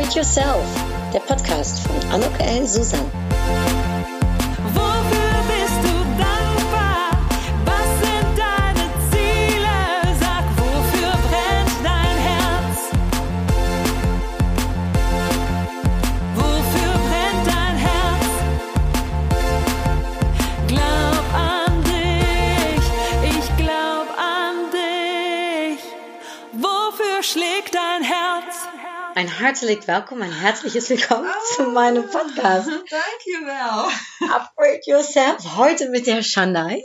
Upgrade 0.00 0.16
Yourself, 0.16 0.64
der 1.12 1.20
Podcast 1.20 1.80
von 1.80 2.10
Anuk 2.10 2.32
L. 2.40 2.66
Susan. 2.66 3.19
Ein 29.20 29.28
herzlich 29.28 29.86
willkommen, 29.86 30.22
ein 30.22 30.40
herzliches 30.40 30.88
Willkommen 30.88 31.28
zu 31.54 31.64
meinem 31.64 32.08
Podcast 32.08 32.68
Thank 32.88 33.26
you, 33.26 33.44
Mel. 33.44 34.30
Upgrade 34.30 34.80
Yourself. 34.86 35.58
Heute 35.58 35.90
mit 35.90 36.06
der 36.06 36.22
Shanai. 36.22 36.82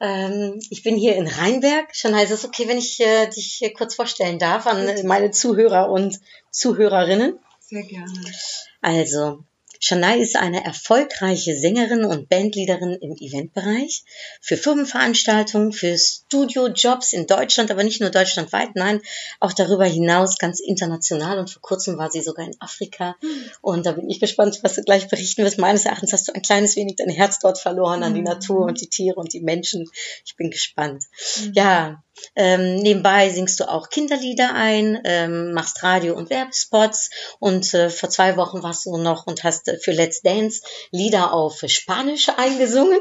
Ähm, 0.00 0.58
ich 0.70 0.82
bin 0.82 0.96
hier 0.96 1.16
in 1.16 1.28
Rheinberg. 1.28 1.94
Shanai, 1.94 2.24
ist 2.24 2.30
es 2.30 2.46
okay, 2.46 2.66
wenn 2.66 2.78
ich 2.78 2.98
äh, 3.00 3.26
dich 3.26 3.56
hier 3.58 3.74
kurz 3.74 3.94
vorstellen 3.94 4.38
darf 4.38 4.66
an 4.66 4.88
äh, 4.88 5.02
meine 5.02 5.32
Zuhörer 5.32 5.90
und 5.90 6.18
Zuhörerinnen? 6.50 7.38
Sehr 7.58 7.82
gerne. 7.82 8.32
Also, 8.80 9.44
Shanai 9.82 10.18
ist 10.18 10.36
eine 10.36 10.62
erfolgreiche 10.64 11.56
Sängerin 11.56 12.04
und 12.04 12.28
Bandleaderin 12.28 12.98
im 13.00 13.16
Eventbereich, 13.16 14.04
für 14.42 14.58
Firmenveranstaltungen, 14.58 15.72
für 15.72 15.96
Studiojobs 15.96 17.14
in 17.14 17.26
Deutschland, 17.26 17.70
aber 17.70 17.82
nicht 17.82 18.00
nur 18.00 18.10
deutschlandweit, 18.10 18.70
nein, 18.74 19.00
auch 19.40 19.54
darüber 19.54 19.86
hinaus 19.86 20.36
ganz 20.36 20.60
international 20.60 21.38
und 21.38 21.50
vor 21.50 21.62
kurzem 21.62 21.96
war 21.96 22.10
sie 22.10 22.20
sogar 22.20 22.44
in 22.46 22.54
Afrika 22.60 23.16
und 23.62 23.86
da 23.86 23.92
bin 23.92 24.10
ich 24.10 24.20
gespannt, 24.20 24.60
was 24.62 24.74
du 24.74 24.82
gleich 24.82 25.08
berichten 25.08 25.44
wirst. 25.44 25.58
Meines 25.58 25.86
Erachtens 25.86 26.12
hast 26.12 26.28
du 26.28 26.32
ein 26.32 26.42
kleines 26.42 26.76
wenig 26.76 26.96
dein 26.96 27.08
Herz 27.08 27.38
dort 27.38 27.58
verloren 27.58 28.02
an 28.02 28.14
die 28.14 28.22
Natur 28.22 28.66
und 28.66 28.80
die 28.80 28.88
Tiere 28.88 29.16
und 29.16 29.32
die 29.32 29.40
Menschen. 29.40 29.88
Ich 30.26 30.36
bin 30.36 30.50
gespannt. 30.50 31.04
Ja, 31.52 32.02
ähm, 32.36 32.76
nebenbei 32.76 33.30
singst 33.30 33.60
du 33.60 33.68
auch 33.68 33.88
Kinderlieder 33.88 34.54
ein, 34.54 35.00
ähm, 35.04 35.52
machst 35.52 35.82
Radio- 35.82 36.16
und 36.16 36.30
Werbespots 36.30 37.10
und 37.38 37.72
äh, 37.74 37.88
vor 37.90 38.10
zwei 38.10 38.36
Wochen 38.36 38.62
warst 38.62 38.86
du 38.86 38.96
noch 38.98 39.26
und 39.26 39.42
hast 39.44 39.69
für 39.78 39.92
Let's 39.92 40.22
Dance 40.22 40.62
Lieder 40.90 41.32
auf 41.32 41.62
Spanisch 41.66 42.28
eingesungen. 42.36 43.00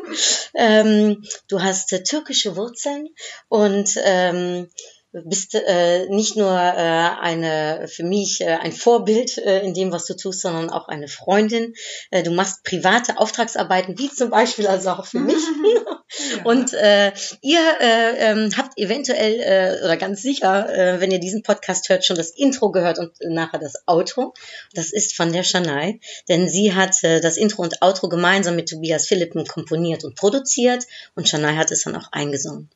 Ähm, 0.55 1.23
du 1.47 1.61
hast 1.61 1.93
äh, 1.93 2.03
türkische 2.03 2.55
Wurzeln 2.55 3.09
und 3.47 3.97
ähm, 4.03 4.69
bist 5.11 5.55
äh, 5.55 6.07
nicht 6.07 6.35
nur 6.35 6.51
äh, 6.51 7.09
eine 7.19 7.87
für 7.87 8.03
mich 8.03 8.41
äh, 8.41 8.57
ein 8.61 8.71
Vorbild 8.71 9.37
äh, 9.39 9.61
in 9.61 9.73
dem, 9.73 9.91
was 9.91 10.05
du 10.05 10.15
tust, 10.15 10.41
sondern 10.41 10.69
auch 10.69 10.87
eine 10.87 11.07
Freundin. 11.07 11.73
Äh, 12.11 12.23
du 12.23 12.31
machst 12.31 12.63
private 12.63 13.17
Auftragsarbeiten, 13.17 13.97
wie 13.97 14.09
zum 14.09 14.29
Beispiel 14.29 14.67
also 14.67 14.91
auch 14.91 15.05
für 15.05 15.19
mich. 15.19 15.35
Und 16.43 16.73
äh, 16.73 17.11
ihr 17.41 17.59
äh, 17.79 18.31
ähm, 18.31 18.49
habt 18.57 18.77
eventuell 18.77 19.39
äh, 19.39 19.83
oder 19.83 19.97
ganz 19.97 20.21
sicher, 20.21 20.69
äh, 20.73 21.01
wenn 21.01 21.11
ihr 21.11 21.19
diesen 21.19 21.43
Podcast 21.43 21.89
hört, 21.89 22.05
schon 22.05 22.17
das 22.17 22.31
Intro 22.31 22.71
gehört 22.71 22.99
und 22.99 23.11
nachher 23.21 23.59
das 23.59 23.83
Outro. 23.87 24.33
Das 24.73 24.91
ist 24.91 25.15
von 25.15 25.31
der 25.33 25.43
Shanai, 25.43 25.99
denn 26.27 26.47
sie 26.47 26.73
hat 26.73 27.03
äh, 27.03 27.19
das 27.21 27.37
Intro 27.37 27.61
und 27.61 27.81
Outro 27.81 28.09
gemeinsam 28.09 28.55
mit 28.55 28.69
Tobias 28.69 29.07
Philippen 29.07 29.45
komponiert 29.45 30.03
und 30.03 30.15
produziert 30.15 30.85
und 31.15 31.27
Shanai 31.27 31.55
hat 31.55 31.71
es 31.71 31.83
dann 31.83 31.95
auch 31.95 32.11
eingesungen. 32.11 32.69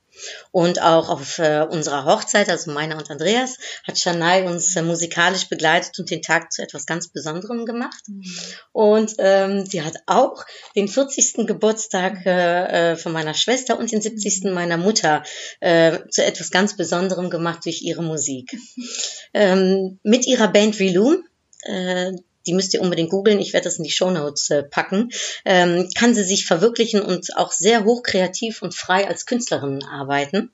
Und 0.52 0.82
auch 0.82 1.10
auf 1.10 1.40
äh, 1.40 1.66
unserer 1.70 2.06
Hochzeit, 2.06 2.50
also 2.50 2.72
meiner 2.72 2.98
und 2.98 3.10
Andreas, 3.10 3.58
hat 3.86 3.98
Shanai 3.98 4.44
uns 4.44 4.76
äh, 4.76 4.82
musikalisch 4.82 5.50
begleitet 5.50 6.00
und 6.00 6.10
den 6.10 6.22
Tag 6.22 6.52
zu 6.52 6.62
etwas 6.62 6.86
ganz 6.86 7.08
Besonderem 7.08 7.66
gemacht. 7.66 8.04
Und 8.72 9.14
ähm, 9.20 9.66
sie 9.66 9.82
hat 9.82 9.96
auch 10.06 10.46
den 10.76 10.88
40. 10.88 11.48
Geburtstag 11.48 12.26
äh, 12.26 12.92
äh, 12.92 12.96
von 12.96 13.12
meiner 13.12 13.34
Schwester 13.34 13.78
und 13.78 13.92
den 13.92 14.02
70. 14.02 14.46
meiner 14.46 14.78
Mutter 14.78 15.24
äh, 15.60 16.00
zu 16.10 16.24
etwas 16.24 16.52
ganz 16.52 16.76
Besonderem 16.76 17.30
gemacht 17.30 17.66
durch 17.66 17.82
ihre 17.82 18.04
Musik. 18.04 18.58
Ähm, 19.34 20.00
mit 20.04 20.28
ihrer 20.28 20.48
Band 20.48 20.80
Reloom, 20.80 21.24
äh, 21.64 22.12
die 22.46 22.54
müsst 22.54 22.74
ihr 22.74 22.82
unbedingt 22.82 23.10
googeln, 23.10 23.40
ich 23.40 23.54
werde 23.54 23.66
das 23.66 23.78
in 23.78 23.84
die 23.84 23.92
Shownotes 23.92 24.50
äh, 24.50 24.64
packen, 24.64 25.12
ähm, 25.46 25.90
kann 25.96 26.14
sie 26.14 26.24
sich 26.24 26.46
verwirklichen 26.46 27.02
und 27.02 27.36
auch 27.38 27.52
sehr 27.52 27.86
hochkreativ 27.86 28.62
und 28.62 28.76
frei 28.76 29.08
als 29.08 29.26
Künstlerin 29.26 29.84
arbeiten. 29.84 30.52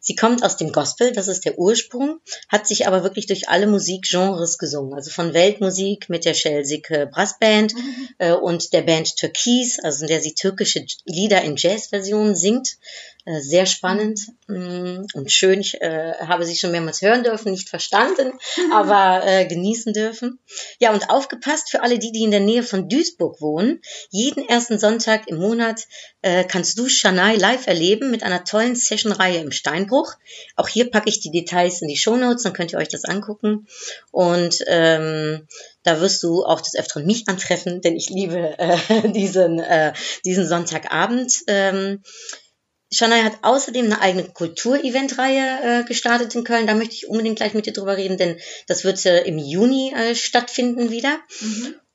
Sie 0.00 0.14
kommt 0.14 0.44
aus 0.44 0.56
dem 0.56 0.72
Gospel, 0.72 1.12
das 1.12 1.28
ist 1.28 1.44
der 1.44 1.58
Ursprung, 1.58 2.20
hat 2.48 2.66
sich 2.66 2.86
aber 2.86 3.02
wirklich 3.02 3.26
durch 3.26 3.48
alle 3.48 3.66
Musikgenres 3.66 4.58
gesungen, 4.58 4.94
also 4.94 5.10
von 5.10 5.34
Weltmusik 5.34 6.08
mit 6.08 6.24
der 6.24 6.34
Schelsig 6.34 6.88
Brassband 7.10 7.74
äh, 8.18 8.32
und 8.32 8.72
der 8.72 8.82
Band 8.82 9.16
Türkis, 9.16 9.78
also 9.78 10.02
in 10.02 10.08
der 10.08 10.20
sie 10.20 10.34
türkische 10.34 10.84
Lieder 11.04 11.42
in 11.42 11.56
Jazzversionen 11.56 12.36
singt. 12.36 12.76
Äh, 13.26 13.40
Sehr 13.40 13.66
spannend 13.66 14.20
mm, 14.46 15.04
und 15.14 15.32
schön. 15.32 15.60
Ich 15.60 15.80
äh, 15.80 16.14
habe 16.20 16.46
sie 16.46 16.54
schon 16.54 16.70
mehrmals 16.70 17.02
hören 17.02 17.24
dürfen, 17.24 17.50
nicht 17.50 17.68
verstanden, 17.68 18.30
aber 18.72 19.26
äh, 19.26 19.46
genießen 19.46 19.92
dürfen. 19.92 20.38
Ja, 20.78 20.92
und 20.92 21.10
aufgepasst 21.10 21.68
für 21.68 21.82
alle 21.82 21.98
die, 21.98 22.12
die 22.12 22.22
in 22.22 22.30
der 22.30 22.40
Nähe 22.40 22.62
von 22.62 22.88
Duisburg 22.88 23.40
wohnen. 23.40 23.80
Jeden 24.10 24.48
ersten 24.48 24.78
Sonntag 24.78 25.26
im 25.26 25.38
Monat 25.38 25.82
äh, 26.22 26.44
kannst 26.44 26.78
du 26.78 26.88
Shanai 26.88 27.34
live 27.34 27.66
erleben 27.66 28.12
mit 28.12 28.22
einer 28.22 28.44
tollen 28.44 28.76
Sessionreihe 28.76 29.40
im 29.40 29.50
Steinbruch. 29.50 30.14
Auch 30.54 30.68
hier 30.68 30.88
packe 30.88 31.08
ich 31.08 31.18
die 31.18 31.32
Details 31.32 31.82
in 31.82 31.88
die 31.88 31.96
Shownotes, 31.96 32.44
dann 32.44 32.52
könnt 32.52 32.72
ihr 32.72 32.78
euch 32.78 32.88
das 32.88 33.04
angucken. 33.04 33.66
Und 34.12 34.62
ähm, 34.68 35.48
da 35.82 36.00
wirst 36.00 36.22
du 36.22 36.44
auch 36.44 36.60
des 36.60 36.76
Öfteren 36.76 37.06
mich 37.06 37.26
antreffen, 37.26 37.80
denn 37.80 37.96
ich 37.96 38.08
liebe 38.08 38.56
äh, 38.56 39.08
diesen, 39.10 39.58
äh, 39.58 39.94
diesen 40.24 40.46
Sonntagabend. 40.46 41.32
Ähm, 41.48 42.02
Shanai 42.92 43.22
hat 43.22 43.38
außerdem 43.42 43.86
eine 43.86 44.00
eigene 44.00 44.28
Kultureventreihe 44.28 45.80
äh, 45.82 45.84
gestartet 45.84 46.34
in 46.34 46.44
Köln. 46.44 46.66
Da 46.66 46.74
möchte 46.74 46.94
ich 46.94 47.08
unbedingt 47.08 47.36
gleich 47.36 47.54
mit 47.54 47.66
dir 47.66 47.72
drüber 47.72 47.96
reden, 47.96 48.16
denn 48.16 48.38
das 48.68 48.84
wird 48.84 49.04
äh, 49.06 49.24
im 49.24 49.38
Juni 49.38 49.92
äh, 49.94 50.14
stattfinden 50.14 50.90
wieder. 50.90 51.18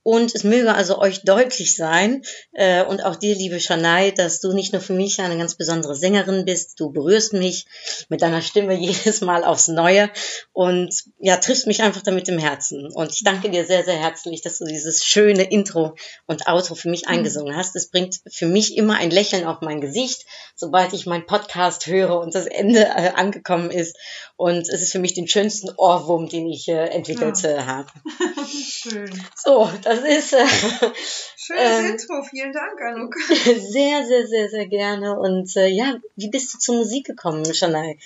Und 0.03 0.33
es 0.33 0.43
möge 0.43 0.73
also 0.73 0.97
euch 0.97 1.21
deutlich 1.23 1.75
sein 1.75 2.23
äh, 2.53 2.83
und 2.83 3.05
auch 3.05 3.15
dir, 3.15 3.35
liebe 3.35 3.59
Shanai, 3.59 4.11
dass 4.11 4.39
du 4.39 4.51
nicht 4.51 4.73
nur 4.73 4.81
für 4.81 4.93
mich 4.93 5.19
eine 5.19 5.37
ganz 5.37 5.55
besondere 5.55 5.95
Sängerin 5.95 6.43
bist. 6.45 6.79
Du 6.79 6.91
berührst 6.91 7.33
mich 7.33 7.65
mit 8.09 8.21
deiner 8.23 8.41
Stimme 8.41 8.73
jedes 8.79 9.21
Mal 9.21 9.43
aufs 9.43 9.67
Neue 9.67 10.09
und 10.53 10.93
ja, 11.19 11.37
triffst 11.37 11.67
mich 11.67 11.83
einfach 11.83 12.01
damit 12.01 12.27
im 12.29 12.39
Herzen. 12.39 12.91
Und 12.91 13.11
ich 13.11 13.23
danke 13.23 13.51
dir 13.51 13.65
sehr, 13.65 13.83
sehr 13.83 13.99
herzlich, 13.99 14.41
dass 14.41 14.57
du 14.57 14.65
dieses 14.65 15.05
schöne 15.05 15.43
Intro 15.43 15.95
und 16.25 16.47
Outro 16.47 16.73
für 16.73 16.89
mich 16.89 17.07
eingesungen 17.07 17.55
hast. 17.55 17.75
Es 17.75 17.89
bringt 17.91 18.21
für 18.31 18.47
mich 18.47 18.77
immer 18.77 18.95
ein 18.95 19.11
Lächeln 19.11 19.45
auf 19.45 19.61
mein 19.61 19.81
Gesicht, 19.81 20.25
sobald 20.55 20.93
ich 20.93 21.05
meinen 21.05 21.27
Podcast 21.27 21.85
höre 21.85 22.19
und 22.19 22.33
das 22.33 22.47
Ende 22.47 22.81
äh, 22.81 23.11
angekommen 23.15 23.69
ist. 23.69 23.95
Und 24.41 24.67
es 24.69 24.81
ist 24.81 24.91
für 24.91 24.97
mich 24.97 25.13
den 25.13 25.27
schönsten 25.27 25.69
Ohrwurm, 25.77 26.27
den 26.27 26.47
ich 26.47 26.67
äh, 26.67 26.87
entwickelt 26.87 27.43
äh, 27.43 27.59
habe. 27.59 27.87
Schön. 28.49 29.07
So, 29.35 29.69
das 29.83 29.99
ist 29.99 30.33
äh, 30.33 30.47
Schönes 31.37 31.61
Ähm. 31.61 31.85
Intro. 31.91 32.23
Vielen 32.27 32.51
Dank, 32.51 32.81
Anuk. 32.81 33.13
sehr, 33.29 34.03
sehr, 34.03 34.25
sehr, 34.25 34.49
sehr 34.49 34.65
gerne. 34.65 35.19
Und 35.19 35.55
äh, 35.57 35.67
ja, 35.67 35.99
wie 36.15 36.29
bist 36.29 36.55
du 36.55 36.57
zur 36.57 36.77
Musik 36.77 37.05
gekommen, 37.05 37.53
Shanai? 37.53 37.99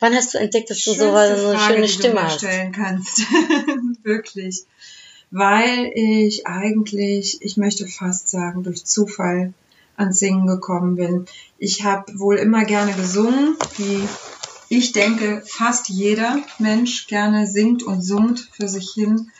Wann 0.00 0.16
hast 0.16 0.34
du 0.34 0.38
entdeckt, 0.38 0.68
dass 0.70 0.82
du 0.82 0.94
so 0.94 1.04
so 1.04 1.14
eine 1.14 1.36
Frage, 1.36 1.58
schöne 1.60 1.82
die 1.82 1.92
Stimme 1.92 2.14
du 2.14 2.20
mir 2.20 2.24
hast? 2.24 2.38
stellen 2.38 2.72
kannst. 2.72 3.20
Wirklich. 4.02 4.64
Weil 5.30 5.92
ich 5.94 6.44
eigentlich, 6.44 7.38
ich 7.40 7.56
möchte 7.56 7.86
fast 7.86 8.28
sagen, 8.28 8.64
durch 8.64 8.84
Zufall 8.84 9.54
ans 9.96 10.18
Singen 10.18 10.48
gekommen 10.48 10.96
bin. 10.96 11.26
Ich 11.58 11.84
habe 11.84 12.18
wohl 12.18 12.36
immer 12.38 12.64
gerne 12.64 12.94
gesungen, 12.94 13.56
wie 13.76 14.08
ich 14.74 14.92
denke, 14.92 15.42
fast 15.44 15.90
jeder 15.90 16.38
Mensch 16.58 17.06
gerne 17.06 17.46
singt 17.46 17.82
und 17.82 18.00
summt 18.00 18.48
für 18.52 18.68
sich 18.68 18.92
hin. 18.94 19.30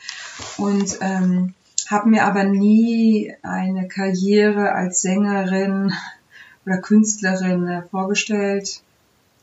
Und 0.58 0.98
ähm, 1.00 1.54
habe 1.88 2.10
mir 2.10 2.26
aber 2.26 2.44
nie 2.44 3.32
eine 3.42 3.88
Karriere 3.88 4.72
als 4.72 5.00
Sängerin 5.00 5.90
oder 6.66 6.78
Künstlerin 6.78 7.66
äh, 7.66 7.82
vorgestellt. 7.90 8.82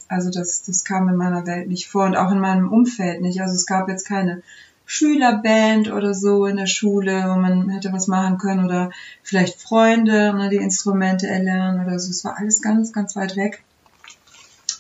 Also 0.07 0.30
das, 0.30 0.62
das 0.63 0.86
kam 0.86 1.09
in 1.09 1.15
meiner 1.15 1.47
Welt 1.47 1.68
nicht 1.68 1.88
vor 1.88 2.06
und 2.06 2.15
auch 2.15 2.31
in 2.31 2.39
meinem 2.39 2.71
Umfeld 2.71 3.21
nicht. 3.21 3.41
Also 3.41 3.56
es 3.56 3.65
gab 3.65 3.89
jetzt 3.89 4.07
keine 4.07 4.44
Schülerband 4.86 5.91
oder 5.91 6.13
so 6.13 6.45
in 6.45 6.57
der 6.57 6.68
Schule, 6.68 7.24
wo 7.30 7.36
man 7.36 7.69
hätte 7.69 7.91
was 7.94 8.06
machen 8.06 8.38
können 8.38 8.63
oder 8.63 8.91
vielleicht 9.24 9.59
Freunde, 9.59 10.36
ne, 10.36 10.50
die 10.50 10.57
Instrumente 10.57 11.25
erlernen 11.25 11.83
oder 11.83 11.97
so. 11.97 12.12
Es 12.12 12.24
war 12.24 12.38
alles 12.38 12.62
ganz, 12.62 12.94
ganz 12.94 13.15
weit 13.15 13.36
weg. 13.36 13.63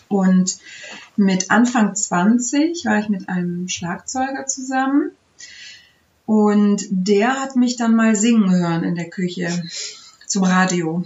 Und 0.09 0.57
mit 1.15 1.51
Anfang 1.51 1.95
20 1.95 2.83
war 2.85 2.99
ich 2.99 3.09
mit 3.09 3.29
einem 3.29 3.69
Schlagzeuger 3.69 4.47
zusammen 4.47 5.11
und 6.25 6.85
der 6.91 7.39
hat 7.39 7.55
mich 7.55 7.75
dann 7.75 7.95
mal 7.95 8.15
singen 8.15 8.51
hören 8.51 8.83
in 8.83 8.95
der 8.95 9.09
Küche 9.09 9.63
zum 10.25 10.43
Radio. 10.43 11.03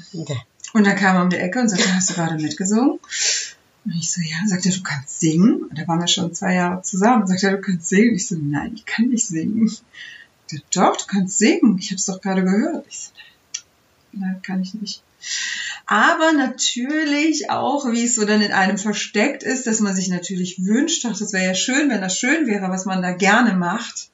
Und 0.74 0.88
dann 0.88 0.96
kam 0.96 1.16
er 1.18 1.24
um 1.24 1.30
die 1.30 1.38
Ecke 1.38 1.62
und 1.62 1.70
sagte, 1.70 1.96
hast 1.96 2.10
du 2.10 2.14
gerade 2.16 2.42
mitgesungen? 2.42 3.00
Und 3.86 3.96
ich 3.96 4.12
so, 4.12 4.22
ja, 4.22 4.38
sagt 4.48 4.66
er, 4.66 4.72
du 4.72 4.84
kannst 4.84 5.20
singen? 5.20 5.64
Und 5.64 5.78
da 5.78 5.88
waren 5.88 6.00
wir 6.00 6.08
schon 6.08 6.34
zwei 6.34 6.56
Jahre 6.56 6.82
zusammen. 6.82 7.28
Sagt 7.28 7.44
er, 7.44 7.52
du 7.52 7.62
kannst 7.62 7.90
singen? 7.90 8.16
Ich 8.16 8.28
so, 8.28 8.36
nein, 8.36 8.74
ich 8.76 8.86
kann 8.86 9.10
nicht 9.10 9.26
singen. 9.26 9.72
Der, 10.52 10.60
doch, 10.74 10.98
du 10.98 11.06
kannst 11.08 11.38
singen. 11.38 11.78
Ich 11.78 11.92
habe 11.92 12.00
es 12.00 12.06
doch 12.06 12.20
gerade 12.20 12.44
gehört. 12.44 12.86
Ich 12.90 13.00
so, 13.00 13.12
nein, 14.14 14.32
nein, 14.32 14.42
kann 14.42 14.62
ich 14.62 14.74
nicht. 14.74 15.04
Aber 15.86 16.32
natürlich 16.32 17.50
auch, 17.50 17.92
wie 17.92 18.06
es 18.06 18.16
so 18.16 18.26
dann 18.26 18.42
in 18.42 18.52
einem 18.52 18.78
versteckt 18.78 19.44
ist, 19.44 19.68
dass 19.68 19.80
man 19.80 19.96
sich 19.96 20.10
natürlich 20.10 20.64
wünscht, 20.66 21.06
ach, 21.06 21.18
das 21.18 21.34
wäre 21.34 21.46
ja 21.46 21.56
schön, 21.56 21.90
wenn 21.90 22.02
das 22.02 22.18
schön 22.18 22.48
wäre, 22.48 22.70
was 22.70 22.86
man 22.86 23.02
da 23.02 23.12
gerne 23.12 23.54
macht. 23.54 24.10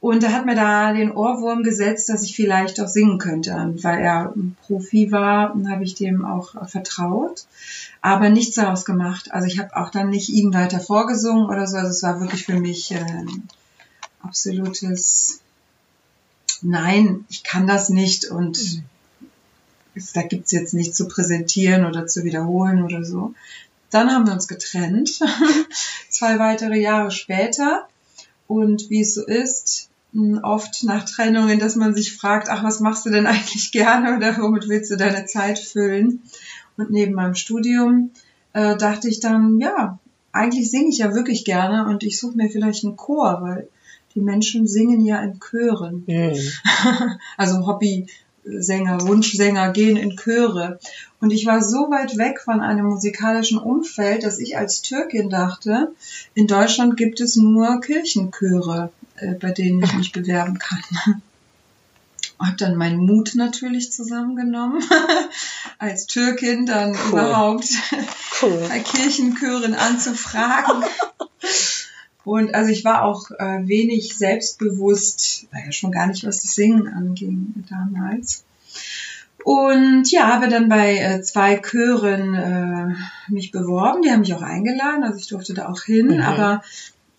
Und 0.00 0.22
er 0.22 0.32
hat 0.32 0.46
mir 0.46 0.54
da 0.54 0.92
den 0.92 1.10
Ohrwurm 1.10 1.64
gesetzt, 1.64 2.08
dass 2.08 2.22
ich 2.22 2.36
vielleicht 2.36 2.80
auch 2.80 2.86
singen 2.86 3.18
könnte. 3.18 3.54
Und 3.54 3.82
weil 3.82 3.98
er 3.98 4.32
ein 4.34 4.56
Profi 4.62 5.10
war, 5.10 5.54
habe 5.68 5.82
ich 5.82 5.94
dem 5.96 6.24
auch 6.24 6.68
vertraut, 6.68 7.46
aber 8.00 8.30
nichts 8.30 8.54
daraus 8.54 8.84
gemacht. 8.84 9.32
Also 9.32 9.48
ich 9.48 9.58
habe 9.58 9.76
auch 9.76 9.90
dann 9.90 10.10
nicht 10.10 10.28
ihm 10.28 10.54
weiter 10.54 10.78
vorgesungen 10.78 11.46
oder 11.46 11.66
so. 11.66 11.76
Also 11.76 11.90
es 11.90 12.02
war 12.04 12.20
wirklich 12.20 12.46
für 12.46 12.60
mich 12.60 12.92
äh, 12.92 13.26
absolutes 14.22 15.40
Nein, 16.62 17.24
ich 17.28 17.44
kann 17.44 17.66
das 17.66 17.88
nicht 17.88 18.26
und 18.26 18.56
es, 18.56 18.80
da 20.14 20.22
gibt's 20.22 20.52
jetzt 20.52 20.74
nichts 20.74 20.96
zu 20.96 21.08
präsentieren 21.08 21.84
oder 21.84 22.06
zu 22.06 22.24
wiederholen 22.24 22.82
oder 22.82 23.04
so. 23.04 23.34
Dann 23.90 24.10
haben 24.10 24.26
wir 24.26 24.34
uns 24.34 24.48
getrennt, 24.48 25.20
zwei 26.08 26.38
weitere 26.38 26.78
Jahre 26.78 27.10
später. 27.10 27.88
Und 28.46 28.90
wie 28.90 29.00
es 29.00 29.14
so 29.14 29.24
ist, 29.24 29.88
mh, 30.12 30.40
oft 30.42 30.84
nach 30.84 31.04
Trennungen, 31.04 31.58
dass 31.58 31.76
man 31.76 31.94
sich 31.94 32.16
fragt, 32.16 32.48
ach, 32.48 32.62
was 32.62 32.80
machst 32.80 33.06
du 33.06 33.10
denn 33.10 33.26
eigentlich 33.26 33.72
gerne 33.72 34.16
oder 34.16 34.36
womit 34.38 34.68
willst 34.68 34.90
du 34.90 34.96
deine 34.96 35.26
Zeit 35.26 35.58
füllen? 35.58 36.22
Und 36.76 36.90
neben 36.90 37.14
meinem 37.14 37.34
Studium 37.34 38.10
äh, 38.52 38.76
dachte 38.76 39.08
ich 39.08 39.20
dann, 39.20 39.58
ja, 39.58 39.98
eigentlich 40.32 40.70
singe 40.70 40.90
ich 40.90 40.98
ja 40.98 41.14
wirklich 41.14 41.44
gerne 41.44 41.86
und 41.86 42.02
ich 42.02 42.18
suche 42.18 42.36
mir 42.36 42.50
vielleicht 42.50 42.84
einen 42.84 42.96
Chor, 42.96 43.38
weil 43.40 43.68
die 44.14 44.20
Menschen 44.20 44.66
singen 44.66 45.04
ja 45.04 45.20
in 45.20 45.40
Chören. 45.40 46.04
Mhm. 46.06 46.36
also 47.36 47.66
Hobbysänger, 48.48 49.02
Wunschsänger 49.02 49.72
gehen 49.72 49.96
in 49.96 50.16
Chöre. 50.16 50.78
Und 51.20 51.30
ich 51.32 51.46
war 51.46 51.62
so 51.62 51.90
weit 51.90 52.16
weg 52.16 52.40
von 52.40 52.60
einem 52.60 52.86
musikalischen 52.86 53.58
Umfeld, 53.58 54.22
dass 54.22 54.38
ich 54.38 54.56
als 54.56 54.82
Türkin 54.82 55.30
dachte, 55.30 55.92
in 56.34 56.46
Deutschland 56.46 56.96
gibt 56.96 57.20
es 57.20 57.36
nur 57.36 57.80
Kirchenchöre, 57.80 58.90
äh, 59.16 59.34
bei 59.34 59.50
denen 59.50 59.82
ich 59.82 59.94
mich 59.94 60.12
bewerben 60.12 60.58
kann. 60.58 60.82
Hab 62.38 62.56
dann 62.56 62.76
meinen 62.76 63.04
Mut 63.04 63.32
natürlich 63.34 63.90
zusammengenommen, 63.92 64.80
als 65.78 66.06
Türkin 66.06 66.66
dann 66.66 66.92
Cool. 66.92 67.08
überhaupt 67.08 67.68
Cool. 68.40 68.64
bei 68.68 68.78
Kirchenchören 68.78 69.74
anzufragen. 69.74 70.84
Und 72.24 72.54
also 72.54 72.70
ich 72.70 72.84
war 72.84 73.04
auch 73.04 73.30
äh, 73.30 73.66
wenig 73.66 74.16
selbstbewusst, 74.16 75.46
naja, 75.52 75.72
schon 75.72 75.92
gar 75.92 76.06
nicht, 76.06 76.26
was 76.26 76.42
das 76.42 76.54
Singen 76.54 76.88
anging 76.88 77.64
damals. 77.70 78.44
Und 79.44 80.10
ja, 80.10 80.26
habe 80.26 80.48
dann 80.48 80.68
bei 80.68 80.98
äh, 80.98 81.22
zwei 81.22 81.56
Chören 81.56 82.34
äh, 82.34 83.32
mich 83.32 83.50
beworben. 83.50 84.02
Die 84.02 84.10
haben 84.10 84.20
mich 84.20 84.34
auch 84.34 84.42
eingeladen, 84.42 85.04
also 85.04 85.18
ich 85.18 85.28
durfte 85.28 85.54
da 85.54 85.68
auch 85.68 85.82
hin. 85.82 86.08
Mhm. 86.08 86.20
Aber 86.20 86.62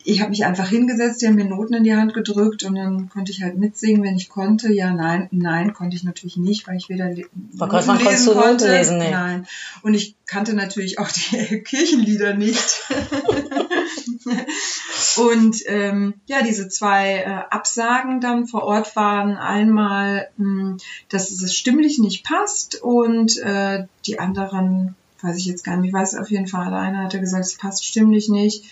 ich 0.09 0.21
habe 0.21 0.31
mich 0.31 0.45
einfach 0.45 0.67
hingesetzt, 0.67 1.21
die 1.21 1.27
haben 1.27 1.35
mir 1.35 1.45
Noten 1.45 1.75
in 1.75 1.83
die 1.83 1.95
Hand 1.95 2.13
gedrückt 2.13 2.63
und 2.63 2.75
dann 2.75 3.09
konnte 3.09 3.31
ich 3.31 3.43
halt 3.43 3.57
mitsingen, 3.57 4.03
wenn 4.03 4.15
ich 4.15 4.29
konnte. 4.29 4.73
Ja, 4.73 4.91
nein, 4.91 5.27
nein, 5.31 5.73
konnte 5.73 5.95
ich 5.95 6.03
natürlich 6.03 6.37
nicht, 6.37 6.67
weil 6.67 6.77
ich 6.77 6.89
weder 6.89 7.09
le 7.09 7.25
Frau 7.57 7.67
Kreuzmann, 7.67 7.99
konntest 7.99 8.27
du 8.27 8.33
Noten 8.33 8.69
lesen? 8.69 8.97
Nee. 8.97 9.11
Nein. 9.11 9.47
Und 9.83 9.93
ich 9.93 10.15
kannte 10.25 10.53
natürlich 10.53 10.99
auch 10.99 11.09
die 11.09 11.59
Kirchenlieder 11.63 12.33
nicht. 12.33 12.83
und 15.17 15.57
ähm, 15.67 16.15
ja, 16.25 16.41
diese 16.41 16.69
zwei 16.69 17.17
äh, 17.17 17.53
Absagen 17.53 18.19
dann 18.19 18.47
vor 18.47 18.63
Ort 18.63 18.95
waren 18.95 19.37
einmal, 19.37 20.29
mh, 20.37 20.77
dass 21.09 21.29
es 21.29 21.55
stimmlich 21.55 21.99
nicht 21.99 22.25
passt 22.25 22.81
und 22.81 23.37
äh, 23.37 23.85
die 24.05 24.19
anderen, 24.19 24.95
weiß 25.21 25.37
ich 25.37 25.45
jetzt 25.45 25.63
gar 25.63 25.77
nicht, 25.77 25.89
ich 25.89 25.93
weiß 25.93 26.15
auf 26.15 26.31
jeden 26.31 26.47
Fall, 26.47 26.73
einer 26.73 27.03
hatte 27.03 27.19
gesagt, 27.19 27.45
es 27.45 27.57
passt 27.57 27.85
stimmlich 27.85 28.29
nicht. 28.29 28.65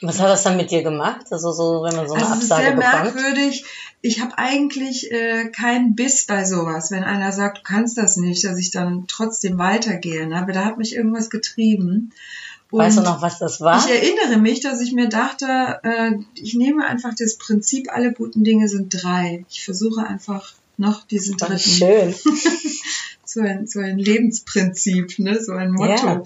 Was 0.00 0.20
hat 0.20 0.28
das 0.28 0.44
dann 0.44 0.56
mit 0.56 0.70
dir 0.70 0.82
gemacht? 0.82 1.26
Also 1.30 1.50
so, 1.52 1.82
wenn 1.82 1.96
man 1.96 2.06
so 2.08 2.14
eine 2.14 2.24
Also 2.24 2.38
es 2.38 2.44
ist 2.44 2.52
Absage 2.52 2.66
sehr 2.66 2.76
bekommt? 2.76 3.14
merkwürdig. 3.16 3.64
Ich 4.00 4.20
habe 4.20 4.38
eigentlich 4.38 5.10
äh, 5.10 5.48
keinen 5.48 5.96
Biss 5.96 6.24
bei 6.26 6.44
sowas, 6.44 6.92
wenn 6.92 7.02
einer 7.02 7.32
sagt, 7.32 7.58
du 7.58 7.62
kannst 7.64 7.98
das 7.98 8.16
nicht, 8.16 8.44
dass 8.44 8.58
ich 8.58 8.70
dann 8.70 9.06
trotzdem 9.08 9.58
weitergehe. 9.58 10.26
Ne? 10.28 10.36
Aber 10.36 10.52
da 10.52 10.64
hat 10.64 10.78
mich 10.78 10.94
irgendwas 10.94 11.30
getrieben. 11.30 12.12
Und 12.70 12.80
Weißt 12.80 12.98
du 12.98 13.02
noch, 13.02 13.22
was 13.22 13.38
das 13.40 13.60
war? 13.60 13.78
ich 13.84 13.90
erinnere 13.90 14.38
mich, 14.38 14.60
dass 14.60 14.80
ich 14.80 14.92
mir 14.92 15.08
dachte, 15.08 15.80
äh, 15.82 16.12
ich 16.34 16.54
nehme 16.54 16.84
einfach 16.86 17.14
das 17.18 17.36
Prinzip, 17.36 17.88
alle 17.92 18.12
guten 18.12 18.44
Dinge 18.44 18.68
sind 18.68 18.90
drei. 19.02 19.44
Ich 19.50 19.64
versuche 19.64 20.06
einfach 20.06 20.52
noch 20.76 21.06
diesen 21.06 21.36
Ach, 21.40 21.46
dritten. 21.48 21.58
schön. 21.70 22.14
So 23.24 23.40
ein, 23.42 23.66
so 23.66 23.80
ein 23.80 23.98
Lebensprinzip, 23.98 25.18
ne? 25.18 25.38
so 25.38 25.52
ein 25.52 25.72
Motto. 25.72 26.06
Ja. 26.06 26.22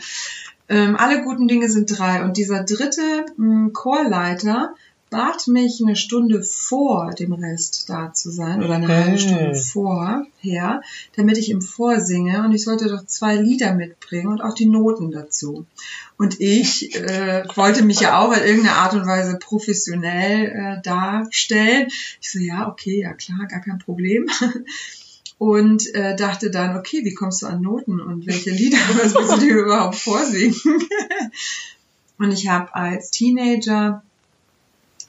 Ähm, 0.69 0.97
alle 0.97 1.23
guten 1.23 1.49
Dinge 1.49 1.69
sind 1.69 1.99
drei. 1.99 2.25
Und 2.25 2.37
dieser 2.37 2.65
dritte 2.65 3.27
mh, 3.37 3.71
Chorleiter 3.73 4.75
bat 5.13 5.47
mich 5.47 5.81
eine 5.83 5.95
Stunde 5.95 6.43
vor 6.43 7.13
dem 7.13 7.35
Rest 7.35 7.89
da 7.91 8.15
zu 8.15 8.31
sein 8.31 8.65
oder 8.65 8.77
eine 8.77 8.89
halbe. 8.89 9.19
Stunde 9.19 9.55
vorher, 9.55 10.81
damit 11.15 11.37
ich 11.37 11.51
ihm 11.51 11.61
vorsinge 11.61 12.43
und 12.43 12.53
ich 12.55 12.65
sollte 12.65 12.89
doch 12.89 13.05
zwei 13.05 13.37
Lieder 13.37 13.75
mitbringen 13.75 14.29
und 14.29 14.41
auch 14.41 14.55
die 14.55 14.67
Noten 14.67 15.13
dazu. 15.13 15.67
Und 16.17 16.41
ich 16.41 16.97
äh, 16.97 17.45
wollte 17.55 17.85
mich 17.85 18.01
ja 18.01 18.19
auch 18.21 18.33
in 18.33 18.43
irgendeiner 18.43 18.79
Art 18.79 18.95
und 18.95 19.07
Weise 19.07 19.39
professionell 19.39 20.47
äh, 20.47 20.83
darstellen. 20.83 21.89
Ich 22.21 22.33
so, 22.33 22.39
ja, 22.39 22.67
okay, 22.69 23.03
ja 23.03 23.13
klar, 23.13 23.47
gar 23.49 23.61
kein 23.61 23.79
Problem. 23.79 24.31
Und 25.43 25.93
äh, 25.97 26.15
dachte 26.15 26.53
dann, 26.53 26.77
okay, 26.77 27.01
wie 27.05 27.15
kommst 27.15 27.43
du 27.43 27.47
an 27.47 27.63
Noten 27.63 28.01
und 28.01 28.29
welche 28.29 28.51
Lieder 28.51 28.77
was 29.03 29.13
willst 29.13 29.33
du 29.33 29.41
dir 29.41 29.57
überhaupt 29.57 29.97
vorsingen? 29.97 30.55
und 32.19 32.31
ich 32.31 32.47
habe 32.49 32.73
als 32.77 33.11
Teenager 33.11 34.05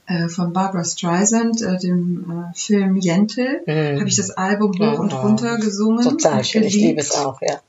äh, 0.07 0.27
von 0.29 0.51
Barbara 0.51 0.83
Streisand, 0.85 1.61
äh, 1.61 1.77
dem 1.77 2.25
äh, 2.51 2.57
Film 2.57 2.97
Jentel, 2.97 3.61
Mhm. 3.67 3.99
habe 3.99 4.07
ich 4.09 4.15
das 4.15 4.31
Album 4.31 4.71
hoch 4.79 4.97
und 4.97 5.13
Oh, 5.13 5.17
runter 5.21 5.57
gesungen. 5.59 6.03
Total 6.03 6.37
und 6.39 6.47
schön. 6.47 6.63
Ich 6.63 6.73
geliebt. 6.73 6.87
liebe 6.89 7.01
es 7.01 7.11
auch, 7.11 7.39
ja. 7.43 7.61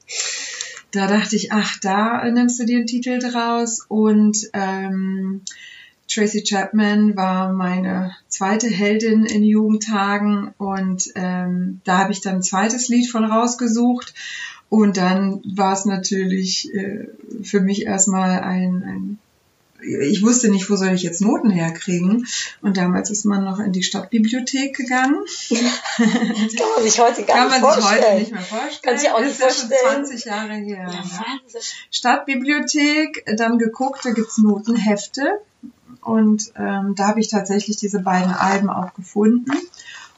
Da 0.91 1.07
dachte 1.07 1.37
ich, 1.37 1.53
ach, 1.53 1.79
da 1.83 2.23
äh, 2.23 2.33
nimmst 2.33 2.59
du 2.61 2.65
dir 2.65 2.79
einen 2.79 2.87
Titel 2.87 3.19
draus. 3.19 3.81
Und 3.89 4.39
ähm, 4.55 5.43
Tracy 6.09 6.43
Chapman 6.43 7.17
war 7.17 7.53
meine 7.53 8.15
zweite 8.29 8.69
Heldin 8.69 9.25
in 9.25 9.43
Jugendtagen. 9.43 10.55
Und 10.59 11.11
ähm, 11.15 11.81
da 11.85 11.99
habe 11.99 12.13
ich 12.13 12.21
dann 12.21 12.37
ein 12.37 12.43
zweites 12.43 12.89
Lied 12.89 13.11
von 13.11 13.25
rausgesucht. 13.25 14.15
Und 14.69 14.97
dann 14.97 15.41
war 15.57 15.73
es 15.73 15.85
natürlich 15.85 16.73
äh, 16.75 17.09
für 17.43 17.61
mich 17.61 17.87
erstmal 17.87 18.41
ein, 18.41 18.83
ein 18.83 19.19
ich 19.87 20.23
wusste 20.23 20.49
nicht, 20.49 20.71
wo 20.71 20.77
soll 20.77 20.93
ich 20.95 21.03
jetzt 21.03 21.21
Noten 21.21 21.51
herkriegen. 21.51 22.27
Und 22.63 22.79
damals 22.79 23.11
ist 23.11 23.25
man 23.27 23.45
noch 23.45 23.59
in 23.59 23.73
die 23.73 23.83
Stadtbibliothek 23.83 24.75
gegangen. 24.75 25.23
Kann 25.49 26.69
man 26.75 26.83
sich 26.85 26.99
heute 26.99 27.23
gar 27.25 27.37
Kann 27.37 27.49
nicht 27.51 27.61
man 27.61 27.75
sich 27.75 27.83
vorstellen. 27.85 28.05
heute 28.05 28.19
nicht 28.21 28.33
mehr 28.33 28.41
vorstellen. 28.41 28.83
Kann 28.83 28.99
sich 28.99 29.11
auch 29.11 29.19
Das 29.19 29.27
nicht 29.27 29.41
ist 29.41 29.41
ja 29.41 29.51
schon 29.51 29.69
vorstellen. 29.69 30.07
20 30.07 30.25
Jahre 30.25 30.55
her. 30.55 30.89
Ja, 30.91 31.03
ne? 31.03 31.61
Stadtbibliothek, 31.91 33.25
dann 33.37 33.59
geguckt, 33.59 34.05
da 34.05 34.11
gibt's 34.11 34.39
Notenhefte. 34.39 35.41
Und 36.05 36.53
ähm, 36.57 36.95
da 36.95 37.09
habe 37.09 37.21
ich 37.21 37.29
tatsächlich 37.29 37.77
diese 37.77 38.01
beiden 38.01 38.33
Alben 38.33 38.69
auch 38.69 38.95
gefunden 38.95 39.53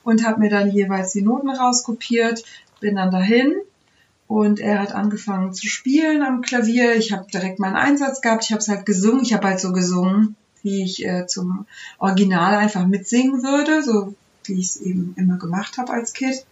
und 0.02 0.26
habe 0.26 0.40
mir 0.40 0.50
dann 0.50 0.70
jeweils 0.70 1.12
die 1.12 1.22
Noten 1.22 1.48
rauskopiert, 1.48 2.44
bin 2.80 2.96
dann 2.96 3.10
dahin 3.10 3.54
und 4.26 4.58
er 4.58 4.80
hat 4.80 4.92
angefangen 4.92 5.54
zu 5.54 5.68
spielen 5.68 6.22
am 6.22 6.42
Klavier. 6.42 6.96
Ich 6.96 7.12
habe 7.12 7.30
direkt 7.30 7.60
meinen 7.60 7.76
Einsatz 7.76 8.20
gehabt, 8.20 8.44
ich 8.44 8.52
habe 8.52 8.60
es 8.60 8.68
halt 8.68 8.84
gesungen, 8.84 9.22
ich 9.22 9.32
habe 9.32 9.46
halt 9.46 9.60
so 9.60 9.72
gesungen, 9.72 10.34
wie 10.62 10.82
ich 10.82 11.06
äh, 11.06 11.26
zum 11.26 11.66
Original 11.98 12.56
einfach 12.56 12.86
mitsingen 12.86 13.42
würde, 13.42 13.82
so 13.82 14.14
wie 14.44 14.60
ich 14.60 14.66
es 14.66 14.76
eben 14.76 15.14
immer 15.16 15.38
gemacht 15.38 15.78
habe 15.78 15.92
als 15.92 16.12
Kind. 16.12 16.44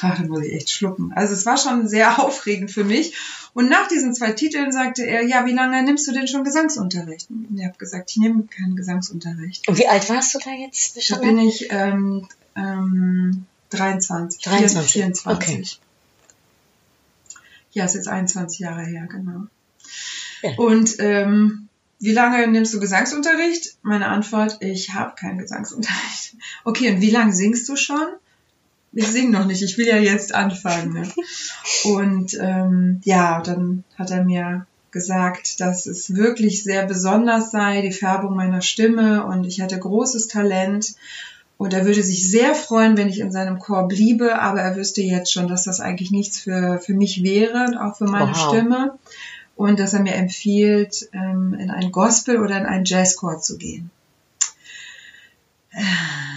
Ach, 0.00 0.18
da 0.18 0.24
muss 0.24 0.44
ich 0.44 0.52
echt 0.52 0.70
schlucken. 0.70 1.12
Also 1.14 1.34
es 1.34 1.46
war 1.46 1.56
schon 1.56 1.88
sehr 1.88 2.18
aufregend 2.22 2.70
für 2.70 2.84
mich. 2.84 3.14
Und 3.54 3.68
nach 3.68 3.88
diesen 3.88 4.14
zwei 4.14 4.32
Titeln 4.32 4.72
sagte 4.72 5.06
er, 5.06 5.22
ja, 5.22 5.46
wie 5.46 5.52
lange 5.52 5.82
nimmst 5.82 6.08
du 6.08 6.12
denn 6.12 6.26
schon 6.26 6.44
Gesangsunterricht? 6.44 7.30
Und 7.30 7.56
ich 7.56 7.64
habe 7.64 7.78
gesagt, 7.78 8.10
ich 8.10 8.16
nehme 8.16 8.44
keinen 8.44 8.76
Gesangsunterricht. 8.76 9.68
Und 9.68 9.78
wie 9.78 9.86
alt 9.86 10.08
warst 10.08 10.34
du 10.34 10.38
da 10.38 10.50
jetzt? 10.50 11.10
Da 11.10 11.18
bin 11.18 11.38
ich 11.38 11.68
ähm, 11.70 12.26
ähm, 12.56 13.46
23, 13.70 14.42
23, 14.42 14.92
24. 14.92 15.26
okay. 15.26 15.64
Ja, 17.72 17.84
ist 17.84 17.94
jetzt 17.94 18.08
21 18.08 18.60
Jahre 18.60 18.84
her, 18.84 19.06
genau. 19.10 19.46
Ja. 20.42 20.50
Und 20.56 20.96
ähm, 20.98 21.68
wie 21.98 22.12
lange 22.12 22.46
nimmst 22.48 22.74
du 22.74 22.80
Gesangsunterricht? 22.80 23.78
Meine 23.82 24.08
Antwort, 24.08 24.58
ich 24.60 24.94
habe 24.94 25.14
keinen 25.16 25.38
Gesangsunterricht. 25.38 26.36
Okay, 26.64 26.90
und 26.92 27.00
wie 27.00 27.10
lange 27.10 27.32
singst 27.32 27.68
du 27.68 27.76
schon? 27.76 28.06
Ich 28.94 29.08
sing 29.08 29.30
noch 29.30 29.44
nicht, 29.44 29.62
ich 29.62 29.76
will 29.76 29.86
ja 29.86 29.98
jetzt 29.98 30.34
anfangen. 30.34 30.92
Ne? 30.92 31.08
Und 31.84 32.38
ähm, 32.40 33.00
ja, 33.04 33.40
dann 33.40 33.84
hat 33.98 34.10
er 34.10 34.24
mir 34.24 34.66
gesagt, 34.92 35.60
dass 35.60 35.86
es 35.86 36.14
wirklich 36.14 36.62
sehr 36.62 36.86
besonders 36.86 37.50
sei, 37.50 37.82
die 37.82 37.92
Färbung 37.92 38.36
meiner 38.36 38.62
Stimme 38.62 39.26
und 39.26 39.44
ich 39.44 39.60
hatte 39.60 39.78
großes 39.78 40.28
Talent 40.28 40.94
und 41.56 41.72
er 41.74 41.84
würde 41.84 42.02
sich 42.02 42.30
sehr 42.30 42.54
freuen, 42.54 42.96
wenn 42.96 43.08
ich 43.08 43.20
in 43.20 43.32
seinem 43.32 43.58
Chor 43.58 43.88
bliebe, 43.88 44.40
aber 44.40 44.60
er 44.60 44.76
wüsste 44.76 45.02
jetzt 45.02 45.32
schon, 45.32 45.48
dass 45.48 45.64
das 45.64 45.80
eigentlich 45.80 46.12
nichts 46.12 46.38
für, 46.38 46.78
für 46.78 46.94
mich 46.94 47.22
wäre 47.22 47.64
und 47.66 47.76
auch 47.76 47.96
für 47.96 48.04
meine 48.04 48.32
Wow. 48.32 48.48
Stimme 48.48 48.98
und 49.56 49.80
dass 49.80 49.94
er 49.94 50.00
mir 50.00 50.14
empfiehlt, 50.14 51.08
ähm, 51.12 51.54
in 51.58 51.70
einen 51.70 51.92
Gospel 51.92 52.40
oder 52.40 52.56
in 52.58 52.66
einen 52.66 52.84
Jazzchor 52.84 53.40
zu 53.40 53.58
gehen. 53.58 53.90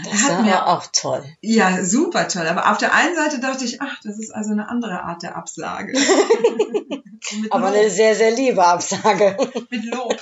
Das 0.10 0.24
hat 0.24 0.32
war 0.32 0.41
mir- 0.44 0.67
auch 0.67 0.86
toll. 0.91 1.24
Ja, 1.41 1.84
super 1.84 2.27
toll. 2.27 2.48
Aber 2.48 2.72
auf 2.72 2.77
der 2.77 2.94
einen 2.94 3.15
Seite 3.15 3.39
dachte 3.39 3.65
ich, 3.65 3.82
ach, 3.82 3.98
das 4.03 4.17
ist 4.20 4.34
also 4.34 4.51
eine 4.51 4.67
andere 4.70 5.03
Art 5.03 5.22
der 5.24 5.36
Absage. 5.36 5.94
Aber 7.51 7.70
Lob, 7.70 7.77
eine 7.77 7.89
sehr, 7.89 8.15
sehr 8.15 8.32
liebe 8.32 8.65
Absage. 8.65 9.38
mit 9.70 9.86
Lob. 9.86 10.15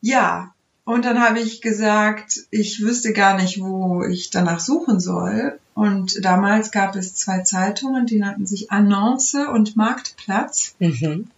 ja, 0.00 0.54
und 0.84 1.04
dann 1.04 1.20
habe 1.22 1.40
ich 1.40 1.60
gesagt, 1.62 2.40
ich 2.50 2.80
wüsste 2.82 3.12
gar 3.12 3.36
nicht, 3.40 3.60
wo 3.60 4.04
ich 4.04 4.30
danach 4.30 4.60
suchen 4.60 5.00
soll. 5.00 5.58
Und 5.74 6.24
damals 6.24 6.70
gab 6.70 6.94
es 6.94 7.14
zwei 7.14 7.40
Zeitungen, 7.40 8.06
die 8.06 8.18
nannten 8.18 8.46
sich 8.46 8.70
Annonce 8.70 9.48
und 9.52 9.76
Marktplatz. 9.76 10.74
Mhm. 10.78 11.30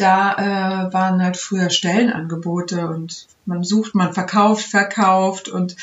Da 0.00 0.86
äh, 0.88 0.92
waren 0.92 1.22
halt 1.22 1.36
früher 1.36 1.70
Stellenangebote 1.70 2.88
und 2.88 3.26
man 3.46 3.64
sucht, 3.64 3.94
man 3.94 4.12
verkauft, 4.12 4.66
verkauft 4.66 5.48
und 5.48 5.76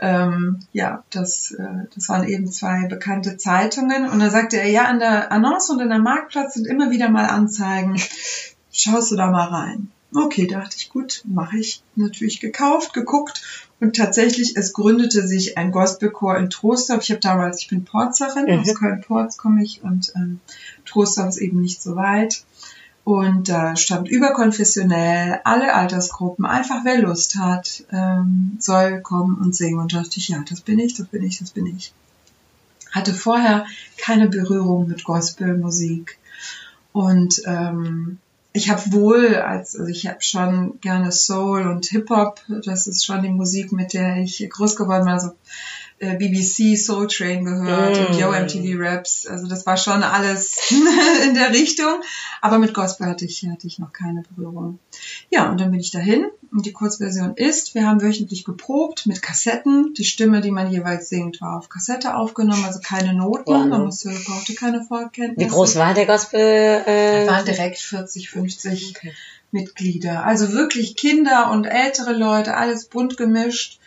ähm, 0.00 0.60
ja, 0.72 1.04
das, 1.10 1.52
äh, 1.52 1.86
das 1.94 2.08
waren 2.08 2.26
eben 2.26 2.50
zwei 2.50 2.86
bekannte 2.88 3.36
Zeitungen 3.36 4.08
und 4.08 4.18
da 4.20 4.30
sagte 4.30 4.56
er, 4.56 4.68
ja, 4.68 4.84
an 4.84 4.98
der 4.98 5.30
Annonce 5.30 5.70
und 5.70 5.80
in 5.80 5.88
der 5.90 5.98
Marktplatz 6.00 6.54
sind 6.54 6.66
immer 6.66 6.90
wieder 6.90 7.08
mal 7.08 7.26
Anzeigen, 7.26 7.96
schaust 8.72 9.12
du 9.12 9.16
da 9.16 9.30
mal 9.30 9.48
rein. 9.48 9.90
Okay, 10.14 10.46
dachte 10.46 10.76
ich, 10.78 10.90
gut, 10.90 11.22
mache 11.24 11.56
ich. 11.56 11.82
Natürlich 11.96 12.38
gekauft, 12.40 12.92
geguckt 12.92 13.42
und 13.80 13.96
tatsächlich, 13.96 14.56
es 14.56 14.74
gründete 14.74 15.26
sich 15.26 15.56
ein 15.56 15.72
Gospelchor 15.72 16.36
in 16.36 16.50
Trostorf. 16.50 17.02
Ich 17.02 17.10
habe 17.10 17.20
damals, 17.20 17.60
ich 17.62 17.68
bin 17.68 17.84
Porzerin, 17.84 18.44
Mhm. 18.44 18.60
aus 18.60 18.74
Köln-Porz 18.74 19.36
komme 19.38 19.62
ich 19.64 19.82
und 19.82 20.12
ähm, 20.14 20.40
Trostorf 20.84 21.28
ist 21.30 21.38
eben 21.38 21.62
nicht 21.62 21.82
so 21.82 21.96
weit. 21.96 22.44
Und 23.04 23.48
da 23.48 23.74
stand 23.74 24.08
überkonfessionell, 24.08 25.40
alle 25.44 25.74
Altersgruppen, 25.74 26.44
einfach 26.44 26.84
wer 26.84 27.00
Lust 27.00 27.36
hat, 27.36 27.84
ähm, 27.90 28.56
soll 28.60 29.00
kommen 29.00 29.38
und 29.38 29.56
singen. 29.56 29.80
Und 29.80 29.92
da 29.92 30.02
dachte 30.02 30.18
ich, 30.18 30.28
ja, 30.28 30.42
das 30.48 30.60
bin 30.60 30.78
ich, 30.78 30.94
das 30.94 31.08
bin 31.08 31.24
ich, 31.24 31.38
das 31.38 31.50
bin 31.50 31.66
ich. 31.66 31.92
Hatte 32.92 33.12
vorher 33.12 33.66
keine 33.96 34.28
Berührung 34.28 34.86
mit 34.86 35.02
Gospelmusik. 35.02 36.18
Und 36.92 37.42
ähm, 37.46 38.18
ich 38.52 38.70
habe 38.70 38.92
wohl, 38.92 39.36
als, 39.36 39.74
also 39.74 39.90
ich 39.90 40.06
habe 40.06 40.20
schon 40.20 40.78
gerne 40.80 41.10
Soul 41.10 41.66
und 41.66 41.86
Hip-Hop, 41.86 42.40
das 42.64 42.86
ist 42.86 43.04
schon 43.04 43.22
die 43.22 43.30
Musik, 43.30 43.72
mit 43.72 43.94
der 43.94 44.18
ich 44.18 44.46
groß 44.48 44.76
geworden 44.76 45.04
bin. 45.04 45.14
Also 45.14 45.32
BBC 46.06 46.76
Soul 46.76 47.06
Train 47.06 47.44
gehört 47.44 47.96
Mm. 47.98 48.06
und 48.06 48.18
Yo 48.18 48.32
MTV 48.32 48.78
Raps. 48.80 49.26
Also 49.26 49.46
das 49.46 49.64
war 49.66 49.76
schon 49.76 50.02
alles 50.02 50.70
in 51.26 51.34
der 51.34 51.50
Richtung. 51.50 52.00
Aber 52.40 52.58
mit 52.58 52.74
Gospel 52.74 53.06
hatte 53.06 53.24
ich, 53.24 53.46
hatte 53.48 53.66
ich 53.66 53.78
noch 53.78 53.92
keine 53.92 54.22
Berührung. 54.34 54.78
Ja, 55.30 55.50
und 55.50 55.60
dann 55.60 55.70
bin 55.70 55.80
ich 55.80 55.90
dahin. 55.92 56.26
Und 56.50 56.66
die 56.66 56.72
Kurzversion 56.72 57.34
ist, 57.36 57.74
wir 57.74 57.86
haben 57.86 58.02
wöchentlich 58.02 58.44
geprobt 58.44 59.06
mit 59.06 59.22
Kassetten. 59.22 59.94
Die 59.94 60.04
Stimme, 60.04 60.40
die 60.42 60.50
man 60.50 60.70
jeweils 60.70 61.08
singt, 61.08 61.40
war 61.40 61.56
auf 61.56 61.68
Kassette 61.70 62.14
aufgenommen, 62.16 62.64
also 62.66 62.80
keine 62.80 63.14
Noten. 63.14 63.44
Wow. 63.46 63.66
Man 63.66 63.84
musste, 63.84 64.10
brauchte 64.26 64.54
keine 64.54 64.82
Vorkenntnisse. 64.84 65.48
Wie 65.48 65.52
groß 65.54 65.76
war 65.76 65.94
der 65.94 66.06
Gospel? 66.06 66.40
Äh, 66.40 67.26
waren 67.26 67.44
direkt 67.46 67.78
40, 67.78 68.28
50 68.28 68.94
Mitglieder. 69.50 70.24
Also 70.26 70.52
wirklich 70.52 70.96
Kinder 70.96 71.50
und 71.52 71.64
ältere 71.64 72.12
Leute, 72.12 72.54
alles 72.56 72.86
bunt 72.86 73.16
gemischt. 73.16 73.78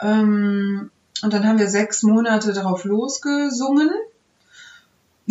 Ähm, 0.00 0.90
und 1.22 1.32
dann 1.32 1.46
haben 1.46 1.58
wir 1.58 1.68
sechs 1.68 2.02
Monate 2.02 2.52
darauf 2.52 2.84
losgesungen. 2.84 3.90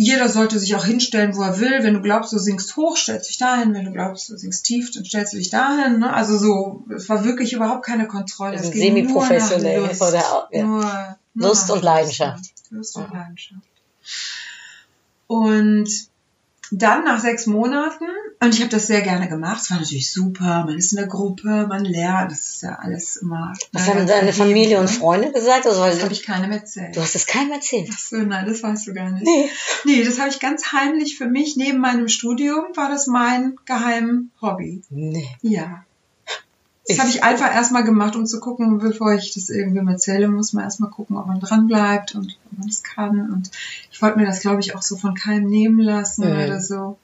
Jeder 0.00 0.28
sollte 0.28 0.60
sich 0.60 0.76
auch 0.76 0.84
hinstellen, 0.84 1.34
wo 1.36 1.42
er 1.42 1.58
will. 1.58 1.82
Wenn 1.82 1.94
du 1.94 2.00
glaubst, 2.00 2.32
du 2.32 2.38
singst 2.38 2.76
hoch, 2.76 2.96
stellst 2.96 3.30
dich 3.30 3.38
dahin. 3.38 3.74
Wenn 3.74 3.84
du 3.84 3.90
glaubst, 3.90 4.28
du 4.28 4.36
singst 4.36 4.64
tief, 4.64 4.92
dann 4.92 5.04
stellst 5.04 5.32
du 5.32 5.38
dich 5.38 5.50
dahin. 5.50 5.98
Ne? 5.98 6.12
Also 6.12 6.38
so, 6.38 6.84
es 6.94 7.08
war 7.08 7.24
wirklich 7.24 7.52
überhaupt 7.52 7.84
keine 7.84 8.06
Kontrolle. 8.06 8.52
Also 8.56 8.68
es 8.68 8.70
ging 8.70 8.92
nur 8.92 9.02
semi-professionell 9.02 9.86
Lust. 9.88 10.00
oder 10.00 10.48
ja. 10.52 10.62
nur, 10.62 10.82
nur 11.34 11.48
Lust 11.48 11.70
und 11.72 11.82
Leidenschaft. 11.82 12.44
Lust 12.70 12.96
und 12.96 13.12
Leidenschaft. 13.12 13.66
Und 15.26 15.88
dann 16.70 17.04
nach 17.04 17.20
sechs 17.20 17.46
Monaten, 17.46 18.04
und 18.40 18.54
ich 18.54 18.60
habe 18.60 18.70
das 18.70 18.86
sehr 18.86 19.00
gerne 19.00 19.28
gemacht, 19.28 19.62
es 19.62 19.70
war 19.70 19.78
natürlich 19.78 20.12
super, 20.12 20.64
man 20.66 20.76
ist 20.78 20.92
in 20.92 20.98
der 20.98 21.06
Gruppe, 21.06 21.66
man 21.68 21.84
lernt, 21.84 22.30
das 22.30 22.50
ist 22.50 22.62
ja 22.62 22.76
alles 22.76 23.16
immer. 23.16 23.52
Was 23.72 23.88
haben 23.88 24.06
deine 24.06 24.32
Familie 24.32 24.78
und 24.78 24.84
ne? 24.84 24.90
Freunde 24.90 25.32
gesagt? 25.32 25.66
Also, 25.66 25.82
Das 25.84 26.02
habe 26.02 26.12
ich 26.12 26.22
keinem 26.22 26.52
erzählt. 26.52 26.96
du 26.96 27.00
hast 27.00 27.14
es 27.14 27.26
keinem 27.26 27.52
erzählt. 27.52 27.88
Ach 27.92 27.98
so, 27.98 28.16
nein, 28.16 28.46
das 28.46 28.62
weißt 28.62 28.86
du 28.86 28.94
gar 28.94 29.10
nicht. 29.10 29.24
Nee. 29.24 29.50
Nee, 29.84 30.04
das 30.04 30.18
habe 30.18 30.28
ich 30.30 30.40
ganz 30.40 30.72
heimlich 30.72 31.16
für 31.18 31.26
mich. 31.26 31.56
Neben 31.56 31.78
meinem 31.78 32.08
Studium 32.08 32.64
war 32.74 32.88
das 32.88 33.06
mein 33.06 33.56
geheim 33.64 34.30
Hobby. 34.40 34.82
Nee. 34.90 35.28
Ja. 35.42 35.84
Das 36.88 36.98
habe 37.00 37.10
ich 37.10 37.22
einfach 37.22 37.54
erstmal 37.54 37.84
gemacht, 37.84 38.16
um 38.16 38.24
zu 38.26 38.40
gucken, 38.40 38.78
bevor 38.78 39.12
ich 39.12 39.34
das 39.34 39.50
irgendwem 39.50 39.88
erzähle, 39.88 40.28
muss 40.28 40.52
man 40.54 40.64
erstmal 40.64 40.90
gucken, 40.90 41.16
ob 41.16 41.26
man 41.26 41.38
dran 41.40 41.66
bleibt 41.66 42.14
und 42.14 42.38
ob 42.50 42.58
man 42.58 42.68
es 42.68 42.82
kann. 42.82 43.30
Und 43.30 43.50
ich 43.92 44.00
wollte 44.00 44.18
mir 44.18 44.26
das, 44.26 44.40
glaube 44.40 44.60
ich, 44.60 44.74
auch 44.74 44.82
so 44.82 44.96
von 44.96 45.14
keinem 45.14 45.48
nehmen 45.48 45.80
lassen 45.80 46.24
Mhm. 46.28 46.44
oder 46.44 46.60
so. 46.60 46.98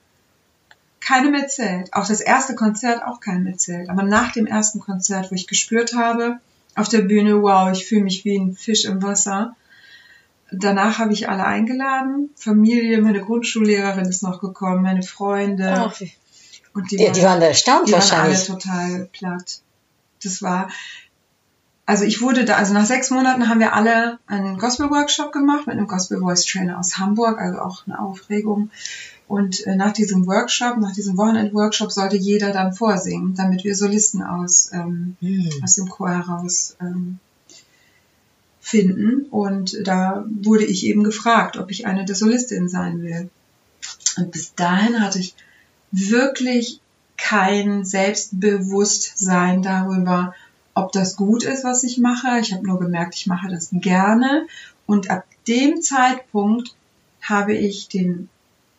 Keinem 1.01 1.35
erzählt. 1.35 1.93
Auch 1.93 2.07
das 2.07 2.21
erste 2.23 2.55
Konzert 2.55 3.03
auch 3.05 3.21
keinem 3.21 3.47
erzählt. 3.47 3.91
Aber 3.91 4.03
nach 4.03 4.33
dem 4.33 4.47
ersten 4.47 4.81
Konzert, 4.81 5.31
wo 5.31 5.35
ich 5.35 5.47
gespürt 5.47 5.95
habe, 5.95 6.39
auf 6.77 6.89
der 6.89 7.03
Bühne, 7.03 7.43
wow, 7.43 7.71
ich 7.71 7.87
fühle 7.87 8.05
mich 8.05 8.25
wie 8.25 8.39
ein 8.39 8.55
Fisch 8.55 8.87
im 8.87 9.03
Wasser. 9.03 9.55
Danach 10.51 10.99
habe 10.99 11.13
ich 11.13 11.29
alle 11.29 11.45
eingeladen. 11.45 12.31
Familie, 12.37 13.01
meine 13.03 13.21
Grundschullehrerin 13.21 14.07
ist 14.07 14.23
noch 14.23 14.41
gekommen, 14.41 14.83
meine 14.83 15.03
Freunde. 15.03 15.69
Ach, 15.75 16.01
und 16.75 16.91
die, 16.91 16.97
die 16.97 17.23
waren 17.23 17.41
da 17.41 17.47
erstaunt 17.47 17.87
die 17.89 17.93
waren 17.93 18.01
alle 18.03 18.33
wahrscheinlich. 18.33 18.47
total 18.47 19.09
platt. 19.13 19.61
Das 20.25 20.43
war, 20.43 20.69
also 21.87 22.05
ich 22.05 22.23
wurde 22.23 22.45
da, 22.45 22.57
also 22.57 22.73
nach 22.73 22.87
sechs 22.87 23.11
Monaten 23.11 23.49
haben 23.49 23.61
wir 23.61 23.75
alle 23.75 24.19
einen 24.27 24.59
Gospel-Workshop 24.59 25.33
gemacht 25.33 25.67
mit 25.67 25.77
einem 25.77 25.87
Gospel-Voice-Trainer 25.87 26.79
aus 26.79 26.99
Hamburg, 26.99 27.39
also 27.41 27.59
auch 27.59 27.87
eine 27.87 27.99
Aufregung. 27.99 28.71
Und 29.27 29.67
äh, 29.67 29.75
nach 29.75 29.93
diesem 29.93 30.27
Workshop, 30.27 30.79
nach 30.79 30.93
diesem 30.93 31.17
Wochenend-Workshop 31.17 31.93
sollte 31.93 32.17
jeder 32.17 32.53
dann 32.53 32.75
vorsingen, 32.75 33.35
damit 33.35 33.65
wir 33.65 33.75
Solisten 33.75 34.23
aus, 34.23 34.71
ähm, 34.73 35.17
Hm. 35.21 35.51
aus 35.63 35.75
dem 35.77 35.89
Chor 35.89 36.11
heraus 36.11 36.77
ähm, 36.81 37.19
finden. 38.61 39.27
Und 39.31 39.87
da 39.87 40.25
wurde 40.29 40.65
ich 40.65 40.87
eben 40.87 41.05
gefragt, 41.05 41.57
ob 41.57 41.71
ich 41.71 41.87
eine 41.87 42.05
der 42.05 42.15
Solistinnen 42.17 42.69
sein 42.69 43.03
will. 43.03 43.31
Und 44.17 44.31
bis 44.31 44.55
dahin 44.55 45.01
hatte 45.01 45.19
ich 45.19 45.35
wirklich 45.91 46.81
kein 47.17 47.85
Selbstbewusstsein 47.85 49.63
darüber, 49.63 50.35
ob 50.75 50.93
das 50.93 51.17
gut 51.17 51.45
ist, 51.45 51.65
was 51.65 51.85
ich 51.85 51.99
mache. 51.99 52.41
Ich 52.41 52.53
habe 52.53 52.67
nur 52.67 52.79
gemerkt, 52.79 53.15
ich 53.15 53.27
mache 53.27 53.49
das 53.49 53.69
gerne. 53.73 54.47
Und 54.87 55.11
ab 55.11 55.25
dem 55.47 55.81
Zeitpunkt 55.83 56.75
habe 57.23 57.55
ich 57.55 57.89
den 57.89 58.29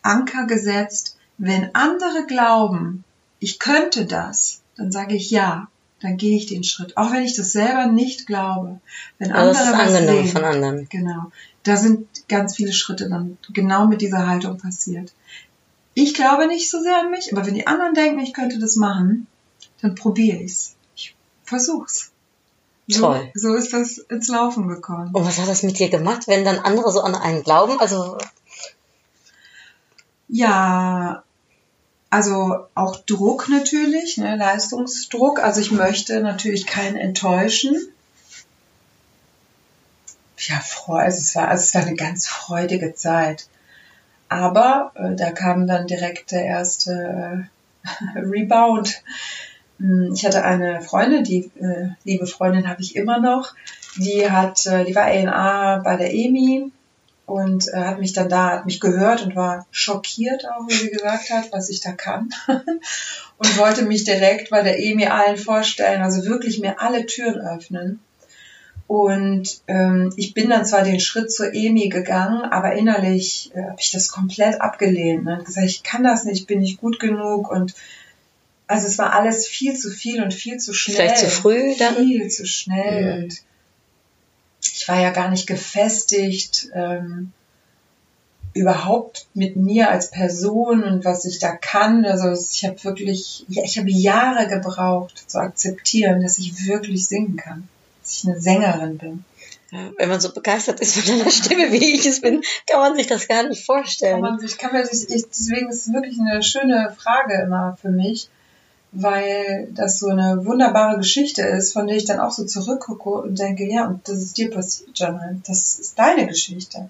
Anker 0.01 0.45
gesetzt, 0.45 1.17
wenn 1.37 1.73
andere 1.73 2.25
glauben, 2.27 3.03
ich 3.39 3.59
könnte 3.59 4.05
das, 4.05 4.61
dann 4.77 4.91
sage 4.91 5.15
ich 5.15 5.31
ja, 5.31 5.67
dann 6.01 6.17
gehe 6.17 6.37
ich 6.37 6.45
den 6.45 6.63
Schritt, 6.63 6.97
auch 6.97 7.11
wenn 7.11 7.23
ich 7.23 7.35
das 7.35 7.51
selber 7.51 7.87
nicht 7.87 8.27
glaube. 8.27 8.79
Wenn 9.17 9.31
Also 9.31 9.53
das 9.53 9.67
andere 9.67 9.81
ist 9.81 9.87
was 9.87 9.95
angenommen 9.95 10.23
sehen, 10.23 10.31
von 10.31 10.43
anderen. 10.43 10.89
Genau. 10.89 11.31
Da 11.63 11.77
sind 11.77 12.07
ganz 12.27 12.55
viele 12.55 12.73
Schritte 12.73 13.09
dann 13.09 13.37
genau 13.51 13.87
mit 13.87 14.01
dieser 14.01 14.27
Haltung 14.27 14.57
passiert. 14.57 15.13
Ich 15.95 16.13
glaube 16.13 16.47
nicht 16.47 16.69
so 16.69 16.81
sehr 16.81 16.99
an 16.99 17.09
mich, 17.09 17.31
aber 17.31 17.45
wenn 17.45 17.55
die 17.55 17.67
anderen 17.67 17.93
denken, 17.93 18.19
ich 18.19 18.33
könnte 18.33 18.59
das 18.59 18.75
machen, 18.75 19.27
dann 19.81 19.95
probiere 19.95 20.37
ich's. 20.37 20.75
Ich 20.95 21.15
versuch's. 21.45 22.11
So, 22.87 23.01
Toll. 23.01 23.31
so 23.33 23.55
ist 23.55 23.73
das 23.73 23.97
ins 23.97 24.27
Laufen 24.27 24.67
gekommen. 24.67 25.09
Und 25.13 25.25
was 25.25 25.39
hat 25.39 25.47
das 25.47 25.63
mit 25.63 25.79
dir 25.79 25.89
gemacht, 25.89 26.27
wenn 26.27 26.45
dann 26.45 26.59
andere 26.59 26.91
so 26.91 27.01
an 27.01 27.15
einen 27.15 27.43
glauben? 27.43 27.79
Also, 27.79 28.17
Ja, 30.27 31.23
also 32.09 32.67
auch 32.75 32.97
Druck 32.97 33.47
natürlich, 33.49 34.17
ne, 34.17 34.35
Leistungsdruck. 34.35 35.39
Also 35.39 35.61
ich 35.61 35.71
möchte 35.71 36.19
natürlich 36.19 36.67
keinen 36.67 36.97
enttäuschen. 36.97 37.75
Ja, 40.37 40.59
freu, 40.59 40.99
also 40.99 41.19
es 41.19 41.33
war, 41.35 41.47
also 41.47 41.63
es 41.63 41.73
war 41.73 41.81
eine 41.83 41.95
ganz 41.95 42.27
freudige 42.27 42.93
Zeit. 42.93 43.47
Aber 44.35 44.91
äh, 44.95 45.15
da 45.15 45.31
kam 45.31 45.65
dann 45.65 45.87
direkt 45.87 46.31
der 46.31 46.45
erste 46.45 47.47
äh, 47.83 48.19
Rebound. 48.19 49.01
Hm, 49.79 50.11
Ich 50.13 50.25
hatte 50.25 50.43
eine 50.43 50.81
Freundin, 50.81 51.23
die 51.23 51.51
äh, 51.59 51.89
liebe 52.03 52.27
Freundin 52.27 52.67
habe 52.67 52.81
ich 52.81 52.95
immer 52.95 53.19
noch. 53.19 53.53
Die 53.97 54.29
hat, 54.29 54.65
äh, 54.65 54.83
die 54.83 54.93
war 54.93 55.05
A&A 55.05 55.77
bei 55.79 55.95
der 55.95 56.13
EMI 56.13 56.71
und 57.25 57.67
äh, 57.69 57.77
hat 57.77 57.99
mich 57.99 58.13
dann 58.13 58.29
da, 58.29 58.51
hat 58.51 58.65
mich 58.65 58.79
gehört 58.79 59.23
und 59.23 59.35
war 59.35 59.65
schockiert 59.71 60.45
auch, 60.49 60.67
wie 60.67 60.73
sie 60.73 60.91
gesagt 60.91 61.29
hat, 61.29 61.51
was 61.51 61.69
ich 61.69 61.79
da 61.79 61.93
kann. 61.93 62.29
und 63.37 63.57
wollte 63.57 63.83
mich 63.83 64.03
direkt 64.03 64.49
bei 64.49 64.61
der 64.61 64.79
Emi 64.79 65.07
allen 65.07 65.37
vorstellen, 65.37 66.01
also 66.01 66.25
wirklich 66.25 66.59
mir 66.59 66.81
alle 66.81 67.05
Türen 67.05 67.39
öffnen. 67.39 67.99
Und 68.87 69.61
ähm, 69.67 70.13
ich 70.15 70.35
bin 70.35 70.49
dann 70.49 70.65
zwar 70.65 70.83
den 70.83 70.99
Schritt 70.99 71.31
zur 71.31 71.53
Emi 71.53 71.89
gegangen, 71.89 72.43
aber 72.43 72.73
innerlich 72.73 73.51
äh, 73.55 73.63
habe 73.63 73.77
ich 73.79 73.91
das 73.91 74.09
komplett 74.09 74.61
abgelehnt. 74.61 75.23
Ne? 75.23 75.39
Und 75.39 75.45
gesagt, 75.45 75.65
ich 75.65 75.81
kann 75.81 76.03
das 76.03 76.25
nicht, 76.25 76.45
bin 76.45 76.59
nicht 76.59 76.79
gut 76.79 76.99
genug 76.99 77.49
und 77.49 77.73
also 78.67 78.87
es 78.87 78.97
war 78.97 79.13
alles 79.13 79.47
viel 79.47 79.75
zu 79.75 79.89
viel 79.91 80.23
und 80.23 80.33
viel 80.33 80.57
zu 80.57 80.73
schnell. 80.73 80.95
Vielleicht 80.95 81.17
zu 81.17 81.29
früh 81.29 81.75
dann? 81.77 81.95
Viel 81.95 82.29
zu 82.29 82.45
schnell. 82.45 83.17
Mhm. 83.17 83.23
Und 83.23 83.41
ich 84.61 84.87
war 84.87 84.99
ja 84.99 85.11
gar 85.11 85.29
nicht 85.29 85.47
gefestigt, 85.47 86.69
ähm, 86.73 87.31
überhaupt 88.53 89.27
mit 89.33 89.57
mir 89.57 89.89
als 89.89 90.11
Person 90.11 90.83
und 90.83 91.05
was 91.05 91.25
ich 91.25 91.39
da 91.39 91.55
kann. 91.55 92.05
Also 92.05 92.31
ich 92.31 92.65
habe 92.65 92.83
wirklich, 92.83 93.45
ja, 93.49 93.63
ich 93.63 93.77
habe 93.77 93.91
Jahre 93.91 94.47
gebraucht 94.47 95.29
zu 95.29 95.39
akzeptieren, 95.39 96.21
dass 96.21 96.39
ich 96.39 96.65
wirklich 96.65 97.05
singen 97.05 97.35
kann, 97.35 97.67
dass 98.05 98.19
ich 98.19 98.27
eine 98.27 98.39
Sängerin 98.39 98.97
bin. 98.99 99.25
Ja, 99.71 99.89
wenn 99.97 100.09
man 100.09 100.21
so 100.21 100.31
begeistert 100.31 100.79
ist 100.79 100.95
von 100.95 101.17
deiner 101.17 101.31
Stimme, 101.31 101.71
wie 101.71 101.95
ich 101.95 102.05
es 102.05 102.21
bin, 102.21 102.43
kann 102.67 102.79
man 102.79 102.95
sich 102.95 103.07
das 103.07 103.27
gar 103.27 103.47
nicht 103.47 103.65
Kann 103.65 103.77
vorstellen. 103.77 104.21
man 104.21 104.39
sich, 104.39 104.57
kann 104.59 104.71
man 104.71 104.85
sich, 104.85 105.09
ich, 105.09 105.25
deswegen 105.27 105.69
ist 105.69 105.87
es 105.87 105.93
wirklich 105.93 106.19
eine 106.19 106.43
schöne 106.43 106.95
Frage 106.97 107.41
immer 107.41 107.75
für 107.81 107.89
mich, 107.89 108.29
weil 108.91 109.67
das 109.71 109.99
so 109.99 110.07
eine 110.07 110.45
wunderbare 110.45 110.97
Geschichte 110.97 111.41
ist, 111.41 111.73
von 111.73 111.87
der 111.87 111.97
ich 111.97 112.05
dann 112.05 112.19
auch 112.19 112.31
so 112.31 112.45
zurückgucke 112.45 113.09
und 113.09 113.39
denke, 113.39 113.65
ja, 113.67 113.87
und 113.87 114.07
das 114.07 114.19
ist 114.19 114.37
dir 114.37 114.51
passiert, 114.51 114.91
Jamal. 114.93 115.37
Das 115.47 115.79
ist 115.79 115.97
deine 115.97 116.27
Geschichte. 116.27 116.89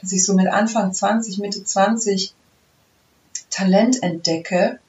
Dass 0.00 0.10
ich 0.10 0.24
so 0.24 0.34
mit 0.34 0.48
Anfang 0.48 0.92
20, 0.92 1.38
Mitte 1.38 1.62
20 1.62 2.34
Talent 3.48 4.02
entdecke. 4.02 4.80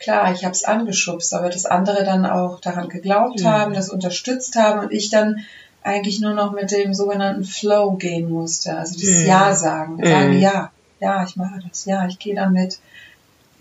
Klar, 0.00 0.32
ich 0.32 0.44
habe 0.44 0.52
es 0.52 0.64
angeschubst, 0.64 1.32
aber 1.34 1.50
dass 1.50 1.66
andere 1.66 2.04
dann 2.04 2.26
auch 2.26 2.60
daran 2.60 2.88
geglaubt 2.88 3.40
Mhm. 3.40 3.46
haben, 3.46 3.74
das 3.74 3.88
unterstützt 3.90 4.56
haben 4.56 4.80
und 4.80 4.92
ich 4.92 5.10
dann 5.10 5.44
eigentlich 5.82 6.20
nur 6.20 6.34
noch 6.34 6.52
mit 6.52 6.70
dem 6.72 6.92
sogenannten 6.94 7.44
Flow 7.44 7.92
gehen 7.92 8.30
musste. 8.30 8.76
Also 8.76 8.94
das 8.94 9.08
Mhm. 9.22 9.26
Ja 9.26 9.54
sagen. 9.54 9.96
Mhm. 9.96 10.06
Sagen, 10.06 10.40
ja, 10.40 10.70
ja, 11.00 11.24
ich 11.24 11.36
mache 11.36 11.60
das, 11.68 11.84
ja, 11.84 12.06
ich 12.06 12.18
gehe 12.18 12.34
damit 12.34 12.78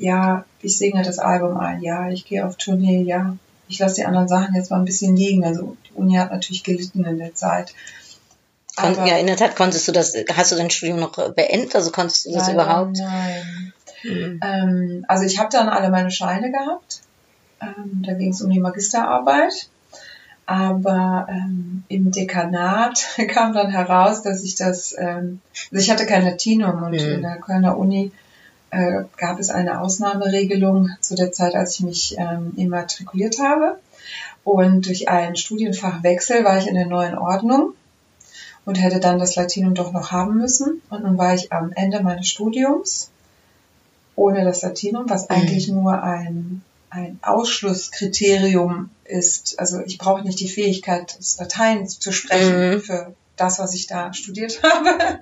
ja, 0.01 0.45
ich 0.61 0.77
singe 0.77 1.03
das 1.03 1.19
Album 1.19 1.57
ein, 1.57 1.81
ja, 1.81 2.09
ich 2.09 2.25
gehe 2.25 2.45
auf 2.45 2.55
Tournee, 2.55 3.01
ja. 3.03 3.35
Ich 3.67 3.79
lasse 3.79 3.95
die 3.95 4.05
anderen 4.05 4.27
Sachen 4.29 4.55
jetzt 4.55 4.71
mal 4.71 4.79
ein 4.79 4.85
bisschen 4.85 5.15
liegen. 5.15 5.43
Also 5.43 5.75
die 5.87 5.93
Uni 5.93 6.15
hat 6.15 6.31
natürlich 6.31 6.63
gelitten 6.63 7.03
in 7.03 7.19
der 7.19 7.35
Zeit. 7.35 7.73
Kon 8.77 8.95
Aber 8.97 9.05
ja, 9.05 9.17
in 9.17 9.27
der 9.27 9.35
Tat 9.35 9.55
konntest 9.57 9.87
du 9.87 9.91
das, 9.91 10.13
hast 10.33 10.51
du 10.51 10.55
dein 10.55 10.69
Studium 10.69 10.99
noch 11.01 11.11
beendet? 11.33 11.75
Also 11.75 11.91
konntest 11.91 12.25
du 12.25 12.31
das 12.31 12.47
leider 12.47 12.53
überhaupt? 12.63 12.97
Nein. 12.97 13.73
Mhm. 14.03 14.39
Ähm, 14.43 15.05
also 15.07 15.25
ich 15.25 15.39
habe 15.39 15.49
dann 15.51 15.69
alle 15.69 15.89
meine 15.89 16.11
Scheine 16.11 16.51
gehabt. 16.51 17.01
Ähm, 17.61 18.03
da 18.05 18.13
ging 18.13 18.31
es 18.31 18.41
um 18.41 18.49
die 18.49 18.59
Magisterarbeit. 18.59 19.69
Aber 20.45 21.27
ähm, 21.29 21.83
im 21.89 22.11
Dekanat 22.11 23.05
kam 23.29 23.53
dann 23.53 23.69
heraus, 23.69 24.23
dass 24.23 24.43
ich 24.43 24.55
das, 24.55 24.95
ähm, 24.97 25.41
also 25.71 25.83
ich 25.83 25.91
hatte 25.91 26.05
kein 26.07 26.23
Latinum 26.25 26.81
und 26.83 26.91
Mhm. 26.93 27.13
in 27.15 27.21
der 27.21 27.37
Kölner 27.37 27.77
Uni 27.77 28.11
äh, 28.71 29.03
gab 29.17 29.39
es 29.39 29.49
eine 29.49 29.81
Ausnahmeregelung 29.81 30.89
zu 31.01 31.15
der 31.15 31.31
Zeit, 31.31 31.55
als 31.55 31.75
ich 31.75 31.81
mich 31.81 32.15
ähm, 32.17 32.53
immatrikuliert 32.55 33.39
habe. 33.39 33.79
Und 34.43 34.87
durch 34.87 35.09
einen 35.09 35.35
Studienfachwechsel 35.35 36.43
war 36.43 36.57
ich 36.57 36.67
in 36.67 36.75
der 36.75 36.87
neuen 36.87 37.17
Ordnung 37.17 37.73
und 38.65 38.75
hätte 38.75 38.99
dann 38.99 39.19
das 39.19 39.35
Latinum 39.35 39.75
doch 39.75 39.91
noch 39.91 40.11
haben 40.11 40.37
müssen. 40.37 40.81
Und 40.89 41.03
nun 41.03 41.17
war 41.17 41.33
ich 41.35 41.51
am 41.51 41.71
Ende 41.73 42.01
meines 42.01 42.27
Studiums 42.27 43.11
ohne 44.19 44.43
das 44.43 44.61
Latinum, 44.61 45.09
was 45.09 45.29
eigentlich 45.29 45.69
nur 45.69 46.03
ein, 46.03 46.61
ein 46.89 47.19
Ausschlusskriterium 47.21 48.89
ist. 49.05 49.59
Also 49.59 49.79
ich 49.85 49.97
brauche 49.97 50.23
nicht 50.23 50.39
die 50.39 50.49
Fähigkeit, 50.49 51.15
das 51.17 51.37
Latein 51.39 51.87
zu 51.87 52.11
sprechen 52.11 52.71
Mhm. 52.71 52.81
für 52.81 53.13
das, 53.37 53.59
was 53.59 53.73
ich 53.73 53.87
da 53.87 54.13
studiert 54.13 54.61
habe. 54.63 55.19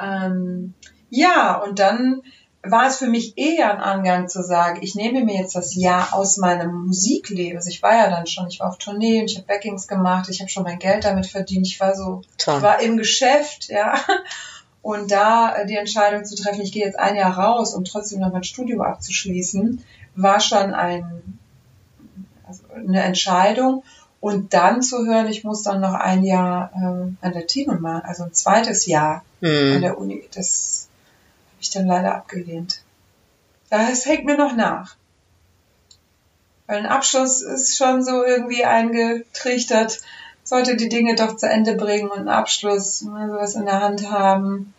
ähm, 0.00 0.74
ja, 1.10 1.56
und 1.56 1.78
dann 1.78 2.22
war 2.64 2.86
es 2.86 2.98
für 2.98 3.08
mich 3.08 3.36
eher 3.36 3.72
ein 3.74 3.80
Angang 3.80 4.28
zu 4.28 4.40
sagen, 4.44 4.78
ich 4.82 4.94
nehme 4.94 5.24
mir 5.24 5.34
jetzt 5.40 5.56
das 5.56 5.74
Jahr 5.74 6.14
aus 6.14 6.36
meinem 6.36 6.86
Musikleben. 6.86 7.56
Also 7.56 7.70
ich 7.70 7.82
war 7.82 7.94
ja 7.96 8.08
dann 8.08 8.28
schon, 8.28 8.46
ich 8.46 8.60
war 8.60 8.68
auf 8.68 8.78
Tournee 8.78 9.20
und 9.20 9.28
ich 9.30 9.36
habe 9.36 9.48
Backings 9.48 9.88
gemacht, 9.88 10.28
ich 10.30 10.40
habe 10.40 10.48
schon 10.48 10.62
mein 10.62 10.78
Geld 10.78 11.04
damit 11.04 11.26
verdient, 11.26 11.66
ich 11.66 11.80
war 11.80 11.96
so 11.96 12.22
ich 12.38 12.46
war 12.62 12.80
im 12.80 12.96
Geschäft, 12.98 13.68
ja. 13.68 13.98
Und 14.82 15.10
da 15.12 15.54
äh, 15.56 15.66
die 15.66 15.76
Entscheidung 15.76 16.24
zu 16.24 16.34
treffen, 16.34 16.60
ich 16.60 16.72
gehe 16.72 16.84
jetzt 16.84 16.98
ein 16.98 17.16
Jahr 17.16 17.38
raus, 17.38 17.74
um 17.74 17.84
trotzdem 17.84 18.20
noch 18.20 18.32
mein 18.32 18.44
Studium 18.44 18.80
abzuschließen, 18.80 19.82
war 20.16 20.40
schon 20.40 20.74
ein, 20.74 21.38
also 22.46 22.64
eine 22.74 23.02
Entscheidung. 23.02 23.84
Und 24.20 24.54
dann 24.54 24.82
zu 24.82 25.04
hören, 25.06 25.26
ich 25.26 25.42
muss 25.42 25.62
dann 25.62 25.80
noch 25.80 25.94
ein 25.94 26.22
Jahr 26.22 26.70
ähm, 26.76 27.16
an 27.22 27.32
der 27.32 27.46
Team 27.46 27.80
machen, 27.80 28.02
also 28.04 28.24
ein 28.24 28.32
zweites 28.34 28.86
Jahr 28.86 29.24
an 29.40 29.48
Mhm. 29.78 29.80
der 29.80 29.98
Uni, 29.98 30.22
das 30.34 30.88
habe 31.50 31.62
ich 31.62 31.70
dann 31.70 31.86
leider 31.88 32.14
abgelehnt. 32.14 32.82
Das 33.70 34.06
hängt 34.06 34.24
mir 34.24 34.36
noch 34.36 34.54
nach. 34.54 34.94
Weil 36.68 36.78
ein 36.78 36.86
Abschluss 36.86 37.42
ist 37.42 37.76
schon 37.76 38.04
so 38.04 38.24
irgendwie 38.24 38.64
eingetrichtert, 38.64 40.00
sollte 40.44 40.76
die 40.76 40.88
Dinge 40.88 41.14
doch 41.14 41.36
zu 41.36 41.48
Ende 41.48 41.74
bringen 41.74 42.08
und 42.08 42.18
einen 42.18 42.28
Abschluss, 42.28 43.02
ne, 43.02 43.28
sowas 43.30 43.54
in 43.54 43.64
der 43.64 43.80
Hand 43.80 44.10
haben. 44.10 44.74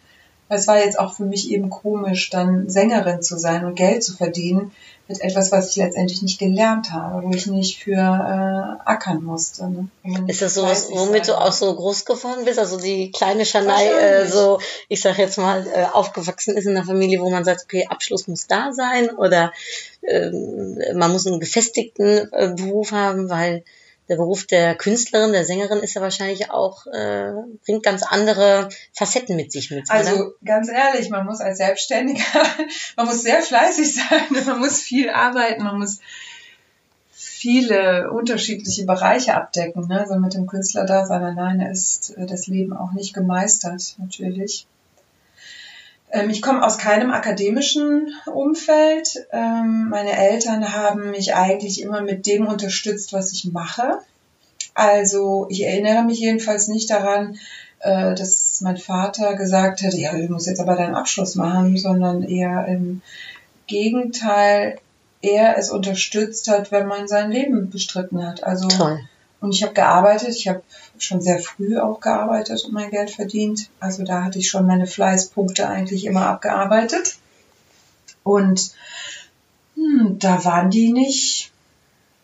Es 0.49 0.67
war 0.67 0.78
jetzt 0.78 0.99
auch 0.99 1.15
für 1.15 1.26
mich 1.26 1.49
eben 1.49 1.69
komisch, 1.69 2.30
dann 2.30 2.69
Sängerin 2.69 3.21
zu 3.21 3.39
sein 3.39 3.65
und 3.65 3.76
Geld 3.76 4.04
zu 4.04 4.15
verdienen 4.15 4.71
mit 5.08 5.21
etwas, 5.21 5.52
was 5.52 5.69
ich 5.69 5.76
letztendlich 5.78 6.21
nicht 6.21 6.39
gelernt 6.39 6.91
habe, 6.91 7.23
wo 7.23 7.34
ich 7.34 7.47
nicht 7.47 7.80
für 7.84 7.97
äh, 7.97 8.89
ackern 8.89 9.23
musste. 9.23 9.69
Ne? 9.69 9.89
Ist 10.28 10.41
das 10.41 10.54
sowas, 10.54 10.89
womit 10.91 11.28
du 11.28 11.38
auch 11.38 11.52
so 11.52 11.73
groß 11.76 12.06
geworden 12.06 12.45
bist? 12.45 12.58
Also 12.58 12.80
die 12.80 13.12
kleine 13.12 13.45
Schanei, 13.45 13.88
äh, 13.88 14.28
so, 14.28 14.60
ich 14.88 15.02
sag 15.02 15.17
jetzt 15.17 15.38
mal, 15.38 15.65
äh, 15.67 15.86
aufgewachsen 15.91 16.56
ist 16.56 16.65
in 16.65 16.78
einer 16.78 16.86
Familie, 16.86 17.19
wo 17.19 17.30
man 17.30 17.43
sagt, 17.43 17.63
okay, 17.63 17.88
Abschluss 17.89 18.28
muss 18.28 18.47
da 18.47 18.71
sein 18.71 19.10
oder 19.10 19.52
ähm, 20.04 20.78
man 20.93 21.12
muss 21.12 21.28
einen 21.28 21.39
gefestigten 21.41 22.30
äh, 22.32 22.54
Beruf 22.56 22.91
haben, 22.91 23.30
weil 23.30 23.63
der 24.10 24.18
Beruf 24.18 24.46
der 24.46 24.76
Künstlerin, 24.76 25.32
der 25.32 25.46
Sängerin 25.46 25.80
ist 25.80 25.94
ja 25.94 26.02
wahrscheinlich 26.02 26.52
auch, 26.52 26.86
äh, 26.88 27.32
bringt 27.66 27.84
ganz 27.84 28.04
andere 28.04 28.70
Facetten 28.94 29.36
mit 29.36 29.52
sich 29.52 29.72
mit. 29.72 29.89
oder? 29.89 29.98
Also 29.98 30.34
ganz 30.44 30.70
ehrlich, 30.70 31.10
man 31.10 31.26
muss 31.26 31.39
als 31.39 31.58
Selbstständiger, 31.58 32.24
man 32.98 33.06
muss 33.06 33.24
sehr 33.24 33.42
fleißig 33.42 33.96
sein, 33.96 34.24
man 34.46 34.60
muss 34.60 34.80
viel 34.80 35.10
arbeiten, 35.10 35.63
man 35.63 35.80
muss 35.80 36.00
viele 37.12 38.12
unterschiedliche 38.12 38.86
Bereiche 38.86 39.36
abdecken. 39.36 39.88
Ne? 39.88 40.02
Also 40.02 40.16
mit 40.16 40.34
dem 40.34 40.48
Künstlerdasein 40.48 41.24
alleine 41.24 41.72
ist 41.72 42.18
äh, 42.18 42.26
das 42.26 42.48
Leben 42.48 42.76
auch 42.76 42.92
nicht 42.92 43.13
gemeistert, 43.13 43.96
natürlich. 43.98 44.68
Ähm, 46.13 46.30
Ich 46.30 46.41
komme 46.41 46.63
aus 46.63 46.78
keinem 46.78 47.12
akademischen 47.12 48.13
Umfeld. 48.32 49.28
Ähm, 49.32 49.89
Meine 49.89 50.15
Eltern 50.15 50.73
haben 50.73 51.12
mich 51.12 51.36
eigentlich 51.36 51.82
immer 51.82 52.02
mit 52.02 52.26
dem 52.28 52.47
unterstützt, 52.47 53.12
was 53.12 53.34
ich 53.34 53.52
mache. 53.52 53.99
Also 54.76 55.47
ich 55.49 55.65
erinnere 55.65 56.04
mich 56.04 56.19
jedenfalls 56.19 56.67
nicht 56.67 56.89
daran, 56.89 57.38
äh, 57.80 58.15
dass 58.15 58.62
mein 58.62 58.78
Vater 58.78 59.36
gesagt 59.36 59.82
hätte, 59.82 59.97
ja, 59.97 60.13
du 60.15 60.28
musst 60.32 60.47
jetzt 60.47 60.62
aber 60.62 60.76
deinen 60.76 60.95
Abschluss 60.95 61.36
machen, 61.36 61.78
sondern 61.78 62.23
eher 62.23 62.65
im 62.67 63.02
Gegenteil, 63.67 64.80
er 65.21 65.58
es 65.58 65.69
unterstützt 65.69 66.49
hat, 66.49 66.71
wenn 66.71 66.88
man 66.88 67.08
sein 67.08 67.32
Leben 67.32 67.69
bestritten 67.69 68.26
hat. 68.26 68.43
Also 68.43 68.67
Toll. 68.67 68.99
Und 69.43 69.51
ich 69.51 69.62
habe 69.62 69.73
gearbeitet, 69.73 70.29
ich 70.29 70.47
habe 70.47 70.63
schon 70.97 71.21
sehr 71.21 71.38
früh 71.38 71.77
auch 71.77 71.99
gearbeitet 71.99 72.63
und 72.63 72.71
mein 72.71 72.91
Geld 72.91 73.12
verdient. 73.12 73.69
Also 73.82 74.06
da 74.06 74.23
hatte 74.23 74.39
ich 74.39 74.49
schon 74.49 74.65
meine 74.65 74.88
Fleißpunkte 74.88 75.67
eigentlich 75.67 76.06
immer 76.06 76.27
abgearbeitet. 76.27 77.17
Und 78.23 78.71
hm, 79.75 80.17
da 80.17 80.45
waren 80.45 80.69
die 80.69 80.93
nicht 80.93 81.51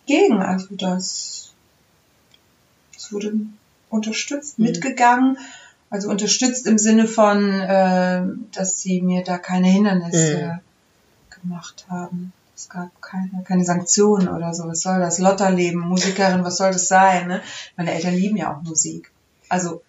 gegen. 0.05 0.41
Also 0.41 0.67
das, 0.71 1.51
das 2.93 3.11
wurde 3.11 3.33
unterstützt, 3.89 4.57
Mhm. 4.57 4.65
mitgegangen. 4.67 5.37
Also 5.89 6.09
unterstützt 6.09 6.67
im 6.67 6.77
Sinne 6.77 7.05
von, 7.05 7.51
äh, 7.51 8.23
dass 8.53 8.79
sie 8.79 9.01
mir 9.01 9.25
da 9.25 9.37
keine 9.37 9.67
Hindernisse 9.67 10.61
gemacht 11.41 11.85
haben. 11.89 12.31
Es 12.59 12.67
gab 12.67 13.01
keine, 13.01 13.41
keine 13.47 13.63
Sanktionen 13.63 14.27
oder 14.27 14.53
so. 14.53 14.67
Was 14.67 14.81
soll 14.81 14.99
das? 14.99 15.17
Lotterleben, 15.17 15.79
Musikerin, 15.79 16.43
was 16.43 16.57
soll 16.57 16.71
das 16.71 16.89
sein? 16.89 17.29
Ne? 17.29 17.41
Meine 17.77 17.93
Eltern 17.93 18.13
lieben 18.13 18.35
ja 18.35 18.53
auch 18.53 18.61
Musik. 18.63 19.11
Also 19.47 19.81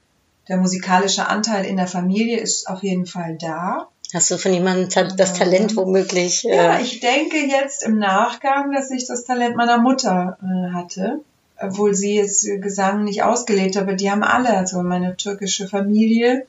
der 0.47 0.57
musikalische 0.57 1.27
Anteil 1.27 1.65
in 1.65 1.77
der 1.77 1.89
Familie 1.89 2.39
ist 2.39 2.69
auf 2.69 2.85
jeden 2.85 3.07
Fall 3.07 3.37
da. 3.41 3.89
Hast 4.15 4.31
du 4.31 4.39
von 4.39 4.53
jemandem 4.53 4.89
das 5.17 5.35
Talent 5.35 5.75
womöglich? 5.75 6.45
Äh, 6.45 6.55
Ja, 6.55 6.79
ich 6.79 7.01
denke 7.01 7.39
jetzt 7.39 7.83
im 7.83 7.99
Nachgang, 7.99 8.73
dass 8.73 8.93
ich 8.93 9.05
das 9.05 9.25
Talent 9.25 9.57
meiner 9.57 9.79
Mutter 9.79 10.39
äh, 10.41 10.73
hatte, 10.73 11.19
obwohl 11.59 11.97
sie 11.97 12.15
jetzt 12.15 12.47
Gesang 12.61 13.03
nicht 13.03 13.25
ausgelebt 13.25 13.75
hat, 13.75 13.83
aber 13.83 13.95
die 13.95 14.13
haben 14.13 14.23
alle, 14.23 14.57
also 14.57 14.81
meine 14.85 15.17
türkische 15.17 15.67
Familie, 15.67 16.47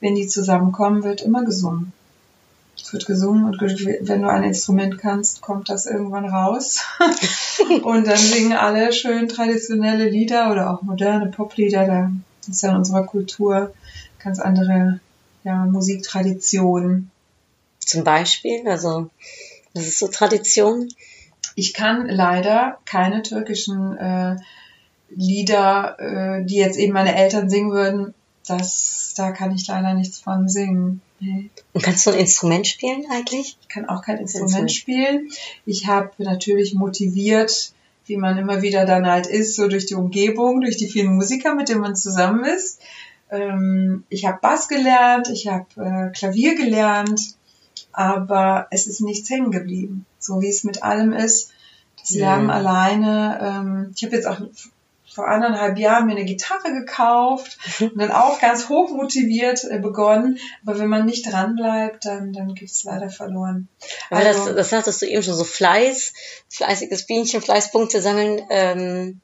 wenn 0.00 0.16
die 0.16 0.26
zusammenkommen, 0.26 1.04
wird 1.04 1.20
immer 1.22 1.44
gesungen. 1.44 1.92
Es 2.92 2.94
wird 2.94 3.06
gesungen 3.06 3.44
und 3.46 3.58
wenn 3.58 4.20
du 4.20 4.28
ein 4.28 4.42
Instrument 4.42 4.98
kannst, 4.98 5.40
kommt 5.40 5.70
das 5.70 5.86
irgendwann 5.86 6.26
raus. 6.26 6.84
und 7.84 8.06
dann 8.06 8.18
singen 8.18 8.52
alle 8.52 8.92
schön 8.92 9.28
traditionelle 9.28 10.10
Lieder 10.10 10.52
oder 10.52 10.70
auch 10.70 10.82
moderne 10.82 11.30
Poplieder. 11.30 11.86
Da 11.86 12.10
ist 12.46 12.62
ja 12.62 12.68
in 12.68 12.76
unserer 12.76 13.06
Kultur 13.06 13.72
ganz 14.22 14.40
andere 14.40 15.00
ja, 15.42 15.64
Musiktraditionen. 15.64 17.10
Zum 17.78 18.04
Beispiel, 18.04 18.68
also 18.68 19.08
das 19.72 19.86
ist 19.86 19.98
so 19.98 20.08
Tradition. 20.08 20.92
Ich 21.54 21.72
kann 21.72 22.10
leider 22.10 22.76
keine 22.84 23.22
türkischen 23.22 23.96
äh, 23.96 24.36
Lieder, 25.08 25.98
äh, 25.98 26.44
die 26.44 26.56
jetzt 26.56 26.76
eben 26.76 26.92
meine 26.92 27.16
Eltern 27.16 27.48
singen 27.48 27.72
würden, 27.72 28.12
das, 28.46 29.14
da 29.16 29.30
kann 29.30 29.54
ich 29.54 29.66
leider 29.66 29.94
nichts 29.94 30.18
von 30.18 30.50
singen. 30.50 31.00
Nee. 31.24 31.50
Und 31.72 31.84
kannst 31.84 32.04
du 32.04 32.10
ein 32.10 32.18
Instrument 32.18 32.66
spielen 32.66 33.04
eigentlich? 33.12 33.56
Ich 33.60 33.68
kann 33.68 33.88
auch 33.88 34.02
kein 34.02 34.18
Instrument. 34.18 34.72
Spielen. 34.72 35.28
Ich 35.66 35.86
habe 35.86 36.10
natürlich 36.18 36.74
motiviert, 36.74 37.72
wie 38.06 38.16
man 38.16 38.36
immer 38.38 38.60
wieder 38.62 38.84
dann 38.86 39.06
halt 39.06 39.28
ist, 39.28 39.54
so 39.54 39.68
durch 39.68 39.86
die 39.86 39.94
Umgebung, 39.94 40.60
durch 40.62 40.76
die 40.76 40.88
vielen 40.88 41.14
Musiker, 41.14 41.54
mit 41.54 41.68
denen 41.68 41.80
man 41.80 41.94
zusammen 41.94 42.44
ist. 42.44 42.80
Ähm, 43.30 44.02
ich 44.08 44.26
habe 44.26 44.40
Bass 44.42 44.66
gelernt, 44.66 45.28
ich 45.32 45.46
habe 45.46 45.66
äh, 45.76 46.10
Klavier 46.12 46.56
gelernt, 46.56 47.36
aber 47.92 48.66
es 48.70 48.88
ist 48.88 49.00
nichts 49.00 49.30
hängen 49.30 49.52
geblieben. 49.52 50.06
So 50.18 50.40
wie 50.42 50.48
es 50.48 50.64
mit 50.64 50.82
allem 50.82 51.12
ist. 51.12 51.52
Das 52.00 52.10
Lernen 52.10 52.48
Ja. 52.48 52.54
alleine. 52.56 53.38
Ähm, 53.40 53.92
ich 53.94 54.02
habe 54.02 54.16
jetzt 54.16 54.26
auch 54.26 54.40
vor 55.14 55.28
anderthalb 55.28 55.78
Jahren 55.78 56.06
mir 56.06 56.12
eine 56.12 56.24
Gitarre 56.24 56.72
gekauft 56.72 57.58
und 57.80 57.98
dann 57.98 58.10
auch 58.10 58.40
ganz 58.40 58.68
hoch 58.68 58.90
motiviert 58.90 59.64
äh, 59.64 59.78
begonnen. 59.78 60.38
Aber 60.64 60.78
wenn 60.78 60.88
man 60.88 61.04
nicht 61.04 61.30
dran 61.30 61.54
bleibt, 61.54 62.04
dann, 62.06 62.32
dann 62.32 62.54
geht's 62.54 62.84
leider 62.84 63.10
verloren. 63.10 63.68
Also- 64.10 64.46
das, 64.46 64.56
das 64.56 64.70
sagtest 64.70 65.02
du 65.02 65.06
eben 65.06 65.22
schon, 65.22 65.34
so 65.34 65.44
Fleiß, 65.44 66.12
fleißiges 66.48 67.06
Bienchen, 67.06 67.42
Fleißpunkte 67.42 68.00
sammeln. 68.00 68.40
Ähm, 68.50 69.20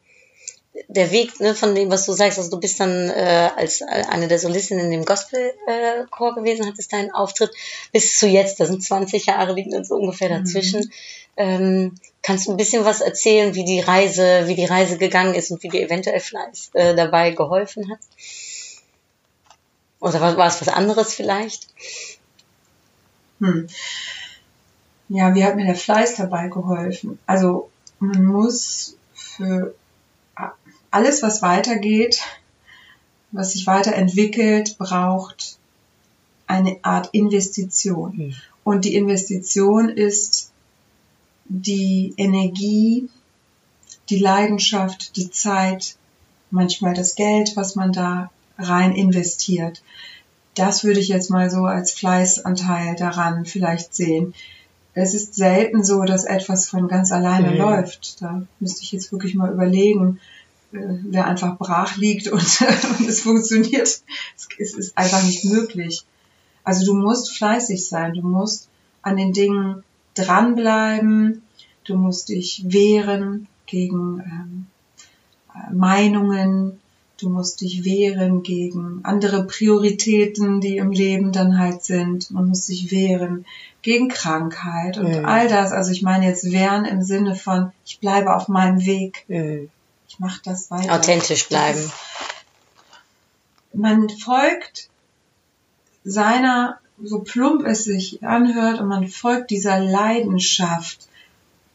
der 0.89 1.11
Weg 1.11 1.41
ne, 1.41 1.55
von 1.55 1.75
dem, 1.75 1.91
was 1.91 2.07
du 2.07 2.13
sagst, 2.13 2.39
also 2.39 2.51
du 2.51 2.61
bist 2.61 2.79
dann 2.81 3.11
äh, 3.11 3.51
als 3.57 3.81
äh, 3.81 3.85
eine 3.85 4.29
der 4.29 4.39
Solistinnen 4.39 4.87
in 4.87 4.91
dem 4.91 5.05
Gospelchor 5.05 6.07
Chor 6.11 6.35
gewesen, 6.35 6.67
hattest 6.67 6.93
deinen 6.93 7.11
Auftritt 7.11 7.51
bis 7.93 8.19
zu 8.19 8.29
jetzt, 8.29 8.61
da 8.61 8.67
sind 8.67 8.83
20 8.83 9.27
Jahre, 9.27 9.55
liegen 9.55 9.85
so 9.85 9.97
ungefähr 9.97 10.29
dazwischen. 10.29 10.91
Ähm, 11.37 11.95
kannst 12.23 12.47
du 12.47 12.53
ein 12.53 12.57
bisschen 12.57 12.85
was 12.85 13.01
erzählen, 13.01 13.55
wie 13.55 13.65
die 13.65 13.81
Reise, 13.81 14.47
wie 14.47 14.55
die 14.55 14.65
Reise 14.65 14.99
gegangen 14.99 15.35
ist 15.35 15.51
und 15.51 15.63
wie 15.63 15.69
dir 15.69 15.83
eventuell 15.83 16.21
Fleiß 16.21 16.71
äh, 16.75 16.95
dabei 16.95 17.31
geholfen 17.31 17.91
hat? 17.91 18.01
Oder 20.01 20.21
war, 20.21 20.37
war 20.37 20.49
es 20.49 20.61
was 20.61 20.69
anderes 20.69 21.15
vielleicht? 21.15 21.69
Hm. 23.41 23.69
Ja, 25.09 25.35
wie 25.35 25.45
hat 25.45 25.57
mir 25.57 25.65
der 25.65 25.75
Fleiß 25.75 26.17
dabei 26.17 26.49
geholfen? 26.49 27.19
Also 27.27 27.71
man 27.99 28.25
muss 28.25 28.97
für 29.15 29.75
alles, 30.91 31.23
was 31.23 31.43
weitergeht, 31.43 32.21
was 33.33 33.53
sich 33.53 33.67
weiterentwickelt, 33.67 34.79
braucht 34.79 35.59
eine 36.47 36.79
Art 36.83 37.11
Investition. 37.13 38.13
Hm. 38.13 38.35
Und 38.65 38.85
die 38.85 38.95
Investition 38.95 39.89
ist 39.89 40.53
die 41.45 42.15
Energie, 42.17 43.09
die 44.09 44.19
Leidenschaft, 44.19 45.17
die 45.17 45.31
Zeit, 45.31 45.97
manchmal 46.51 46.95
das 46.95 47.15
Geld, 47.15 47.57
was 47.57 47.75
man 47.77 47.93
da 47.93 48.31
rein 48.59 48.93
investiert. 48.93 49.83
Das 50.55 50.85
würde 50.85 51.01
ich 51.01 51.09
jetzt 51.09 51.31
mal 51.31 51.51
so 51.51 51.65
als 51.65 51.93
Fleißanteil 51.93 52.97
daran 52.97 53.45
vielleicht 53.45 53.95
sehen. 53.95 54.35
Es 54.95 55.15
ist 55.15 55.35
selten 55.35 55.85
so, 55.85 56.03
dass 56.03 56.25
etwas 56.25 56.69
von 56.69 56.89
ganz 56.89 57.13
alleine 57.13 57.53
Mhm. 57.53 57.59
läuft. 57.59 58.21
Da 58.21 58.43
müsste 58.59 58.83
ich 58.83 58.93
jetzt 58.93 59.13
wirklich 59.13 59.35
mal 59.35 59.53
überlegen, 59.53 60.19
äh, 60.73 60.79
wer 61.05 61.27
einfach 61.27 61.57
brach 61.59 61.97
liegt 61.97 62.29
und, 62.29 62.61
und 62.99 63.09
es 63.09 63.21
funktioniert. 63.23 63.89
Es, 64.37 64.49
es 64.59 64.75
ist 64.75 64.99
einfach 64.99 65.23
nicht 65.25 65.45
möglich. 65.45 66.05
Also 66.65 66.85
du 66.85 66.95
musst 66.95 67.37
fleißig 67.37 67.87
sein, 67.89 68.15
du 68.15 68.23
musst 68.23 68.69
an 69.03 69.17
den 69.17 69.33
Dingen 69.33 69.83
dranbleiben, 70.15 71.43
du 71.85 71.97
musst 71.97 72.29
dich 72.29 72.65
wehren 72.69 73.47
gegen 73.67 74.21
ähm, 74.21 74.67
äh, 75.55 75.73
Meinungen, 75.75 76.79
du 77.21 77.29
musst 77.31 77.61
dich 77.63 77.85
wehren 77.85 78.43
gegen 78.43 79.01
andere 79.03 79.45
Prioritäten, 79.47 80.61
die 80.61 80.77
im 80.77 80.91
Leben 80.93 81.33
dann 81.33 81.59
halt 81.59 81.83
sind. 81.85 82.31
Man 82.31 82.49
muss 82.49 82.67
sich 82.67 82.91
wehren 82.91 83.45
gegen 83.83 84.09
Krankheit 84.09 84.99
und 84.99 85.09
Mhm. 85.19 85.25
all 85.25 85.49
das. 85.49 85.73
Also 85.73 85.91
ich 85.91 86.03
meine 86.03 86.27
jetzt 86.27 86.53
wehren 86.53 86.85
im 86.85 87.03
Sinne 87.03 87.35
von, 87.35 87.73
ich 87.87 87.99
bleibe 88.01 88.35
auf 88.35 88.49
meinem 88.49 88.85
Weg, 88.85 89.25
Hm. 89.29 89.69
Ich 90.09 90.19
mache 90.19 90.41
das 90.45 90.71
weiter. 90.71 90.95
Authentisch 90.95 91.49
bleiben. 91.49 91.79
Ist, 91.79 91.93
man 93.75 94.09
folgt 94.09 94.89
seiner, 96.03 96.81
so 97.03 97.21
plump 97.21 97.65
es 97.67 97.85
sich 97.85 98.25
anhört, 98.25 98.81
und 98.81 98.89
man 98.89 99.07
folgt 99.09 99.51
dieser 99.51 99.79
Leidenschaft. 99.79 101.09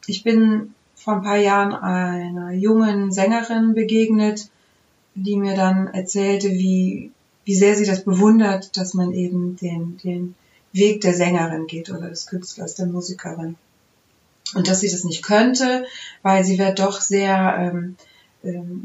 Ich 0.08 0.24
bin 0.24 0.74
vor 0.96 1.16
ein 1.16 1.24
paar 1.24 1.38
Jahren 1.38 1.74
einer 1.74 2.52
jungen 2.52 3.12
Sängerin 3.12 3.74
begegnet, 3.74 4.50
die 5.16 5.38
mir 5.38 5.56
dann 5.56 5.88
erzählte, 5.88 6.50
wie, 6.50 7.12
wie 7.46 7.56
sehr 7.56 7.76
sie 7.76 7.86
das 7.86 8.04
bewundert, 8.04 8.76
dass 8.78 8.94
man 8.94 9.14
eben 9.14 9.56
den, 9.58 9.98
den 10.04 10.36
Weg 10.72 11.02
der 11.02 11.14
Sängerin 11.14 11.68
geht 11.68 11.90
oder 11.92 12.10
des 12.10 12.26
Künstlers, 12.26 12.76
der 12.76 12.88
Musikerin. 12.88 13.56
Und 14.56 14.68
dass 14.68 14.80
sie 14.80 14.90
das 14.90 15.04
nicht 15.04 15.24
könnte, 15.24 15.86
weil 16.22 16.44
sie 16.44 16.58
wird 16.58 16.80
doch 16.80 17.00
sehr 17.00 17.56
ähm, 17.60 17.96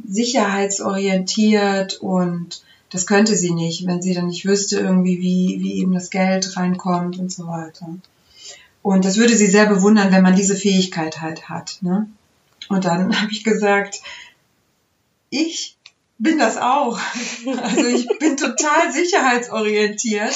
sicherheitsorientiert 0.07 1.97
und 2.01 2.63
das 2.91 3.07
könnte 3.07 3.37
sie 3.37 3.53
nicht, 3.53 3.87
wenn 3.87 4.01
sie 4.01 4.15
dann 4.15 4.29
nicht 4.29 4.47
wüsste 4.47 4.79
irgendwie, 4.79 5.21
wie, 5.21 5.59
wie 5.61 5.75
eben 5.81 5.93
das 5.93 6.11
Geld 6.11 6.57
reinkommt 6.57 7.19
und 7.19 7.31
so 7.33 7.47
weiter. 7.47 7.89
Und 8.83 9.05
das 9.05 9.17
würde 9.17 9.37
sie 9.37 9.49
sehr 9.49 9.67
bewundern, 9.67 10.13
wenn 10.13 10.23
man 10.23 10.37
diese 10.37 10.57
Fähigkeit 10.57 11.21
halt 11.21 11.49
hat. 11.49 11.79
Ne? 11.83 12.09
Und 12.69 12.85
dann 12.85 13.15
habe 13.21 13.31
ich 13.31 13.45
gesagt, 13.45 14.01
ich 15.31 15.77
bin 16.19 16.39
das 16.39 16.57
auch. 16.57 16.99
Also 17.47 17.87
ich 17.87 18.09
bin 18.19 18.37
total 18.37 18.93
sicherheitsorientiert. 18.93 20.35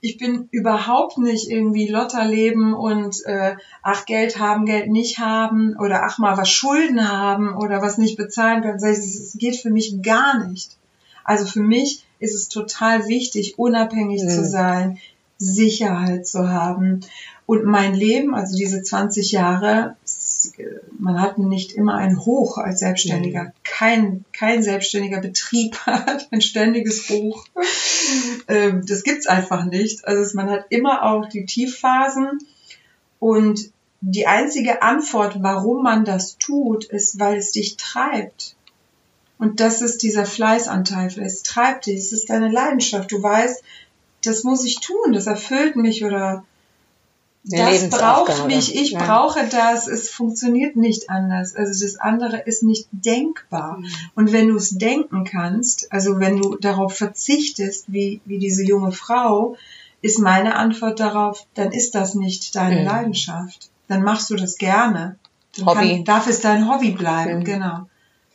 Ich 0.00 0.18
bin 0.18 0.48
überhaupt 0.50 1.18
nicht 1.18 1.50
irgendwie 1.50 1.88
Lotterleben 1.88 2.74
und 2.74 3.24
äh, 3.26 3.56
ach 3.82 4.04
Geld 4.06 4.38
haben, 4.38 4.66
Geld 4.66 4.90
nicht 4.90 5.18
haben 5.18 5.74
oder 5.78 6.02
ach 6.04 6.18
mal 6.18 6.36
was 6.36 6.50
Schulden 6.50 7.10
haben 7.10 7.54
oder 7.56 7.82
was 7.82 7.98
nicht 7.98 8.16
bezahlen 8.16 8.62
können. 8.62 8.78
Es 8.82 9.36
geht 9.38 9.56
für 9.56 9.70
mich 9.70 10.02
gar 10.02 10.46
nicht. 10.46 10.76
Also 11.24 11.46
für 11.46 11.62
mich 11.62 12.04
ist 12.18 12.34
es 12.34 12.48
total 12.48 13.08
wichtig, 13.08 13.58
unabhängig 13.58 14.22
Mhm. 14.22 14.28
zu 14.28 14.44
sein, 14.44 14.98
Sicherheit 15.38 16.26
zu 16.26 16.48
haben. 16.50 17.00
Und 17.46 17.64
mein 17.64 17.94
Leben, 17.94 18.34
also 18.34 18.56
diese 18.56 18.82
20 18.82 19.32
Jahre, 19.32 19.96
es- 20.04 20.52
man 20.98 21.20
hat 21.20 21.38
nicht 21.38 21.72
immer 21.72 21.94
ein 21.94 22.18
Hoch 22.24 22.58
als 22.58 22.80
Selbstständiger. 22.80 23.52
Kein, 23.78 24.24
kein 24.32 24.62
selbstständiger 24.62 25.20
Betrieb 25.20 25.76
hat 25.86 26.28
ein 26.30 26.40
ständiges 26.40 27.08
Hoch. 27.10 27.44
Ähm, 28.48 28.84
Das 28.86 29.02
gibt's 29.02 29.26
einfach 29.26 29.64
nicht. 29.66 30.06
Also 30.06 30.22
es- 30.22 30.34
man 30.34 30.48
hat 30.50 30.66
immer 30.70 31.02
auch 31.02 31.28
die 31.28 31.44
Tiefphasen. 31.44 32.38
Und 33.18 33.70
die 34.00 34.26
einzige 34.26 34.80
Antwort, 34.82 35.42
warum 35.42 35.82
man 35.82 36.04
das 36.06 36.38
tut, 36.38 36.84
ist, 36.84 37.18
weil 37.18 37.36
es 37.38 37.52
dich 37.52 37.76
treibt. 37.76 38.54
Und 39.38 39.60
das 39.60 39.82
ist 39.82 40.02
dieser 40.02 40.24
Fleißanteil. 40.24 41.08
Es 41.20 41.42
treibt 41.42 41.84
dich, 41.86 41.98
es 41.98 42.12
ist 42.12 42.30
deine 42.30 42.50
Leidenschaft. 42.50 43.12
Du 43.12 43.22
weißt, 43.22 43.62
das 44.24 44.42
muss 44.44 44.64
ich 44.64 44.80
tun, 44.80 45.12
das 45.12 45.26
erfüllt 45.26 45.76
mich 45.76 46.02
oder 46.04 46.44
das 47.48 47.88
braucht 47.90 48.46
mich, 48.46 48.74
ich 48.74 48.90
Ja. 48.90 49.04
brauche 49.04 49.46
das, 49.48 49.86
es 49.86 50.10
funktioniert 50.10 50.76
nicht 50.76 51.10
anders. 51.10 51.54
Also 51.54 51.84
das 51.84 51.96
andere 51.96 52.38
ist 52.38 52.62
nicht 52.62 52.88
denkbar. 52.90 53.78
Mhm. 53.78 53.86
Und 54.14 54.32
wenn 54.32 54.48
du 54.48 54.56
es 54.56 54.70
denken 54.70 55.24
kannst, 55.24 55.92
also 55.92 56.18
wenn 56.18 56.36
du 56.40 56.56
darauf 56.56 56.96
verzichtest, 56.96 57.84
wie, 57.88 58.20
wie 58.24 58.38
diese 58.38 58.64
junge 58.64 58.92
Frau, 58.92 59.56
ist 60.02 60.18
meine 60.18 60.56
Antwort 60.56 60.98
darauf, 61.00 61.46
dann 61.54 61.72
ist 61.72 61.94
das 61.94 62.14
nicht 62.14 62.54
deine 62.56 62.80
Mhm. 62.80 62.86
Leidenschaft. 62.86 63.70
Dann 63.88 64.02
machst 64.02 64.28
du 64.30 64.34
das 64.36 64.56
gerne. 64.58 65.16
Dann 65.56 65.66
Hobby. 65.66 65.88
Kann, 65.96 66.04
darf 66.04 66.26
es 66.26 66.40
dein 66.40 66.68
Hobby 66.68 66.90
bleiben, 66.90 67.40
Mhm. 67.40 67.44
genau. 67.44 67.80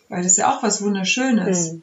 Weil 0.09 0.23
das 0.23 0.33
ist 0.33 0.37
ja 0.37 0.53
auch 0.55 0.63
was 0.63 0.81
Wunderschönes. 0.81 1.75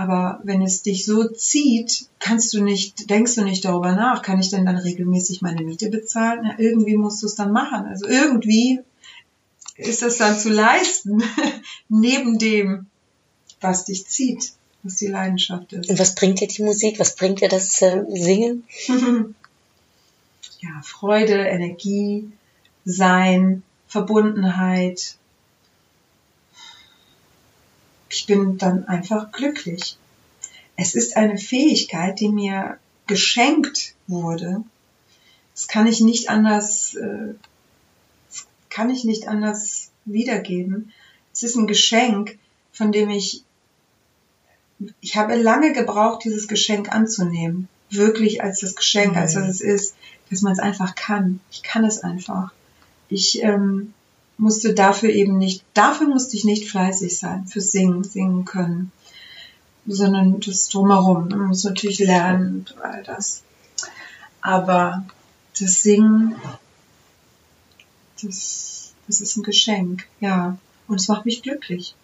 Aber 0.00 0.40
wenn 0.44 0.62
es 0.62 0.80
dich 0.80 1.04
so 1.04 1.28
zieht, 1.28 2.06
kannst 2.20 2.54
du 2.54 2.62
nicht, 2.62 3.10
denkst 3.10 3.34
du 3.34 3.44
nicht 3.44 3.66
darüber 3.66 3.92
nach, 3.92 4.22
kann 4.22 4.40
ich 4.40 4.48
denn 4.48 4.64
dann 4.64 4.78
regelmäßig 4.78 5.42
meine 5.42 5.62
Miete 5.62 5.90
bezahlen? 5.90 6.40
Na, 6.42 6.58
irgendwie 6.58 6.96
musst 6.96 7.22
du 7.22 7.26
es 7.26 7.34
dann 7.34 7.52
machen. 7.52 7.84
Also 7.84 8.06
irgendwie 8.06 8.80
ist 9.76 10.00
das 10.00 10.16
dann 10.16 10.38
zu 10.38 10.48
leisten, 10.48 11.22
neben 11.90 12.38
dem, 12.38 12.86
was 13.60 13.84
dich 13.84 14.06
zieht. 14.06 14.54
was 14.82 14.96
die 14.96 15.08
Leidenschaft 15.08 15.70
ist. 15.74 15.90
Und 15.90 15.98
was 15.98 16.14
bringt 16.14 16.40
dir 16.40 16.48
die 16.48 16.62
Musik? 16.62 16.98
Was 16.98 17.14
bringt 17.14 17.42
dir 17.42 17.50
das 17.50 17.82
äh, 17.82 18.02
Singen? 18.08 18.64
ja, 20.60 20.80
Freude, 20.82 21.34
Energie, 21.34 22.32
Sein, 22.86 23.62
Verbundenheit. 23.86 25.16
Ich 28.10 28.26
bin 28.26 28.58
dann 28.58 28.86
einfach 28.86 29.30
glücklich. 29.32 29.96
Es 30.76 30.94
ist 30.94 31.16
eine 31.16 31.38
Fähigkeit, 31.38 32.20
die 32.20 32.28
mir 32.28 32.78
geschenkt 33.06 33.94
wurde. 34.06 34.64
Das 35.54 35.68
kann 35.68 35.86
ich 35.86 36.00
nicht 36.00 36.28
anders, 36.28 36.94
äh, 36.94 37.34
das 38.28 38.46
kann 38.68 38.90
ich 38.90 39.04
nicht 39.04 39.28
anders 39.28 39.90
wiedergeben. 40.04 40.92
Es 41.32 41.42
ist 41.42 41.56
ein 41.56 41.66
Geschenk, 41.66 42.38
von 42.72 42.92
dem 42.92 43.10
ich, 43.10 43.44
ich 45.00 45.16
habe 45.16 45.36
lange 45.36 45.72
gebraucht, 45.72 46.24
dieses 46.24 46.48
Geschenk 46.48 46.90
anzunehmen. 46.92 47.68
Wirklich 47.90 48.42
als 48.42 48.60
das 48.60 48.74
Geschenk, 48.74 49.16
als 49.16 49.36
was 49.36 49.48
es 49.48 49.60
ist, 49.60 49.96
dass 50.30 50.42
man 50.42 50.52
es 50.52 50.58
einfach 50.58 50.94
kann. 50.94 51.40
Ich 51.50 51.62
kann 51.62 51.84
es 51.84 51.98
einfach. 52.02 52.52
Ich 53.08 53.42
ähm, 53.42 53.92
musste 54.40 54.74
dafür 54.74 55.10
eben 55.10 55.38
nicht, 55.38 55.64
dafür 55.74 56.08
musste 56.08 56.36
ich 56.36 56.44
nicht 56.44 56.68
fleißig 56.68 57.16
sein, 57.16 57.46
für 57.46 57.60
Singen, 57.60 58.04
singen 58.04 58.44
können, 58.44 58.90
sondern 59.86 60.40
das 60.40 60.68
drumherum. 60.68 61.28
Man 61.28 61.48
muss 61.48 61.64
natürlich 61.64 61.98
lernen 61.98 62.66
und 62.68 62.80
all 62.82 63.02
das. 63.02 63.42
Aber 64.40 65.04
das 65.58 65.82
Singen, 65.82 66.36
das, 68.22 68.92
das 69.06 69.20
ist 69.20 69.36
ein 69.36 69.42
Geschenk, 69.42 70.06
ja. 70.20 70.56
Und 70.88 71.00
es 71.00 71.08
macht 71.08 71.26
mich 71.26 71.42
glücklich. 71.42 71.94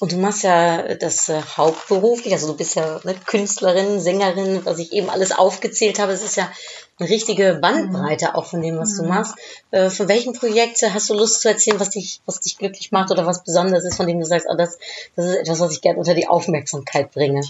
Und 0.00 0.12
du 0.12 0.16
machst 0.16 0.42
ja 0.42 0.94
das 0.94 1.28
äh, 1.28 1.40
hauptberuflich, 1.56 2.32
also 2.32 2.48
du 2.48 2.56
bist 2.56 2.74
ja 2.74 3.00
eine 3.02 3.14
Künstlerin, 3.14 4.00
Sängerin, 4.00 4.60
was 4.64 4.78
ich 4.78 4.92
eben 4.92 5.08
alles 5.08 5.32
aufgezählt 5.32 5.98
habe. 5.98 6.12
Es 6.12 6.22
ist 6.22 6.36
ja 6.36 6.50
eine 6.98 7.08
richtige 7.08 7.58
Bandbreite 7.60 8.34
auch 8.34 8.46
von 8.46 8.60
dem, 8.60 8.78
was 8.78 8.96
du 8.96 9.04
machst. 9.04 9.34
Äh, 9.70 9.90
von 9.90 10.08
welchem 10.08 10.34
Projekt 10.34 10.82
hast 10.82 11.10
du 11.10 11.14
Lust 11.14 11.40
zu 11.40 11.48
erzählen, 11.48 11.80
was 11.80 11.90
dich, 11.90 12.20
was 12.26 12.40
dich 12.40 12.58
glücklich 12.58 12.92
macht 12.92 13.10
oder 13.10 13.26
was 13.26 13.44
besonders 13.44 13.84
ist, 13.84 13.96
von 13.96 14.06
dem 14.06 14.20
du 14.20 14.26
sagst, 14.26 14.46
oh, 14.50 14.56
das, 14.56 14.78
das 15.16 15.26
ist 15.26 15.36
etwas, 15.36 15.60
was 15.60 15.72
ich 15.72 15.80
gerne 15.80 15.98
unter 15.98 16.14
die 16.14 16.28
Aufmerksamkeit 16.28 17.12
bringe? 17.12 17.42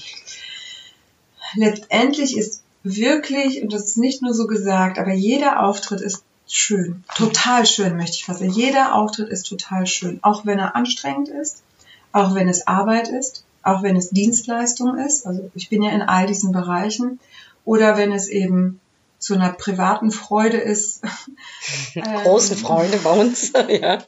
Letztendlich 1.55 2.37
ist 2.37 2.63
wirklich, 2.83 3.63
und 3.63 3.73
das 3.73 3.87
ist 3.87 3.97
nicht 3.99 4.23
nur 4.23 4.35
so 4.35 4.47
gesagt, 4.47 4.99
aber 4.99 5.13
jeder 5.13 5.65
Auftritt 5.65 6.01
ist 6.01 6.25
schön. 6.49 7.05
Total 7.15 7.67
schön, 7.67 7.97
möchte 7.97 8.17
ich 8.17 8.25
fast 8.25 8.41
sagen. 8.41 8.53
Jeder 8.53 8.95
Auftritt 8.95 9.29
ist 9.29 9.45
total 9.45 9.87
schön. 9.87 10.19
Auch 10.23 10.47
wenn 10.47 10.59
er 10.59 10.77
anstrengend 10.77 11.29
ist, 11.29 11.63
auch 12.13 12.35
wenn 12.35 12.49
es 12.49 12.67
Arbeit 12.67 13.09
ist, 13.09 13.45
auch 13.63 13.83
wenn 13.83 13.97
es 13.97 14.11
Dienstleistung 14.11 14.99
ist. 14.99 15.27
Also 15.27 15.51
ich 15.55 15.69
bin 15.69 15.83
ja 15.83 15.91
in 15.91 16.03
all 16.03 16.27
diesen 16.27 16.53
Bereichen. 16.53 17.21
Oder 17.65 17.97
wenn 17.97 18.13
es 18.13 18.29
eben 18.29 18.81
zu 19.19 19.35
einer 19.35 19.53
privaten 19.53 20.11
Freude 20.11 20.59
ist. 20.59 21.03
Großen 21.95 22.57
Ähm, 22.57 22.63
Freude 22.63 22.97
bei 22.99 23.11
uns, 23.11 23.53
ja. 23.69 23.99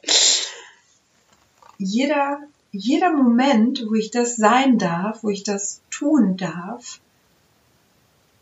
jeder, 1.77 2.39
jeder 2.71 3.11
Moment, 3.13 3.85
wo 3.87 3.93
ich 3.93 4.11
das 4.11 4.35
sein 4.35 4.77
darf, 4.77 5.23
wo 5.23 5.29
ich 5.29 5.43
das 5.43 5.81
tun 5.89 6.35
darf, 6.35 6.99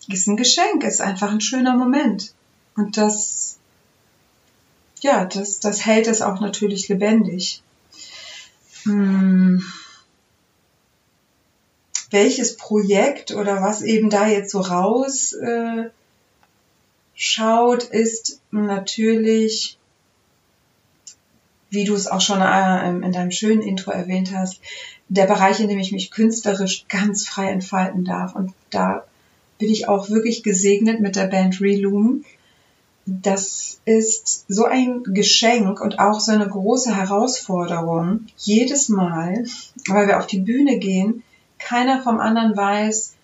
ist 0.08 0.28
ein 0.28 0.36
Geschenk, 0.36 0.84
ist 0.84 1.00
einfach 1.00 1.32
ein 1.32 1.42
schöner 1.42 1.78
Moment. 1.78 2.34
Und 2.76 2.98
das, 2.98 3.60
ja, 5.02 5.26
das, 5.26 5.60
das 5.60 5.86
hält 5.86 6.08
es 6.08 6.22
auch 6.24 6.40
natürlich 6.40 6.90
lebendig. 6.90 7.62
Hm. 8.84 9.64
Welches 12.10 12.58
Projekt 12.58 13.32
oder 13.32 13.62
was 13.62 13.82
eben 13.82 14.10
da 14.10 14.28
jetzt 14.28 14.52
so 14.52 14.60
raus 14.60 15.34
äh, 15.34 15.90
schaut, 17.16 17.84
ist 17.84 18.40
natürlich, 18.52 19.78
wie 21.70 21.86
du 21.86 21.96
es 21.96 22.08
auch 22.08 22.22
schon 22.22 22.42
äh, 22.42 22.88
in 22.88 23.12
deinem 23.12 23.32
schönen 23.32 23.62
Intro 23.62 23.92
erwähnt 23.92 24.32
hast, 24.32 24.62
der 25.10 25.26
Bereich, 25.26 25.60
in 25.60 25.70
dem 25.70 25.80
ich 25.80 25.92
mich 25.92 26.12
künstlerisch 26.12 26.86
ganz 26.88 27.28
frei 27.28 27.50
entfalten 27.50 28.06
darf. 28.06 28.36
Und 28.36 28.54
da 28.70 29.06
bin 29.58 29.70
ich 29.70 29.88
auch 29.88 30.10
wirklich 30.10 30.44
gesegnet 30.44 31.00
mit 31.00 31.16
der 31.16 31.28
Band 31.28 31.62
Reloom. 31.62 32.26
Das 33.06 33.82
ist 33.84 34.46
so 34.48 34.66
ein 34.66 35.04
Geschenk 35.04 35.82
und 35.82 36.00
auch 36.00 36.22
so 36.22 36.32
eine 36.32 36.48
große 36.48 36.96
Herausforderung. 36.96 38.28
Jedes 38.38 38.88
Mal, 38.88 39.46
weil 39.88 40.08
wir 40.08 40.20
auf 40.20 40.28
die 40.28 40.40
Bühne 40.40 40.80
gehen, 40.80 41.24
keiner 41.60 42.02
vom 42.02 42.20
anderen 42.20 42.56
weiß, 42.56 43.16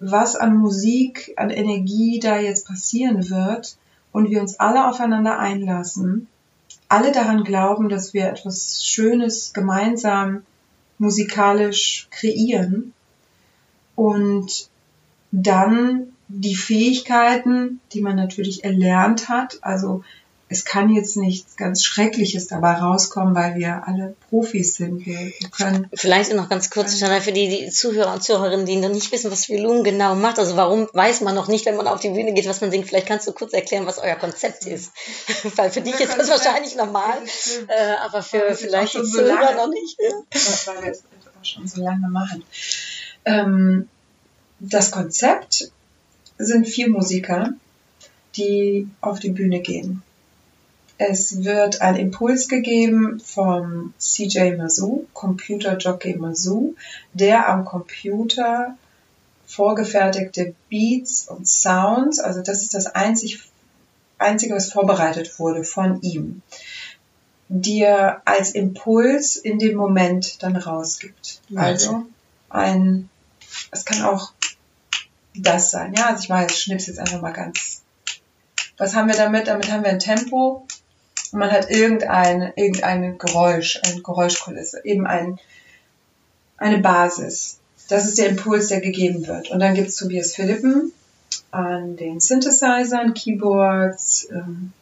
was 0.00 0.36
an 0.36 0.56
Musik, 0.56 1.34
an 1.36 1.50
Energie 1.50 2.20
da 2.20 2.38
jetzt 2.38 2.66
passieren 2.66 3.30
wird 3.30 3.76
und 4.12 4.30
wir 4.30 4.40
uns 4.40 4.58
alle 4.58 4.88
aufeinander 4.88 5.38
einlassen, 5.38 6.28
alle 6.88 7.12
daran 7.12 7.44
glauben, 7.44 7.88
dass 7.88 8.14
wir 8.14 8.28
etwas 8.28 8.84
Schönes 8.84 9.52
gemeinsam 9.52 10.42
musikalisch 10.98 12.08
kreieren 12.10 12.92
und 13.94 14.68
dann 15.30 16.07
die 16.28 16.56
Fähigkeiten, 16.56 17.80
die 17.92 18.00
man 18.00 18.16
natürlich 18.16 18.64
erlernt 18.64 19.28
hat, 19.28 19.58
also 19.62 20.04
es 20.50 20.64
kann 20.64 20.88
jetzt 20.88 21.16
nichts 21.16 21.56
ganz 21.56 21.84
Schreckliches 21.84 22.46
dabei 22.46 22.74
rauskommen, 22.74 23.34
weil 23.34 23.56
wir 23.56 23.86
alle 23.86 24.16
Profis 24.30 24.76
sind. 24.76 25.04
Wir, 25.04 25.30
können 25.50 25.88
Vielleicht 25.92 26.32
noch 26.32 26.48
ganz 26.48 26.70
kurz, 26.70 26.96
Stana, 26.96 27.20
für 27.20 27.32
die, 27.32 27.48
die 27.48 27.70
Zuhörer 27.70 28.14
und 28.14 28.22
Zuhörerinnen, 28.22 28.64
die 28.64 28.76
noch 28.76 28.88
nicht 28.88 29.12
wissen, 29.12 29.30
was 29.30 29.48
Vilum 29.50 29.84
genau 29.84 30.14
macht. 30.14 30.38
Also 30.38 30.56
warum 30.56 30.88
weiß 30.92 31.20
man 31.20 31.34
noch 31.34 31.48
nicht, 31.48 31.66
wenn 31.66 31.76
man 31.76 31.86
auf 31.86 32.00
die 32.00 32.08
Bühne 32.08 32.32
geht, 32.32 32.48
was 32.48 32.62
man 32.62 32.70
singt? 32.70 32.86
Vielleicht 32.86 33.06
kannst 33.06 33.28
du 33.28 33.32
kurz 33.32 33.52
erklären, 33.52 33.84
was 33.84 33.98
euer 33.98 34.16
Konzept 34.16 34.64
ist. 34.64 34.92
Weil 35.56 35.70
für 35.70 35.82
dich 35.82 36.00
ist 36.00 36.16
das 36.16 36.30
wahrscheinlich 36.30 36.76
normal, 36.76 37.18
äh, 37.68 37.96
aber 38.06 38.22
für 38.22 38.54
vielleicht 38.54 38.94
die 38.94 39.04
so 39.04 39.18
Zuhörer 39.18 39.54
lange. 39.54 39.56
noch 39.56 39.68
nicht. 39.68 39.98
Ja. 40.00 40.72
weil 40.72 40.84
wir 40.84 40.92
es 40.92 41.04
schon 41.42 41.66
so 41.68 41.82
lange 41.82 42.08
machen. 42.08 42.42
Ähm, 43.26 43.88
das 44.60 44.90
Konzept 44.90 45.70
sind 46.38 46.68
vier 46.68 46.88
Musiker, 46.88 47.52
die 48.36 48.88
auf 49.00 49.18
die 49.18 49.30
Bühne 49.30 49.60
gehen. 49.60 50.02
Es 50.96 51.44
wird 51.44 51.80
ein 51.80 51.94
Impuls 51.94 52.48
gegeben 52.48 53.20
vom 53.20 53.94
CJ 53.98 54.56
Mazoo, 54.56 55.06
Computer 55.12 55.76
Jockey 55.76 56.16
Mazoo, 56.16 56.74
der 57.12 57.48
am 57.48 57.64
Computer 57.64 58.76
vorgefertigte 59.46 60.54
Beats 60.68 61.28
und 61.28 61.46
Sounds, 61.48 62.18
also 62.18 62.42
das 62.42 62.62
ist 62.62 62.74
das 62.74 62.86
einzig, 62.86 63.40
einzige, 64.18 64.54
was 64.54 64.72
vorbereitet 64.72 65.38
wurde 65.38 65.62
von 65.64 66.02
ihm, 66.02 66.42
dir 67.48 68.20
als 68.24 68.50
Impuls 68.50 69.36
in 69.36 69.58
dem 69.58 69.76
Moment 69.76 70.42
dann 70.42 70.56
rausgibt. 70.56 71.40
Also 71.54 72.06
ein, 72.50 73.08
es 73.70 73.84
kann 73.84 74.02
auch 74.02 74.32
das 75.34 75.70
sein. 75.70 75.94
Ja, 75.94 76.08
also 76.08 76.22
ich 76.22 76.28
mache 76.28 76.42
jetzt 76.42 76.60
schnips 76.60 76.86
jetzt 76.86 76.98
einfach 76.98 77.20
mal 77.20 77.32
ganz. 77.32 77.82
Was 78.76 78.94
haben 78.94 79.08
wir 79.08 79.16
damit? 79.16 79.48
Damit 79.48 79.70
haben 79.70 79.84
wir 79.84 79.90
ein 79.90 79.98
Tempo 79.98 80.66
und 81.32 81.38
man 81.38 81.50
hat 81.50 81.70
irgendein, 81.70 82.52
irgendein 82.56 83.18
Geräusch, 83.18 83.80
eine 83.82 84.02
Geräuschkulisse, 84.02 84.84
eben 84.84 85.06
ein, 85.06 85.38
eine 86.56 86.78
Basis. 86.78 87.58
Das 87.88 88.06
ist 88.06 88.18
der 88.18 88.28
Impuls, 88.28 88.68
der 88.68 88.80
gegeben 88.80 89.26
wird. 89.26 89.50
Und 89.50 89.60
dann 89.60 89.74
gibt's 89.74 89.96
Tobias 89.96 90.34
Philippen 90.34 90.92
an 91.50 91.96
den 91.96 92.20
Synthesizern, 92.20 93.14
Keyboards. 93.14 94.28
Ähm, 94.30 94.72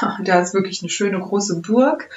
da 0.24 0.40
ist 0.40 0.54
wirklich 0.54 0.82
eine 0.82 0.90
schöne 0.90 1.20
große 1.20 1.60
Burg. 1.60 2.10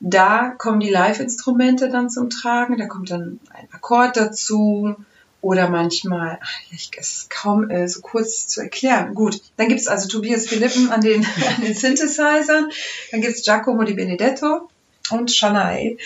Da 0.00 0.50
kommen 0.50 0.80
die 0.80 0.90
Live-Instrumente 0.90 1.88
dann 1.88 2.08
zum 2.08 2.30
Tragen. 2.30 2.78
Da 2.78 2.86
kommt 2.86 3.10
dann 3.10 3.40
ein 3.52 3.68
Akkord 3.72 4.16
dazu. 4.16 4.96
Oder 5.40 5.68
manchmal, 5.68 6.38
ach, 6.42 6.60
ich 6.72 6.90
es 6.98 7.12
ist 7.12 7.30
kaum 7.30 7.70
äh, 7.70 7.86
so 7.88 8.00
kurz 8.00 8.48
zu 8.48 8.60
erklären. 8.60 9.14
Gut, 9.14 9.40
dann 9.56 9.68
gibt's 9.68 9.86
also 9.86 10.08
Tobias 10.08 10.48
Philippen 10.48 10.90
an 10.90 11.00
den, 11.00 11.24
an 11.56 11.64
den 11.64 11.74
Synthesizern. 11.74 12.70
Dann 13.10 13.20
gibt's 13.20 13.44
Giacomo 13.44 13.84
Di 13.84 13.94
Benedetto 13.94 14.68
und 15.10 15.30
Shanae 15.30 15.96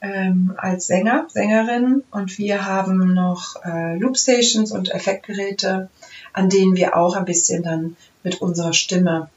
ähm, 0.00 0.54
als 0.56 0.86
Sänger, 0.86 1.26
Sängerin. 1.28 2.02
Und 2.10 2.38
wir 2.38 2.64
haben 2.64 3.12
noch 3.12 3.56
äh, 3.64 3.98
Loopstations 3.98 4.72
und 4.72 4.90
Effektgeräte, 4.90 5.90
an 6.32 6.48
denen 6.48 6.74
wir 6.74 6.96
auch 6.96 7.14
ein 7.14 7.26
bisschen 7.26 7.62
dann 7.62 7.96
mit 8.22 8.40
unserer 8.40 8.72
Stimme 8.72 9.28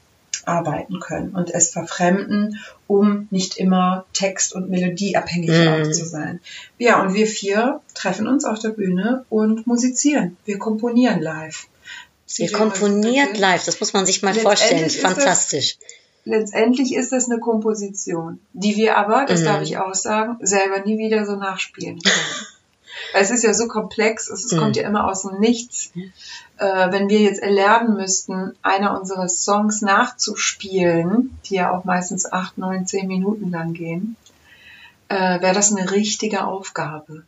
arbeiten 0.46 1.00
können 1.00 1.34
und 1.34 1.50
es 1.52 1.70
verfremden, 1.70 2.58
um 2.86 3.28
nicht 3.30 3.56
immer 3.58 4.04
text- 4.12 4.54
und 4.54 4.68
melodieabhängig 4.70 5.50
Mhm. 5.50 5.68
auch 5.68 5.82
zu 5.90 6.04
sein. 6.04 6.40
Ja, 6.78 7.00
und 7.02 7.14
wir 7.14 7.26
vier 7.26 7.80
treffen 7.94 8.26
uns 8.26 8.44
auf 8.44 8.58
der 8.58 8.70
Bühne 8.70 9.24
und 9.30 9.66
musizieren. 9.66 10.36
Wir 10.44 10.58
komponieren 10.58 11.20
live. 11.20 11.66
Ihr 12.38 12.50
komponiert 12.52 13.36
live, 13.38 13.64
das 13.64 13.78
muss 13.80 13.92
man 13.92 14.06
sich 14.06 14.22
mal 14.22 14.34
vorstellen. 14.34 14.84
Das- 14.84 14.96
Fantastisch. 14.96 15.76
Letztendlich 16.24 16.94
ist 16.94 17.10
das 17.12 17.28
eine 17.28 17.40
Komposition, 17.40 18.38
die 18.52 18.76
wir 18.76 18.96
aber, 18.96 19.26
das 19.26 19.40
Mhm. 19.40 19.44
darf 19.46 19.62
ich 19.62 19.76
auch 19.78 19.94
sagen, 19.94 20.36
selber 20.40 20.80
nie 20.84 20.96
wieder 20.98 21.26
so 21.26 21.36
nachspielen 21.36 21.98
können. 22.00 22.14
Es 23.14 23.30
ist 23.30 23.42
ja 23.42 23.52
so 23.52 23.68
komplex, 23.68 24.28
es, 24.30 24.44
es 24.44 24.52
Mhm. 24.52 24.58
kommt 24.58 24.76
ja 24.76 24.86
immer 24.86 25.06
aus 25.10 25.22
dem 25.22 25.38
Nichts. 25.40 25.90
Äh, 26.62 26.92
wenn 26.92 27.08
wir 27.08 27.18
jetzt 27.18 27.42
erlernen 27.42 27.96
müssten, 27.96 28.54
einer 28.62 28.96
unserer 28.96 29.28
Songs 29.28 29.82
nachzuspielen, 29.82 31.36
die 31.44 31.56
ja 31.56 31.72
auch 31.72 31.82
meistens 31.82 32.30
acht, 32.30 32.56
neun, 32.56 32.86
zehn 32.86 33.08
Minuten 33.08 33.50
lang 33.50 33.72
gehen, 33.72 34.16
äh, 35.08 35.40
wäre 35.40 35.54
das 35.54 35.74
eine 35.74 35.90
richtige 35.90 36.44
Aufgabe. 36.44 37.24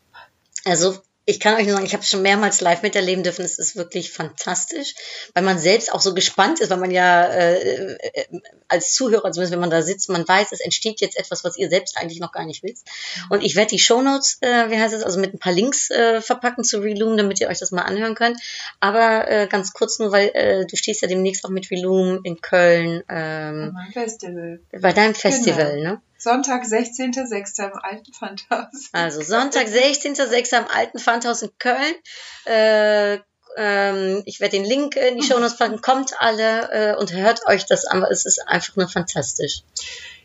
Also 0.64 0.94
ich 1.26 1.40
kann 1.40 1.54
euch 1.54 1.64
nur 1.64 1.72
sagen, 1.72 1.87
ich 1.87 1.94
habe 1.94 2.02
es 2.02 2.10
schon 2.10 2.22
mehrmals 2.22 2.60
live 2.60 2.82
miterleben 2.82 3.24
dürfen. 3.24 3.44
Es 3.44 3.58
ist 3.58 3.76
wirklich 3.76 4.12
fantastisch, 4.12 4.94
weil 5.32 5.42
man 5.42 5.58
selbst 5.58 5.92
auch 5.92 6.00
so 6.00 6.12
gespannt 6.12 6.60
ist, 6.60 6.70
weil 6.70 6.78
man 6.78 6.90
ja 6.90 7.24
äh, 7.26 7.94
äh, 7.94 8.24
als 8.68 8.92
Zuhörer, 8.92 9.32
zumindest 9.32 9.52
wenn 9.52 9.60
man 9.60 9.70
da 9.70 9.82
sitzt, 9.82 10.10
man 10.10 10.28
weiß, 10.28 10.52
es 10.52 10.60
entsteht 10.60 11.00
jetzt 11.00 11.18
etwas, 11.18 11.42
was 11.42 11.56
ihr 11.56 11.70
selbst 11.70 11.96
eigentlich 11.96 12.20
noch 12.20 12.32
gar 12.32 12.44
nicht 12.44 12.62
wisst. 12.62 12.87
Und 13.30 13.42
ich 13.42 13.56
werde 13.56 13.70
die 13.70 13.78
Shownotes, 13.78 14.38
äh, 14.42 14.70
wie 14.70 14.78
heißt 14.78 14.94
es, 14.94 15.02
also 15.02 15.18
mit 15.18 15.32
ein 15.32 15.38
paar 15.38 15.52
Links 15.52 15.90
äh, 15.90 16.20
verpacken 16.20 16.62
zu 16.62 16.80
Reloom, 16.80 17.16
damit 17.16 17.40
ihr 17.40 17.48
euch 17.48 17.58
das 17.58 17.70
mal 17.70 17.82
anhören 17.82 18.14
könnt. 18.14 18.38
Aber 18.80 19.30
äh, 19.30 19.46
ganz 19.46 19.72
kurz 19.72 19.98
nur, 19.98 20.12
weil 20.12 20.30
äh, 20.34 20.66
du 20.66 20.76
stehst 20.76 21.00
ja 21.00 21.08
demnächst 21.08 21.44
auch 21.46 21.50
mit 21.50 21.70
Reloom 21.70 22.20
in 22.24 22.40
Köln 22.42 23.02
ähm, 23.08 23.72
Mein 23.72 23.92
Festival. 23.92 24.60
bei 24.78 24.92
deinem 24.92 25.14
Festival, 25.14 25.80
ne? 25.80 26.02
Sonntag, 26.24 26.64
16.06. 26.64 27.66
im 27.66 27.78
Alten 27.82 28.12
Pfandhaus. 28.12 28.88
Also 28.92 29.20
Sonntag, 29.20 29.66
16.06. 29.66 30.54
am 30.56 30.66
Alten 30.74 30.98
Pfandhaus 30.98 31.42
in 31.42 31.50
Köln. 31.58 31.94
Äh, 32.46 33.18
ähm, 33.56 34.22
ich 34.24 34.40
werde 34.40 34.56
den 34.56 34.64
Link 34.64 34.96
in 34.96 35.18
die 35.18 35.22
Shownotes 35.26 35.58
packen. 35.58 35.82
Kommt 35.82 36.14
alle 36.18 36.70
äh, 36.72 36.96
und 36.96 37.12
hört 37.12 37.46
euch 37.46 37.66
das 37.66 37.84
an. 37.84 38.02
Es 38.10 38.24
ist 38.24 38.48
einfach 38.48 38.74
nur 38.76 38.88
fantastisch. 38.88 39.64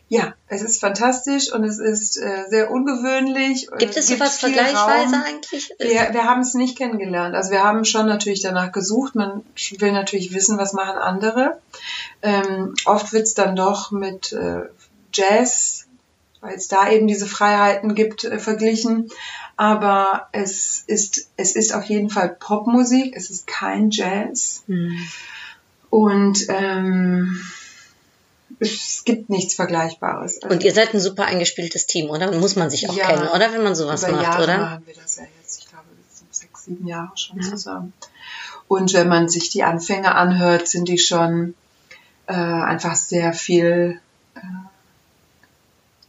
Ja, 0.08 0.34
es 0.48 0.62
ist 0.62 0.80
fantastisch 0.80 1.52
und 1.52 1.66
es 1.66 1.80
ist 1.80 2.16
äh, 2.16 2.46
sehr 2.48 2.72
ungewöhnlich. 2.72 3.68
Gibt 3.78 3.98
es 3.98 4.08
sowas 4.08 4.40
viel 4.40 4.54
vergleichsweise 4.54 5.16
Raum. 5.16 5.24
eigentlich? 5.24 5.76
Wir, 5.80 6.14
wir 6.14 6.24
haben 6.24 6.42
es 6.42 6.54
nicht 6.54 6.78
kennengelernt. 6.78 7.36
Also 7.36 7.52
wir 7.52 7.64
haben 7.64 7.84
schon 7.84 8.08
natürlich 8.08 8.42
danach 8.42 8.72
gesucht. 8.72 9.16
Man 9.16 9.44
will 9.78 9.92
natürlich 9.92 10.34
wissen, 10.34 10.58
was 10.58 10.72
machen 10.72 10.98
andere. 10.98 11.60
Ähm, 12.22 12.74
oft 12.86 13.12
wird 13.12 13.24
es 13.24 13.34
dann 13.34 13.58
doch 13.58 13.92
mit 13.92 14.32
äh, 14.32 14.62
Jazz, 15.14 15.79
weil 16.42 16.56
es 16.56 16.68
da 16.68 16.90
eben 16.90 17.08
diese 17.08 17.28
Freiheiten 17.28 17.96
gibt, 17.96 18.24
äh, 18.24 18.40
verglichen. 18.40 19.10
Aber 19.58 20.28
es 20.32 20.84
ist, 20.88 21.28
es 21.38 21.56
ist 21.56 21.74
auf 21.74 21.86
jeden 21.86 22.10
Fall 22.10 22.30
Popmusik. 22.40 23.16
Es 23.16 23.30
ist 23.30 23.46
kein 23.48 23.90
Jazz. 23.92 24.64
Hm. 24.68 24.98
Und 25.90 26.46
ähm, 26.50 27.42
es 28.60 29.04
gibt 29.06 29.30
nichts 29.30 29.56
Vergleichbares. 29.56 30.42
Also 30.42 30.54
Und 30.56 30.64
ihr 30.64 30.74
seid 30.74 30.94
ein 30.94 31.00
super 31.00 31.26
eingespieltes 31.26 31.88
Team, 31.88 32.10
oder? 32.10 32.32
Muss 32.32 32.56
man 32.56 32.70
sich 32.70 32.90
auch 32.90 32.96
Ja. 32.96 33.08
kennen, 33.08 33.28
oder? 33.28 33.52
Wenn 33.54 33.64
man 33.64 33.76
sowas 33.76 34.04
über 34.04 34.14
macht, 34.14 34.24
Jahre 34.24 34.44
oder? 34.44 34.58
machen 34.58 34.84
wir 34.86 34.94
das 34.96 35.18
ja 35.18 35.24
jetzt. 35.42 35.60
Ich 35.62 35.70
glaube, 35.70 35.86
sind 36.14 36.34
sechs, 36.34 36.66
sieben 36.66 36.88
Jahre 36.88 37.12
schon 37.18 37.42
zusammen. 37.42 37.94
Und 38.68 38.94
wenn 38.94 39.08
man 39.08 39.30
sich 39.30 39.50
die 39.50 39.64
Anfänge 39.64 40.14
anhört, 40.16 40.68
sind 40.68 40.88
die 40.88 41.00
schon 41.00 41.56
äh, 42.28 42.34
einfach 42.34 42.96
sehr 42.96 43.34
viel, 43.34 44.00
äh, 44.36 44.40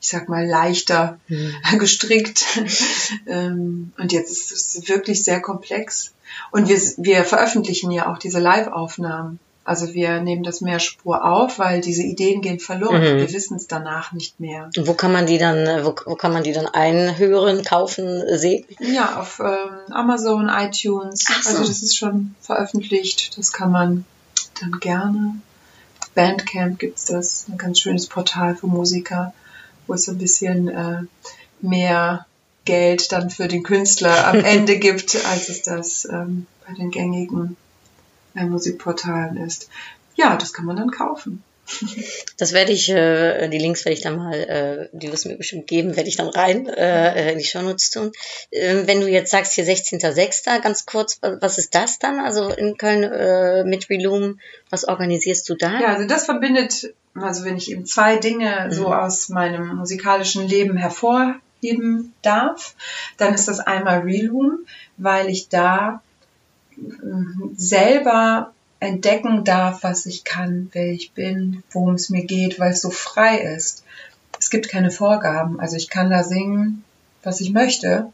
ich 0.00 0.08
sag 0.08 0.28
mal, 0.28 0.46
leichter 0.46 1.18
Hm. 1.28 1.54
gestrickt. 1.78 2.44
ähm, 3.26 3.92
und 3.98 4.12
jetzt 4.12 4.30
ist 4.30 4.52
es 4.52 4.88
wirklich 4.88 5.24
sehr 5.24 5.40
komplex. 5.40 6.12
Und 6.50 6.68
wir, 6.68 6.78
wir 6.96 7.24
veröffentlichen 7.24 7.90
ja 7.90 8.10
auch 8.10 8.18
diese 8.18 8.38
Live-Aufnahmen. 8.38 9.38
Also 9.62 9.92
wir 9.92 10.20
nehmen 10.20 10.42
das 10.42 10.62
Mehrspur 10.62 11.24
auf, 11.24 11.58
weil 11.58 11.80
diese 11.80 12.02
Ideen 12.02 12.40
gehen 12.40 12.58
verloren. 12.58 13.02
Mhm. 13.02 13.18
Wir 13.18 13.32
wissen 13.32 13.56
es 13.56 13.66
danach 13.66 14.12
nicht 14.12 14.40
mehr. 14.40 14.70
Wo 14.76 14.94
kann 14.94 15.12
man 15.12 15.26
die 15.26 15.38
dann, 15.38 15.58
äh, 15.58 15.84
wo, 15.84 15.94
wo 16.06 16.16
kann 16.16 16.32
man 16.32 16.42
die 16.42 16.52
dann 16.52 16.66
einhören, 16.66 17.62
kaufen, 17.62 18.22
sehen? 18.36 18.64
Ja, 18.80 19.20
auf 19.20 19.38
ähm, 19.38 19.92
Amazon, 19.92 20.48
iTunes. 20.48 21.24
So. 21.24 21.50
Also 21.50 21.68
das 21.68 21.82
ist 21.82 21.96
schon 21.96 22.34
veröffentlicht. 22.40 23.36
Das 23.38 23.52
kann 23.52 23.70
man 23.70 24.04
dann 24.60 24.80
gerne. 24.80 25.34
Bandcamp 26.14 26.78
gibt's 26.78 27.04
das. 27.04 27.46
Ein 27.48 27.58
ganz 27.58 27.80
schönes 27.80 28.06
Portal 28.06 28.56
für 28.56 28.66
Musiker, 28.66 29.32
wo 29.86 29.94
es 29.94 30.04
so 30.04 30.12
ein 30.12 30.18
bisschen 30.18 30.68
äh, 30.68 31.02
mehr 31.60 32.26
Geld 32.64 33.12
dann 33.12 33.30
für 33.30 33.48
den 33.48 33.62
Künstler 33.62 34.26
am 34.26 34.36
Ende 34.44 34.78
gibt, 34.78 35.16
als 35.26 35.48
es 35.48 35.62
das 35.62 36.06
ähm, 36.10 36.46
bei 36.66 36.74
den 36.74 36.90
gängigen 36.90 37.56
äh, 38.34 38.44
Musikportalen 38.44 39.36
ist. 39.36 39.68
Ja, 40.14 40.36
das 40.36 40.52
kann 40.52 40.66
man 40.66 40.76
dann 40.76 40.90
kaufen. 40.90 41.42
Das 42.36 42.52
werde 42.52 42.72
ich, 42.72 42.88
äh, 42.88 43.48
die 43.48 43.58
Links 43.58 43.84
werde 43.84 43.94
ich 43.94 44.02
dann 44.02 44.16
mal, 44.16 44.34
äh, 44.34 44.88
die 44.92 45.12
wirst 45.12 45.24
du 45.24 45.28
mir 45.28 45.36
bestimmt 45.36 45.66
geben, 45.66 45.96
werde 45.96 46.08
ich 46.08 46.16
dann 46.16 46.28
rein 46.28 46.66
äh, 46.68 47.32
in 47.32 47.38
die 47.38 47.44
Shownotes 47.44 47.90
tun. 47.90 48.12
Ähm, 48.50 48.86
wenn 48.86 49.00
du 49.00 49.08
jetzt 49.08 49.30
sagst 49.30 49.52
hier 49.54 49.64
16.06., 49.64 50.60
ganz 50.62 50.86
kurz, 50.86 51.18
wa- 51.22 51.36
was 51.40 51.58
ist 51.58 51.74
das 51.74 51.98
dann? 51.98 52.20
Also 52.20 52.48
in 52.48 52.76
Köln 52.76 53.02
äh, 53.04 53.64
mit 53.64 53.88
Reloom, 53.90 54.40
was 54.70 54.84
organisierst 54.86 55.48
du 55.48 55.54
da? 55.54 55.80
Ja, 55.80 55.88
also 55.94 56.06
das 56.06 56.24
verbindet, 56.24 56.92
also 57.14 57.44
wenn 57.44 57.56
ich 57.56 57.70
eben 57.70 57.86
zwei 57.86 58.16
Dinge 58.16 58.68
so 58.70 58.88
Mhm. 58.88 58.92
aus 58.94 59.28
meinem 59.28 59.76
musikalischen 59.76 60.46
Leben 60.48 60.76
hervorheben 60.76 62.14
darf, 62.22 62.74
dann 63.18 63.34
ist 63.34 63.48
das 63.48 63.60
einmal 63.60 64.00
Reloom, 64.00 64.60
weil 64.96 65.28
ich 65.28 65.48
da 65.48 66.02
ähm, 66.78 67.54
selber 67.56 68.52
entdecken 68.80 69.44
darf, 69.44 69.82
was 69.82 70.06
ich 70.06 70.24
kann, 70.24 70.70
wer 70.72 70.90
ich 70.90 71.12
bin, 71.12 71.62
worum 71.70 71.94
es 71.94 72.08
mir 72.08 72.24
geht, 72.24 72.58
weil 72.58 72.72
es 72.72 72.80
so 72.80 72.90
frei 72.90 73.38
ist. 73.38 73.84
Es 74.38 74.48
gibt 74.50 74.70
keine 74.70 74.90
Vorgaben. 74.90 75.60
Also 75.60 75.76
ich 75.76 75.90
kann 75.90 76.10
da 76.10 76.24
singen, 76.24 76.82
was 77.22 77.40
ich 77.42 77.52
möchte 77.52 78.10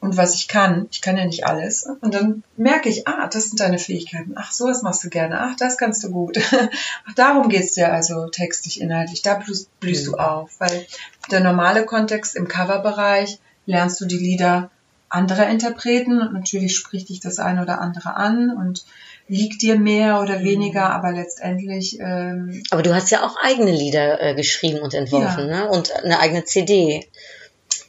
und 0.00 0.18
was 0.18 0.34
ich 0.34 0.46
kann. 0.46 0.88
Ich 0.90 1.00
kann 1.00 1.16
ja 1.16 1.24
nicht 1.24 1.46
alles. 1.46 1.88
Und 2.00 2.14
dann 2.14 2.42
merke 2.56 2.90
ich, 2.90 3.08
ah, 3.08 3.28
das 3.28 3.48
sind 3.48 3.60
deine 3.60 3.78
Fähigkeiten. 3.78 4.34
Ach, 4.36 4.52
sowas 4.52 4.82
machst 4.82 5.02
du 5.04 5.08
gerne. 5.08 5.40
Ach, 5.40 5.56
das 5.56 5.78
kannst 5.78 6.04
du 6.04 6.10
gut. 6.10 6.38
Ach, 7.06 7.14
darum 7.14 7.48
geht's 7.48 7.72
dir 7.72 7.92
also 7.92 8.28
textlich, 8.28 8.80
inhaltlich. 8.80 9.22
Da 9.22 9.34
blühst, 9.34 9.80
blühst 9.80 10.06
du 10.06 10.16
auf. 10.16 10.50
Weil 10.58 10.86
der 11.30 11.40
normale 11.40 11.86
Kontext 11.86 12.36
im 12.36 12.46
Coverbereich 12.46 13.38
lernst 13.64 14.00
du 14.00 14.04
die 14.04 14.18
Lieder 14.18 14.70
anderer 15.08 15.48
Interpreten 15.48 16.20
und 16.22 16.32
natürlich 16.32 16.76
spricht 16.76 17.08
dich 17.08 17.20
das 17.20 17.38
eine 17.38 17.62
oder 17.62 17.80
andere 17.80 18.14
an 18.14 18.50
und 18.50 18.84
liegt 19.30 19.62
dir 19.62 19.78
mehr 19.78 20.20
oder 20.20 20.40
weniger, 20.40 20.90
aber 20.90 21.12
letztendlich 21.12 21.98
ähm, 22.00 22.62
Aber 22.70 22.82
du 22.82 22.92
hast 22.94 23.10
ja 23.10 23.24
auch 23.24 23.36
eigene 23.40 23.70
Lieder 23.70 24.20
äh, 24.20 24.34
geschrieben 24.34 24.80
und 24.80 24.92
entworfen, 24.92 25.46
ne? 25.46 25.68
Und 25.68 25.92
eine 25.92 26.18
eigene 26.18 26.44
CD. 26.44 27.08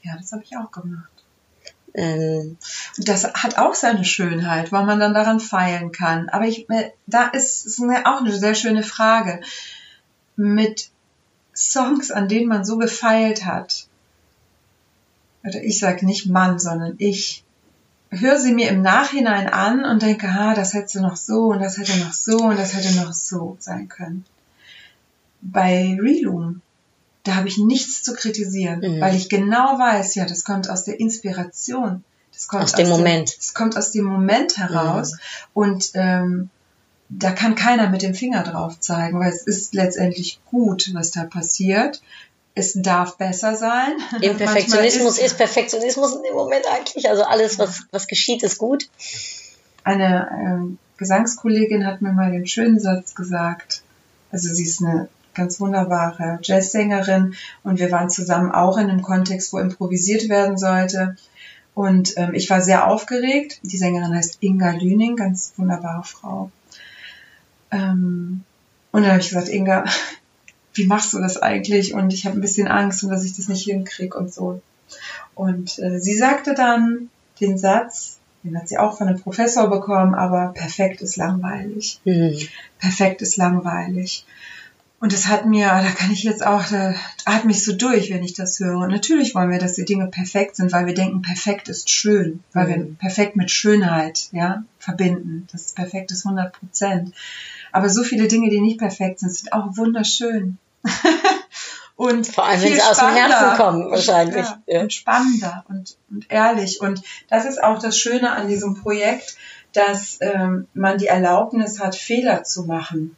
ja, 0.04 0.16
das 0.18 0.32
habe 0.32 0.44
ich 0.44 0.56
auch 0.56 0.72
gemacht. 0.72 1.10
Ähm, 1.96 2.58
das 2.98 3.26
hat 3.34 3.58
auch 3.58 3.74
seine 3.74 4.06
Schönheit, 4.06 4.72
weil 4.72 4.86
man 4.86 5.00
dann 5.00 5.16
daran 5.16 5.40
feilen 5.40 5.92
kann. 5.92 6.30
Aber 6.30 6.46
ich, 6.46 6.70
äh, 6.70 6.92
da 7.08 7.28
ist, 7.30 7.66
ist 7.66 7.80
mir 7.80 8.06
auch 8.06 8.22
eine 8.22 8.34
sehr 8.34 8.54
schöne 8.54 8.84
Frage. 8.84 9.42
Mit 10.36 10.90
Songs, 11.56 12.12
an 12.12 12.30
denen 12.30 12.48
man 12.48 12.64
so 12.64 12.78
gefeilt 12.78 13.46
hat, 13.46 13.88
oder 15.44 15.62
ich 15.64 15.80
sag 15.80 16.04
nicht 16.04 16.28
Mann, 16.28 16.60
sondern 16.60 16.96
ich, 17.00 17.44
höre 18.12 18.38
sie 18.38 18.54
mir 18.54 18.70
im 18.70 18.82
Nachhinein 18.82 19.48
an 19.48 19.86
und 19.86 20.02
denke, 20.02 20.28
ah, 20.28 20.54
das 20.54 20.74
hätte 20.74 21.02
noch 21.02 21.16
so 21.16 21.46
und 21.48 21.60
das 21.60 21.78
hätte 21.78 21.98
noch 22.00 22.14
so 22.14 22.38
und 22.38 22.60
das 22.60 22.74
hätte 22.76 22.94
noch 22.98 23.14
so 23.14 23.56
sein 23.60 23.88
können. 23.88 24.26
Bei 25.42 25.98
Reloom, 26.00 26.62
da 27.24 27.36
habe 27.36 27.48
ich 27.48 27.58
nichts 27.58 28.04
zu 28.04 28.14
kritisieren, 28.14 28.80
Mhm. 28.82 29.02
weil 29.02 29.16
ich 29.16 29.30
genau 29.30 29.80
weiß, 29.80 30.16
ja, 30.16 30.26
das 30.26 30.44
kommt 30.44 30.70
aus 30.70 30.84
der 30.84 31.00
Inspiration. 31.00 32.04
Das 32.34 32.48
kommt 32.48 32.64
Aus 32.64 32.74
dem 32.74 32.90
Moment. 32.90 33.38
Das 33.38 33.54
kommt 33.54 33.78
aus 33.78 33.92
dem 33.92 34.06
Moment 34.06 34.58
heraus 34.58 35.18
und 35.54 35.92
ähm, 35.96 36.50
da 37.10 37.32
kann 37.32 37.56
keiner 37.56 37.90
mit 37.90 38.02
dem 38.04 38.14
Finger 38.14 38.44
drauf 38.44 38.80
zeigen, 38.80 39.20
weil 39.20 39.32
es 39.32 39.46
ist 39.46 39.74
letztendlich 39.74 40.40
gut, 40.50 40.92
was 40.94 41.12
da 41.12 41.26
passiert. 41.26 42.02
Es 42.54 42.74
darf 42.74 43.18
besser 43.18 43.56
sein. 43.56 43.94
Imperfektionismus 44.22 45.04
Manchmal 45.04 45.26
ist 45.26 45.38
Perfektionismus 45.38 46.16
in 46.16 46.24
dem 46.24 46.36
Moment 46.36 46.66
eigentlich. 46.72 47.10
Also 47.10 47.24
alles, 47.24 47.60
was, 47.60 47.84
was 47.92 48.08
geschieht, 48.08 48.44
ist 48.44 48.58
gut. 48.58 48.90
Eine 49.84 50.30
ähm, 50.32 50.78
Gesangskollegin 50.98 51.86
hat 51.86 52.02
mir 52.02 52.12
mal 52.12 52.32
den 52.32 52.46
schönen 52.46 52.80
Satz 52.80 53.16
gesagt. 53.16 53.84
Also 54.32 54.54
sie 54.54 54.64
ist 54.64 54.84
eine 54.84 55.10
ganz 55.34 55.60
wunderbare 55.60 56.40
Jazzsängerin 56.44 57.36
und 57.64 57.80
wir 57.80 57.92
waren 57.92 58.10
zusammen 58.10 58.52
auch 58.52 58.78
in 58.78 58.90
einem 58.90 59.02
Kontext, 59.02 59.54
wo 59.54 59.60
improvisiert 59.60 60.30
werden 60.30 60.58
sollte. 60.58 61.16
Und 61.74 62.18
ähm, 62.18 62.34
ich 62.34 62.50
war 62.50 62.62
sehr 62.62 62.88
aufgeregt. 62.88 63.60
Die 63.64 63.78
Sängerin 63.78 64.14
heißt 64.14 64.40
Inga 64.42 64.72
Lüning, 64.72 65.16
ganz 65.16 65.54
wunderbare 65.56 66.04
Frau. 66.04 66.52
Ähm, 67.72 68.44
und 68.92 69.02
dann 69.04 69.12
habe 69.12 69.22
ich 69.22 69.30
gesagt, 69.30 69.48
Inga, 69.48 69.86
wie 70.74 70.86
machst 70.86 71.14
du 71.14 71.20
das 71.20 71.38
eigentlich? 71.38 71.94
Und 71.94 72.14
ich 72.14 72.26
habe 72.26 72.38
ein 72.38 72.42
bisschen 72.42 72.68
Angst, 72.68 73.04
und 73.04 73.10
dass 73.10 73.24
ich 73.26 73.36
das 73.36 73.48
nicht 73.48 73.66
hinkriege 73.66 74.18
und 74.18 74.34
so. 74.34 74.62
Und 75.36 75.80
äh, 75.80 76.00
sie 76.00 76.18
sagte 76.18 76.54
dann 76.54 77.10
den 77.40 77.58
Satz, 77.58 78.20
den 78.44 78.58
hat 78.58 78.68
sie 78.68 78.78
auch 78.78 78.98
von 78.98 79.08
einem 79.08 79.20
Professor 79.20 79.70
bekommen, 79.70 80.16
aber 80.16 80.48
perfekt 80.54 81.02
ist 81.02 81.16
langweilig. 81.16 82.00
Mhm. 82.06 82.38
Perfekt 82.80 83.22
ist 83.22 83.38
langweilig. 83.38 84.26
Und 85.00 85.14
das 85.14 85.28
hat 85.28 85.48
mir, 85.48 85.68
da 85.68 85.90
kann 85.98 86.12
ich 86.12 86.24
jetzt 86.24 86.46
auch, 86.46 86.64
da 86.66 86.94
atme 87.26 87.48
mich 87.48 87.66
so 87.66 87.74
durch, 87.74 88.12
wenn 88.12 88.24
ich 88.24 88.34
das 88.34 88.60
höre. 88.60 88.78
Und 88.78 88.92
natürlich 88.92 89.34
wollen 89.34 89.50
wir, 89.50 89.58
dass 89.58 89.74
die 89.74 89.86
Dinge 89.86 90.06
perfekt 90.08 90.56
sind, 90.56 90.72
weil 90.74 90.86
wir 90.86 90.94
denken, 90.94 91.24
perfekt 91.24 91.70
ist 91.70 91.90
schön, 91.90 92.44
weil 92.54 92.68
wir 92.68 92.78
Mhm. 92.78 92.96
perfekt 92.98 93.36
mit 93.36 93.50
Schönheit, 93.50 94.30
ja, 94.32 94.64
verbinden. 94.78 95.48
Das 95.52 95.74
perfekt 95.74 96.12
ist 96.12 96.26
100 96.26 96.54
Prozent. 96.54 97.16
Aber 97.72 97.90
so 97.90 98.04
viele 98.04 98.28
Dinge, 98.28 98.50
die 98.50 98.62
nicht 98.62 98.80
perfekt 98.80 99.20
sind, 99.20 99.34
sind 99.34 99.54
auch 99.54 99.78
wunderschön. 99.78 100.58
und 101.96 102.28
Vor 102.28 102.46
allem, 102.46 102.62
wenn 102.62 102.74
sie 102.74 102.82
aus 102.82 102.98
dem 102.98 103.10
Herzen 103.10 103.58
kommen, 103.58 103.92
wahrscheinlich. 103.92 104.46
Ja, 104.46 104.62
Ja. 104.68 104.82
Und 104.82 104.94
spannender 104.94 105.66
und, 105.70 105.98
und 106.10 106.26
ehrlich. 106.30 106.82
Und 106.82 107.02
das 107.30 107.46
ist 107.46 107.64
auch 107.64 107.80
das 107.80 107.98
Schöne 107.98 108.32
an 108.32 108.48
diesem 108.48 108.76
Projekt, 108.76 109.38
dass 109.74 110.18
ähm, 110.22 110.68
man 110.74 110.98
die 110.98 111.08
Erlaubnis 111.08 111.80
hat, 111.80 111.96
Fehler 111.96 112.44
zu 112.44 112.64
machen 112.64 113.16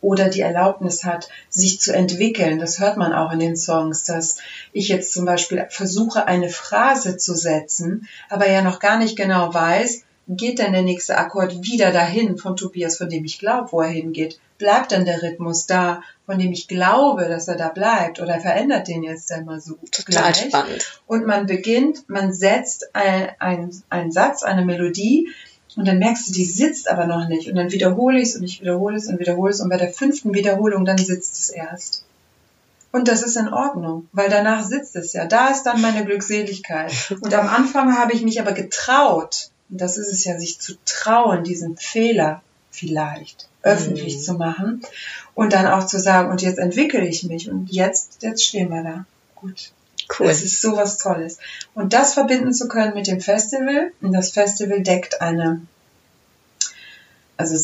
oder 0.00 0.28
die 0.28 0.40
Erlaubnis 0.40 1.04
hat, 1.04 1.28
sich 1.48 1.80
zu 1.80 1.92
entwickeln. 1.92 2.58
Das 2.58 2.78
hört 2.78 2.96
man 2.96 3.12
auch 3.12 3.32
in 3.32 3.38
den 3.38 3.56
Songs, 3.56 4.04
dass 4.04 4.38
ich 4.72 4.88
jetzt 4.88 5.12
zum 5.12 5.24
Beispiel 5.24 5.66
versuche, 5.70 6.26
eine 6.26 6.50
Phrase 6.50 7.16
zu 7.16 7.34
setzen, 7.34 8.08
aber 8.28 8.48
ja 8.48 8.62
noch 8.62 8.78
gar 8.78 8.98
nicht 8.98 9.16
genau 9.16 9.52
weiß, 9.52 10.02
geht 10.28 10.58
denn 10.58 10.72
der 10.72 10.82
nächste 10.82 11.18
Akkord 11.18 11.62
wieder 11.62 11.92
dahin 11.92 12.36
von 12.36 12.56
Tobias, 12.56 12.98
von 12.98 13.08
dem 13.08 13.24
ich 13.24 13.38
glaube, 13.38 13.72
wo 13.72 13.80
er 13.80 13.88
hingeht? 13.88 14.40
Bleibt 14.58 14.92
dann 14.92 15.04
der 15.04 15.22
Rhythmus 15.22 15.66
da, 15.66 16.02
von 16.24 16.38
dem 16.38 16.52
ich 16.52 16.66
glaube, 16.66 17.28
dass 17.28 17.46
er 17.46 17.56
da 17.56 17.68
bleibt? 17.68 18.20
Oder 18.20 18.40
verändert 18.40 18.88
den 18.88 19.02
jetzt 19.02 19.30
einmal 19.30 19.60
so? 19.60 19.74
Total 19.90 20.32
gleich? 20.32 20.48
spannend. 20.48 21.02
und 21.06 21.26
man 21.26 21.46
beginnt, 21.46 22.08
man 22.08 22.32
setzt 22.32 22.94
ein, 22.94 23.28
ein, 23.38 23.70
einen 23.88 24.10
Satz, 24.10 24.42
eine 24.42 24.64
Melodie 24.64 25.28
und 25.76 25.86
dann 25.86 25.98
merkst 25.98 26.28
du, 26.28 26.32
die 26.32 26.44
sitzt 26.44 26.90
aber 26.90 27.06
noch 27.06 27.28
nicht 27.28 27.48
und 27.48 27.54
dann 27.54 27.70
wiederhole 27.70 28.18
ich 28.18 28.30
es 28.30 28.36
und 28.36 28.44
ich 28.44 28.60
wiederhole 28.60 28.96
es 28.96 29.08
und 29.08 29.20
wiederhole 29.20 29.50
es 29.50 29.60
und 29.60 29.68
bei 29.68 29.76
der 29.76 29.92
fünften 29.92 30.34
Wiederholung 30.34 30.84
dann 30.84 30.98
sitzt 30.98 31.38
es 31.38 31.50
erst. 31.50 32.04
Und 32.92 33.08
das 33.08 33.22
ist 33.22 33.36
in 33.36 33.52
Ordnung, 33.52 34.08
weil 34.12 34.30
danach 34.30 34.64
sitzt 34.64 34.96
es 34.96 35.12
ja. 35.12 35.26
Da 35.26 35.48
ist 35.48 35.64
dann 35.64 35.82
meine 35.82 36.06
Glückseligkeit. 36.06 36.92
Und 37.20 37.34
am 37.34 37.46
Anfang 37.46 37.98
habe 37.98 38.14
ich 38.14 38.22
mich 38.22 38.40
aber 38.40 38.52
getraut, 38.52 39.50
und 39.70 39.80
das 39.80 39.98
ist 39.98 40.12
es 40.12 40.24
ja, 40.24 40.38
sich 40.38 40.58
zu 40.60 40.74
trauen, 40.84 41.44
diesen 41.44 41.76
Fehler 41.76 42.42
vielleicht 42.70 43.48
öffentlich 43.62 44.16
Mhm. 44.16 44.20
zu 44.20 44.34
machen 44.34 44.82
und 45.34 45.52
dann 45.52 45.66
auch 45.66 45.86
zu 45.86 45.98
sagen, 45.98 46.30
und 46.30 46.42
jetzt 46.42 46.58
entwickle 46.58 47.06
ich 47.06 47.24
mich 47.24 47.50
und 47.50 47.70
jetzt, 47.70 48.22
jetzt 48.22 48.44
stehen 48.44 48.70
wir 48.70 48.82
da. 48.82 49.04
Gut. 49.34 49.72
Cool. 50.18 50.28
Das 50.28 50.42
ist 50.42 50.62
so 50.62 50.76
was 50.76 50.98
Tolles. 50.98 51.38
Und 51.74 51.92
das 51.92 52.14
verbinden 52.14 52.52
zu 52.54 52.68
können 52.68 52.94
mit 52.94 53.08
dem 53.08 53.20
Festival. 53.20 53.90
Und 54.00 54.12
das 54.12 54.30
Festival 54.30 54.82
deckt 54.82 55.20
eine, 55.20 55.62
also 57.36 57.56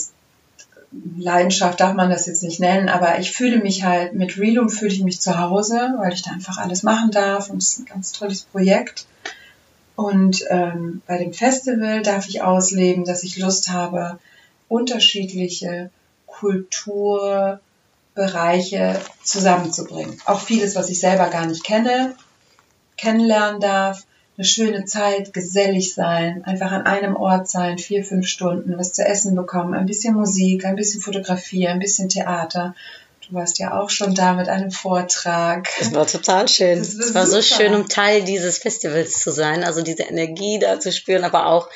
Leidenschaft 1.17 1.81
darf 1.81 1.95
man 1.95 2.11
das 2.11 2.27
jetzt 2.27 2.43
nicht 2.43 2.59
nennen, 2.59 2.89
aber 2.89 3.19
ich 3.21 3.31
fühle 3.33 3.59
mich 3.59 3.85
halt, 3.85 4.15
mit 4.15 4.39
Relum 4.39 4.69
fühle 4.69 4.93
ich 4.93 5.03
mich 5.03 5.21
zu 5.21 5.39
Hause, 5.39 5.95
weil 5.99 6.13
ich 6.13 6.23
da 6.23 6.33
einfach 6.33 6.59
alles 6.59 6.83
machen 6.83 7.11
darf 7.13 7.49
und 7.49 7.63
es 7.63 7.69
ist 7.75 7.79
ein 7.81 7.85
ganz 7.87 8.13
tolles 8.13 8.43
Projekt. 8.43 9.07
Und 9.95 10.45
ähm, 10.49 11.03
bei 11.07 11.19
dem 11.19 11.33
Festival 11.33 12.03
darf 12.03 12.29
ich 12.29 12.43
ausleben, 12.43 13.05
dass 13.05 13.23
ich 13.23 13.39
Lust 13.39 13.71
habe, 13.71 14.19
unterschiedliche 14.69 15.91
Kulturbereiche 16.27 17.61
zusammenzubringen. 19.23 20.17
Auch 20.25 20.41
vieles, 20.41 20.75
was 20.77 20.89
ich 20.89 20.99
selber 20.99 21.29
gar 21.29 21.47
nicht 21.47 21.63
kenne, 21.63 22.15
kennenlernen 22.97 23.61
darf, 23.61 24.07
eine 24.39 24.47
schöne 24.47 24.85
Zeit, 24.87 25.35
gesellig 25.35 25.95
sein, 25.95 26.43
einfach 26.45 26.73
an 26.73 26.87
einem 26.87 27.17
Ort 27.17 27.49
sein, 27.49 27.77
vier, 27.79 28.03
fünf 28.03 28.27
Stunden, 28.27 28.79
was 28.79 28.95
zu 28.95 29.05
essen 29.05 29.37
bekommen, 29.37 29.75
ein 29.75 29.87
bisschen 29.87 30.15
Musik, 30.15 30.65
ein 30.65 30.77
bisschen 30.77 31.03
Fotografie, 31.03 31.69
ein 31.69 31.79
bisschen 31.79 32.09
Theater. 32.09 32.75
Du 33.29 33.35
warst 33.37 33.59
ja 33.59 33.79
auch 33.81 33.89
schon 33.91 34.15
da 34.15 34.35
mit 34.35 34.49
einem 34.49 34.71
Vortrag. 34.71 35.69
Das 35.79 35.95
war 35.95 36.07
total 36.07 36.49
schön. 36.49 36.79
Das 36.79 36.99
war 36.99 37.07
Es 37.07 37.15
war 37.15 37.27
so 37.27 37.41
super. 37.41 37.63
schön, 37.63 37.75
um 37.75 37.89
Teil 37.89 38.23
dieses 38.25 38.59
Festivals 38.59 39.13
zu 39.21 39.31
sein, 39.31 39.65
also 39.65 39.83
diese 39.83 40.03
Energie 40.05 40.59
da 40.59 40.81
zu 40.81 40.93
spüren, 40.93 41.25
aber 41.25 41.47
auch 41.47 41.69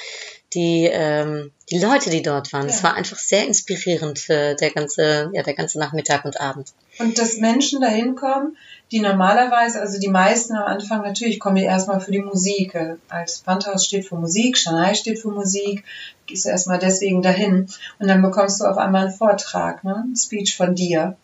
die, 0.54 0.88
ähm, 0.90 1.52
die 1.70 1.78
Leute, 1.78 2.08
die 2.10 2.22
dort 2.22 2.52
waren. 2.52 2.68
Es 2.68 2.78
Ja. 2.78 2.84
war 2.84 2.94
einfach 2.94 3.18
sehr 3.18 3.46
inspirierend, 3.46 4.28
äh, 4.30 4.54
der 4.54 4.70
ganze, 4.70 5.30
ja, 5.32 5.42
der 5.42 5.54
ganze 5.54 5.78
Nachmittag 5.78 6.24
und 6.24 6.40
Abend. 6.40 6.72
Und 6.98 7.18
dass 7.18 7.36
Menschen 7.38 7.80
dahin 7.80 8.14
kommen, 8.14 8.56
die 8.92 9.00
normalerweise, 9.00 9.80
also 9.80 9.98
die 9.98 10.08
meisten 10.08 10.54
am 10.54 10.64
Anfang 10.64 11.02
natürlich 11.02 11.40
kommen 11.40 11.56
die 11.56 11.64
erstmal 11.64 12.00
für 12.00 12.12
die 12.12 12.20
Musik. 12.20 12.76
Als 13.08 13.38
Panthaus 13.38 13.84
steht 13.84 14.06
für 14.06 14.14
Musik, 14.14 14.56
Shanghai 14.56 14.94
steht 14.94 15.18
für 15.18 15.28
Musik, 15.30 15.84
gehst 16.26 16.44
du 16.44 16.50
erstmal 16.50 16.78
deswegen 16.78 17.22
dahin. 17.22 17.68
Und 17.98 18.08
dann 18.08 18.22
bekommst 18.22 18.60
du 18.60 18.64
auf 18.64 18.78
einmal 18.78 19.06
einen 19.06 19.14
Vortrag, 19.14 19.82
ne? 19.84 20.04
ein 20.06 20.16
Speech 20.16 20.56
von 20.56 20.74
dir. 20.74 21.16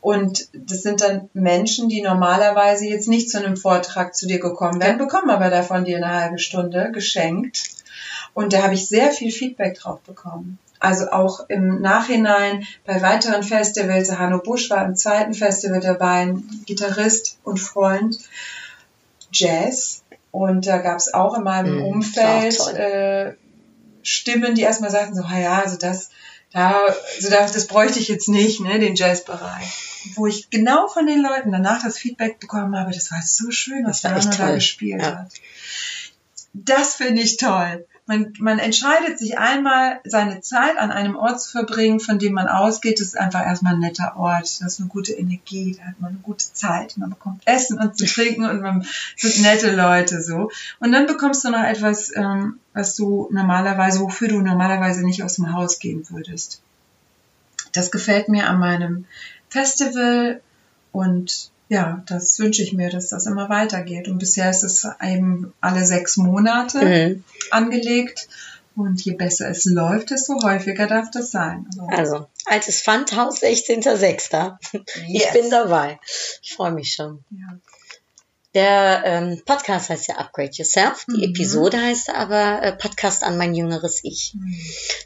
Und 0.00 0.48
das 0.54 0.82
sind 0.82 1.02
dann 1.02 1.28
Menschen, 1.34 1.88
die 1.88 2.00
normalerweise 2.00 2.86
jetzt 2.86 3.08
nicht 3.08 3.30
zu 3.30 3.38
einem 3.38 3.56
Vortrag 3.56 4.14
zu 4.14 4.26
dir 4.26 4.38
gekommen 4.38 4.80
wären, 4.80 4.96
bekommen 4.98 5.30
aber 5.30 5.50
davon 5.50 5.84
dir 5.84 5.98
eine 5.98 6.08
halbe 6.14 6.38
Stunde 6.38 6.90
geschenkt. 6.92 7.64
Und 8.32 8.52
da 8.52 8.62
habe 8.62 8.74
ich 8.74 8.88
sehr 8.88 9.10
viel 9.10 9.30
Feedback 9.30 9.78
drauf 9.78 10.00
bekommen. 10.00 10.58
Also 10.78 11.10
auch 11.10 11.40
im 11.48 11.82
Nachhinein 11.82 12.66
bei 12.86 13.02
weiteren 13.02 13.42
Festivals, 13.42 14.16
Hanno 14.16 14.38
Busch 14.38 14.70
war 14.70 14.82
im 14.86 14.96
zweiten 14.96 15.34
Festival 15.34 15.80
dabei, 15.80 16.22
ein 16.22 16.62
Gitarrist 16.64 17.38
und 17.44 17.58
Freund, 17.58 18.16
Jazz. 19.32 20.02
Und 20.30 20.66
da 20.66 20.78
gab 20.78 20.96
es 20.98 21.12
auch 21.12 21.36
in 21.36 21.42
meinem 21.42 21.76
Mhm, 21.76 21.84
Umfeld 21.84 22.58
äh, 22.74 23.34
Stimmen, 24.02 24.54
die 24.54 24.62
erstmal 24.62 24.90
sagten 24.90 25.14
so, 25.14 25.22
"Ah 25.24 25.38
ja, 25.38 25.62
also 25.62 25.76
das, 25.76 26.10
da, 26.52 26.80
also 27.16 27.30
das 27.30 27.66
bräuchte 27.66 27.98
ich 27.98 28.08
jetzt 28.08 28.28
nicht, 28.28 28.60
ne, 28.60 28.78
den 28.78 28.94
Jazzbereich. 28.94 29.89
Wo 30.14 30.26
ich 30.26 30.50
genau 30.50 30.88
von 30.88 31.06
den 31.06 31.22
Leuten 31.22 31.52
danach 31.52 31.82
das 31.82 31.98
Feedback 31.98 32.40
bekommen 32.40 32.76
habe, 32.76 32.92
das 32.92 33.10
war 33.10 33.20
so 33.22 33.50
schön, 33.50 33.84
was 33.86 34.02
Jana 34.02 34.18
da 34.18 34.54
gespielt 34.54 35.02
Ja. 35.02 35.18
hat. 35.18 35.32
Das 36.52 36.94
finde 36.96 37.22
ich 37.22 37.36
toll. 37.36 37.86
Man, 38.06 38.32
man 38.40 38.58
entscheidet 38.58 39.20
sich 39.20 39.38
einmal, 39.38 40.00
seine 40.02 40.40
Zeit 40.40 40.76
an 40.78 40.90
einem 40.90 41.14
Ort 41.14 41.40
zu 41.40 41.52
verbringen, 41.52 42.00
von 42.00 42.18
dem 42.18 42.32
man 42.32 42.48
ausgeht, 42.48 42.98
das 42.98 43.08
ist 43.08 43.16
einfach 43.18 43.46
erstmal 43.46 43.74
ein 43.74 43.78
netter 43.78 44.16
Ort. 44.16 44.42
Das 44.60 44.60
ist 44.62 44.80
eine 44.80 44.88
gute 44.88 45.12
Energie, 45.12 45.76
da 45.78 45.84
hat 45.86 46.00
man 46.00 46.10
eine 46.10 46.18
gute 46.18 46.52
Zeit. 46.52 46.96
Man 46.96 47.10
bekommt 47.10 47.42
Essen 47.46 47.78
und 47.78 47.96
zu 47.96 48.06
trinken 48.06 48.46
und 48.46 48.62
man 48.62 48.84
sind 49.16 49.42
nette 49.42 49.70
Leute 49.76 50.22
so. 50.22 50.50
Und 50.80 50.90
dann 50.90 51.06
bekommst 51.06 51.44
du 51.44 51.50
noch 51.50 51.62
etwas, 51.62 52.10
ähm, 52.16 52.58
was 52.74 52.96
du 52.96 53.28
normalerweise, 53.30 54.00
wofür 54.00 54.26
du 54.26 54.40
normalerweise 54.40 55.04
nicht 55.04 55.22
aus 55.22 55.36
dem 55.36 55.52
Haus 55.52 55.78
gehen 55.78 56.04
würdest. 56.10 56.62
Das 57.72 57.92
gefällt 57.92 58.28
mir 58.28 58.48
an 58.48 58.58
meinem 58.58 59.04
Festival 59.50 60.40
und 60.92 61.50
ja, 61.68 62.02
das 62.08 62.38
wünsche 62.40 62.62
ich 62.62 62.72
mir, 62.72 62.90
dass 62.90 63.10
das 63.10 63.26
immer 63.26 63.48
weitergeht. 63.48 64.08
Und 64.08 64.18
bisher 64.18 64.50
ist 64.50 64.64
es 64.64 64.84
eben 65.00 65.52
alle 65.60 65.84
sechs 65.86 66.16
Monate 66.16 66.84
Mhm. 66.84 67.24
angelegt. 67.50 68.28
Und 68.76 69.04
je 69.04 69.12
besser 69.14 69.50
es 69.50 69.64
läuft, 69.66 70.10
desto 70.10 70.42
häufiger 70.42 70.86
darf 70.86 71.10
das 71.10 71.30
sein. 71.30 71.66
Also, 71.88 72.14
Also, 72.16 72.26
altes 72.46 72.80
Pfandhaus, 72.82 73.40
16.06. 73.42 74.56
Ich 75.08 75.22
Yes. 75.22 75.32
bin 75.32 75.50
dabei. 75.50 76.00
Ich 76.42 76.54
freue 76.54 76.72
mich 76.72 76.92
schon. 76.94 77.22
ja. 77.30 77.48
Der 78.54 79.02
ähm, 79.04 79.42
Podcast 79.46 79.90
heißt 79.90 80.08
ja 80.08 80.16
Upgrade 80.16 80.50
Yourself. 80.52 81.04
Die 81.08 81.18
Mhm. 81.26 81.34
Episode 81.34 81.80
heißt 81.80 82.10
aber 82.10 82.62
äh, 82.62 82.72
Podcast 82.72 83.22
an 83.22 83.36
mein 83.38 83.54
jüngeres 83.54 84.00
Ich. 84.02 84.32
Mhm. 84.34 84.56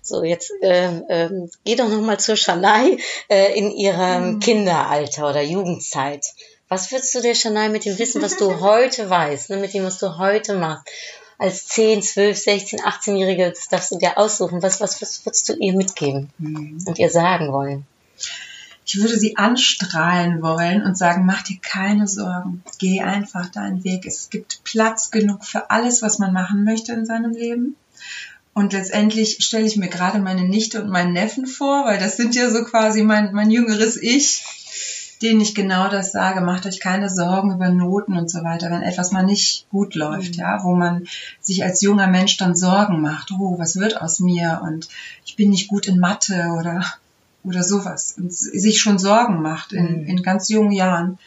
So, 0.03 0.25
jetzt 0.25 0.51
äh, 0.63 0.87
ähm, 1.11 1.51
geh 1.65 1.77
doch 1.77 1.89
nochmal 1.91 2.19
zur 2.19 2.37
Shanai 2.37 2.97
äh, 3.29 3.59
in 3.59 3.71
ihrem 3.71 4.35
Mhm. 4.37 4.41
Kinderalter 4.41 5.29
oder 5.29 5.43
Jugendzeit. 5.43 6.25
Was 6.69 6.91
würdest 6.91 7.15
du 7.15 7.21
der 7.21 7.35
Shanai 7.35 7.69
mit 7.69 7.85
dem 7.85 7.99
Wissen, 7.99 8.23
was 8.23 8.39
du 8.39 8.47
heute 8.61 9.11
weißt, 9.11 9.51
ne, 9.51 9.59
mit 9.59 9.75
dem, 9.75 9.85
was 9.85 9.99
du 9.99 10.17
heute 10.17 10.55
machst, 10.55 10.87
als 11.37 11.67
10, 11.67 12.01
12, 12.03 12.39
16, 12.39 12.81
18-Jährige, 12.81 13.51
das 13.51 13.69
darfst 13.69 13.91
du 13.91 13.99
dir 13.99 14.17
aussuchen, 14.17 14.63
was, 14.63 14.81
was, 14.81 15.03
was 15.03 15.27
würdest 15.27 15.49
du 15.51 15.55
ihr 15.57 15.75
mitgeben 15.75 16.31
Mhm. 16.39 16.83
und 16.87 16.99
ihr 16.99 17.11
sagen 17.11 17.53
wollen? 17.53 17.85
Ich 18.87 19.01
würde 19.01 19.19
sie 19.19 19.37
anstrahlen 19.37 20.43
wollen 20.43 20.83
und 20.83 20.97
sagen, 20.97 21.25
mach 21.25 21.43
dir 21.43 21.59
keine 21.63 22.07
Sorgen. 22.07 22.63
Geh 22.79 23.01
einfach 23.01 23.49
deinen 23.49 23.83
Weg. 23.83 24.05
Es 24.05 24.29
gibt 24.29 24.63
Platz 24.65 25.11
genug 25.11 25.45
für 25.45 25.71
alles, 25.71 26.03
was 26.03 26.19
man 26.19 26.33
machen 26.33 26.65
möchte 26.65 26.93
in 26.93 27.07
seinem 27.07 27.33
Leben. 27.33 27.77
Und 28.53 28.73
letztendlich 28.73 29.39
stelle 29.41 29.67
ich 29.67 29.77
mir 29.77 29.89
gerade 29.89 30.21
meine 30.21 30.45
Nichte 30.45 30.81
und 30.81 30.91
meinen 30.91 31.13
Neffen 31.13 31.47
vor, 31.47 31.87
weil 31.87 31.99
das 31.99 32.17
sind 32.17 32.37
ja 32.37 32.51
so 32.51 32.63
quasi 32.65 33.03
mein, 33.03 33.33
mein 33.33 33.51
jüngeres 33.51 34.01
Ich, 34.01 34.45
denen 35.23 35.41
ich 35.41 35.57
genau 35.57 35.89
das 35.89 36.13
sage. 36.13 36.41
Macht 36.41 36.67
euch 36.67 36.79
keine 36.79 37.11
Sorgen 37.11 37.53
über 37.53 37.71
Noten 37.71 38.17
und 38.17 38.31
so 38.31 38.45
weiter, 38.45 38.71
wenn 38.71 38.83
etwas 38.83 39.11
mal 39.11 39.25
nicht 39.25 39.69
gut 39.71 39.97
läuft, 39.97 40.37
ja, 40.37 40.63
wo 40.63 40.77
man 40.77 41.09
sich 41.41 41.65
als 41.65 41.81
junger 41.81 42.07
Mensch 42.07 42.37
dann 42.37 42.55
Sorgen 42.55 43.01
macht. 43.01 43.33
Oh, 43.33 43.59
was 43.59 43.77
wird 43.77 44.01
aus 44.01 44.21
mir? 44.21 44.61
Und 44.63 44.89
ich 45.25 45.35
bin 45.35 45.51
nicht 45.51 45.67
gut 45.67 45.87
in 45.87 45.99
Mathe 45.99 46.55
oder 46.57 46.85
oder 47.45 47.63
sowas 47.63 48.15
und 48.19 48.33
sich 48.33 48.81
schon 48.81 48.99
Sorgen 48.99 49.43
macht 49.43 49.73
in, 49.73 50.03
Mhm. 50.03 50.07
in 50.07 50.23
ganz 50.23 50.49
jungen 50.49 50.73
Jahren, 50.73 51.19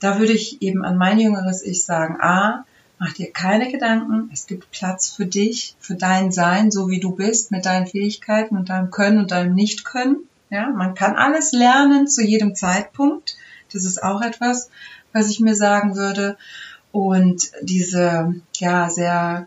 da 0.00 0.18
würde 0.18 0.32
ich 0.32 0.60
eben 0.62 0.84
an 0.84 0.96
mein 0.96 1.18
jüngeres 1.18 1.62
Ich 1.62 1.84
sagen, 1.84 2.20
a, 2.20 2.64
mach 2.98 3.12
dir 3.12 3.30
keine 3.32 3.70
Gedanken, 3.70 4.30
es 4.32 4.46
gibt 4.46 4.70
Platz 4.70 5.10
für 5.10 5.26
dich, 5.26 5.76
für 5.78 5.94
dein 5.94 6.32
Sein, 6.32 6.70
so 6.70 6.88
wie 6.88 7.00
du 7.00 7.12
bist, 7.12 7.50
mit 7.50 7.64
deinen 7.66 7.86
Fähigkeiten 7.86 8.56
und 8.56 8.68
deinem 8.68 8.90
Können 8.90 9.18
und 9.18 9.30
deinem 9.30 9.54
Nicht-Können. 9.54 10.18
Ja, 10.50 10.68
man 10.68 10.94
kann 10.94 11.14
alles 11.16 11.52
lernen 11.52 12.08
zu 12.08 12.22
jedem 12.22 12.54
Zeitpunkt. 12.54 13.36
Das 13.72 13.84
ist 13.84 14.02
auch 14.02 14.20
etwas, 14.20 14.68
was 15.12 15.30
ich 15.30 15.38
mir 15.40 15.54
sagen 15.54 15.94
würde. 15.96 16.36
Und 16.92 17.52
diese, 17.62 18.34
ja, 18.54 18.90
sehr, 18.90 19.46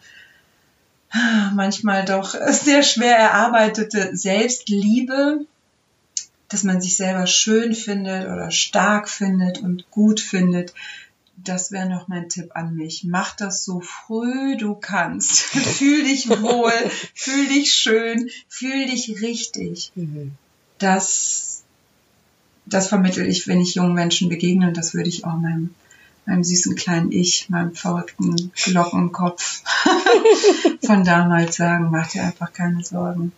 manchmal 1.54 2.06
doch 2.06 2.34
sehr 2.52 2.84
schwer 2.84 3.18
erarbeitete 3.18 4.16
Selbstliebe, 4.16 5.46
dass 6.54 6.64
man 6.64 6.80
sich 6.80 6.96
selber 6.96 7.26
schön 7.26 7.74
findet 7.74 8.28
oder 8.28 8.52
stark 8.52 9.10
findet 9.10 9.58
und 9.58 9.90
gut 9.90 10.20
findet, 10.20 10.76
das 11.36 11.72
wäre 11.72 11.90
noch 11.90 12.08
mein 12.08 12.30
Tipp 12.30 12.52
an 12.54 12.76
mich. 12.76 13.04
Mach 13.06 13.36
das 13.36 13.66
so 13.66 13.82
früh 13.82 14.56
du 14.56 14.76
kannst. 14.76 15.32
fühl 15.42 16.04
dich 16.04 16.30
wohl, 16.30 16.72
fühl 17.16 17.48
dich 17.48 17.74
schön, 17.74 18.30
fühl 18.48 18.86
dich 18.86 19.20
richtig. 19.22 19.92
Mhm. 19.96 20.34
Das, 20.78 21.64
das 22.68 22.88
vermittel 22.88 23.28
ich, 23.28 23.48
wenn 23.48 23.60
ich 23.60 23.74
jungen 23.74 23.96
Menschen 23.96 24.30
begegne 24.30 24.68
und 24.68 24.78
das 24.78 24.94
würde 24.94 25.10
ich 25.10 25.26
auch 25.26 25.34
meinem, 25.34 25.74
meinem 26.28 26.44
süßen 26.44 26.76
kleinen 26.76 27.12
Ich, 27.12 27.50
meinem 27.50 27.74
verrückten 27.74 28.52
Glockenkopf 28.64 29.64
von 30.86 31.04
damals 31.04 31.56
sagen. 31.56 31.90
Mach 31.90 32.10
dir 32.10 32.24
einfach 32.24 32.54
keine 32.54 32.84
Sorgen. 32.84 33.32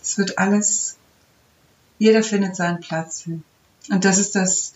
Es 0.00 0.18
wird 0.18 0.38
alles, 0.38 0.98
jeder 1.98 2.22
findet 2.22 2.56
seinen 2.56 2.80
Platz. 2.80 3.24
Und 3.90 4.04
das 4.04 4.18
ist 4.18 4.34
das, 4.34 4.74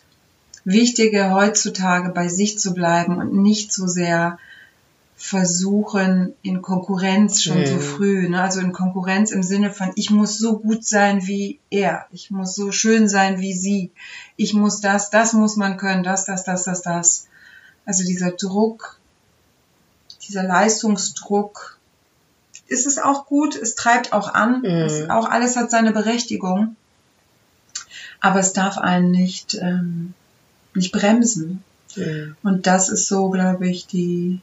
Wichtige 0.65 1.31
heutzutage 1.31 2.11
bei 2.11 2.29
sich 2.29 2.59
zu 2.59 2.75
bleiben 2.75 3.17
und 3.17 3.33
nicht 3.33 3.73
so 3.73 3.87
sehr 3.87 4.39
versuchen 5.17 6.35
in 6.43 6.63
Konkurrenz 6.63 7.43
schon 7.43 7.65
so 7.67 7.77
Mhm. 7.77 7.81
früh, 7.81 8.29
ne? 8.29 8.41
also 8.43 8.61
in 8.61 8.73
Konkurrenz 8.73 9.31
im 9.33 9.43
Sinne 9.43 9.71
von 9.71 9.91
ich 9.95 10.11
muss 10.11 10.39
so 10.39 10.59
gut 10.59 10.85
sein 10.85 11.27
wie 11.27 11.59
er, 11.71 12.07
ich 12.11 12.31
muss 12.31 12.55
so 12.55 12.73
schön 12.73 13.09
sein 13.09 13.39
wie 13.41 13.53
sie, 13.55 13.91
ich 14.37 14.55
muss 14.55 14.81
das, 14.81 15.11
das 15.11 15.33
muss 15.35 15.57
man 15.57 15.77
können, 15.77 16.03
das, 16.03 16.25
das, 16.25 16.45
das, 16.45 16.65
das, 16.65 16.83
das. 16.83 17.27
Also 17.87 18.05
dieser 18.05 18.33
Druck, 18.33 18.99
dieser 20.27 20.43
Leistungsdruck, 20.43 21.79
ist 22.69 22.87
es 22.87 22.99
auch 22.99 23.27
gut, 23.27 23.57
es 23.57 23.75
treibt 23.75 24.13
auch 24.13 24.33
an, 24.33 24.61
Mhm. 24.61 24.67
es, 24.67 25.11
auch 25.11 25.29
alles 25.29 25.57
hat 25.57 25.71
seine 25.71 25.93
Berechtigung, 25.93 26.77
aber 28.21 28.41
es 28.41 28.53
darf 28.53 28.79
einen 28.79 29.11
nicht 29.11 29.55
ähm, 29.61 30.15
nicht 30.75 30.93
bremsen. 30.93 31.65
Mhm. 31.97 32.37
Und 32.43 32.67
das 32.67 32.89
ist 32.89 33.09
so, 33.09 33.31
glaube 33.31 33.69
ich, 33.69 33.87
die 33.87 34.41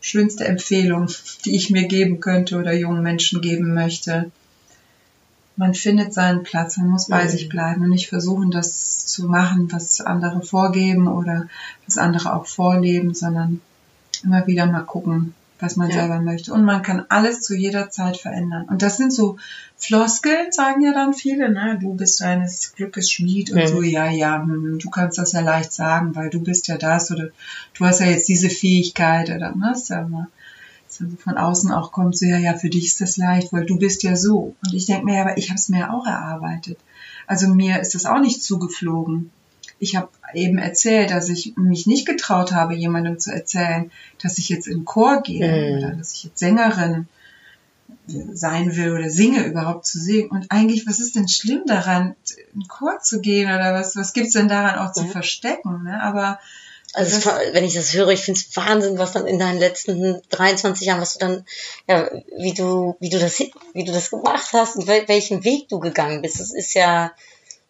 schönste 0.00 0.44
Empfehlung, 0.46 1.08
die 1.44 1.54
ich 1.56 1.70
mir 1.70 1.86
geben 1.86 2.20
könnte 2.20 2.56
oder 2.58 2.72
jungen 2.72 3.02
Menschen 3.02 3.40
geben 3.40 3.74
möchte. 3.74 4.30
Man 5.56 5.74
findet 5.74 6.14
seinen 6.14 6.42
Platz, 6.42 6.78
man 6.78 6.88
muss 6.88 7.08
bei 7.08 7.24
Mhm. 7.24 7.28
sich 7.28 7.48
bleiben 7.50 7.82
und 7.82 7.90
nicht 7.90 8.08
versuchen, 8.08 8.50
das 8.50 9.04
zu 9.06 9.26
machen, 9.26 9.70
was 9.70 10.00
andere 10.00 10.40
vorgeben 10.40 11.06
oder 11.06 11.48
was 11.86 11.98
andere 11.98 12.34
auch 12.34 12.46
vorleben, 12.46 13.12
sondern 13.12 13.60
immer 14.22 14.46
wieder 14.46 14.66
mal 14.66 14.84
gucken, 14.84 15.34
was 15.62 15.76
man 15.76 15.88
Ja. 15.90 16.00
selber 16.00 16.20
möchte. 16.20 16.52
Und 16.52 16.64
man 16.64 16.82
kann 16.82 17.04
alles 17.08 17.40
zu 17.42 17.54
jeder 17.54 17.90
Zeit 17.90 18.16
verändern. 18.16 18.66
Und 18.68 18.82
das 18.82 18.96
sind 18.96 19.12
so 19.12 19.38
Floskeln, 19.76 20.52
sagen 20.52 20.82
ja 20.82 20.92
dann 20.92 21.14
viele, 21.14 21.50
ne? 21.50 21.78
Du 21.80 21.94
bist 21.94 22.20
deines 22.20 22.74
Glückes 22.74 23.10
Schmied 23.10 23.50
und 23.50 23.60
Mhm. 23.62 23.66
so, 23.66 23.82
ja, 23.82 24.10
ja, 24.10 24.42
hm, 24.42 24.78
du 24.78 24.90
kannst 24.90 25.18
das 25.18 25.32
ja 25.32 25.40
leicht 25.40 25.72
sagen, 25.72 26.14
weil 26.14 26.30
du 26.30 26.40
bist 26.42 26.68
ja 26.68 26.76
das 26.76 27.10
oder 27.10 27.28
du 27.78 27.84
hast 27.86 28.00
ja 28.00 28.06
jetzt 28.06 28.28
diese 28.28 28.50
Fähigkeit 28.50 29.30
oder 29.30 29.54
ne? 29.54 29.72
Ist 29.72 29.88
ja 29.88 30.00
immer, 30.02 30.28
von 31.22 31.38
außen 31.38 31.72
auch 31.72 31.92
kommt, 31.92 32.18
so, 32.18 32.26
ja, 32.26 32.36
ja, 32.36 32.54
für 32.54 32.68
dich 32.68 32.86
ist 32.86 33.00
das 33.00 33.16
leicht, 33.16 33.52
weil 33.52 33.64
du 33.64 33.78
bist 33.78 34.02
ja 34.02 34.16
so. 34.16 34.54
Und 34.64 34.74
ich 34.74 34.86
denke 34.86 35.04
mir, 35.06 35.14
ja, 35.16 35.22
aber 35.22 35.38
ich 35.38 35.48
habe 35.50 35.58
es 35.58 35.68
mir 35.68 35.92
auch 35.92 36.06
erarbeitet. 36.06 36.78
Also 37.26 37.48
mir 37.48 37.80
ist 37.80 37.94
das 37.94 38.06
auch 38.06 38.20
nicht 38.20 38.42
zugeflogen. 38.42 39.30
Ich 39.80 39.96
habe 39.96 40.08
eben 40.34 40.58
erzählt, 40.58 41.10
dass 41.10 41.28
ich 41.28 41.54
mich 41.56 41.86
nicht 41.86 42.06
getraut 42.06 42.52
habe, 42.52 42.74
jemandem 42.74 43.18
zu 43.18 43.32
erzählen, 43.32 43.90
dass 44.22 44.38
ich 44.38 44.48
jetzt 44.48 44.68
in 44.68 44.84
Chor 44.84 45.22
gehe 45.22 45.48
Mhm. 45.50 45.78
oder 45.78 45.90
dass 45.96 46.12
ich 46.12 46.24
jetzt 46.24 46.38
Sängerin 46.38 47.08
sein 48.32 48.76
will 48.76 48.92
oder 48.92 49.08
singe 49.10 49.44
überhaupt 49.44 49.86
zu 49.86 49.98
singen. 49.98 50.30
Und 50.30 50.46
eigentlich, 50.50 50.86
was 50.86 51.00
ist 51.00 51.16
denn 51.16 51.28
schlimm 51.28 51.62
daran, 51.66 52.14
in 52.54 52.66
Chor 52.68 53.00
zu 53.00 53.20
gehen 53.20 53.46
oder 53.48 53.72
was, 53.74 53.96
was 53.96 54.12
gibt's 54.12 54.32
denn 54.32 54.48
daran 54.48 54.78
auch 54.78 54.92
zu 54.92 55.04
Ja. 55.04 55.10
verstecken? 55.10 55.84
Ne? 55.84 56.00
Aber 56.02 56.38
Also 56.92 57.16
es, 57.16 57.54
wenn 57.54 57.64
ich 57.64 57.74
das 57.74 57.94
höre, 57.94 58.08
ich 58.08 58.20
finde 58.22 58.40
es 58.40 58.56
Wahnsinn, 58.56 58.98
was 58.98 59.12
dann 59.12 59.26
in 59.26 59.38
deinen 59.38 59.60
letzten 59.60 60.20
23 60.30 60.88
Jahren, 60.88 61.00
was 61.00 61.14
du 61.14 61.18
dann, 61.20 61.44
ja, 61.88 62.10
wie 62.36 62.52
du, 62.52 62.96
wie 62.98 63.10
du 63.10 63.18
das, 63.20 63.38
wie 63.74 63.84
du 63.84 63.92
das 63.92 64.10
gemacht 64.10 64.48
hast 64.52 64.74
und 64.76 64.88
wel, 64.88 65.06
welchen 65.06 65.44
Weg 65.44 65.68
du 65.68 65.78
gegangen 65.78 66.20
bist. 66.20 66.40
Das 66.40 66.52
ist 66.52 66.74
ja 66.74 67.12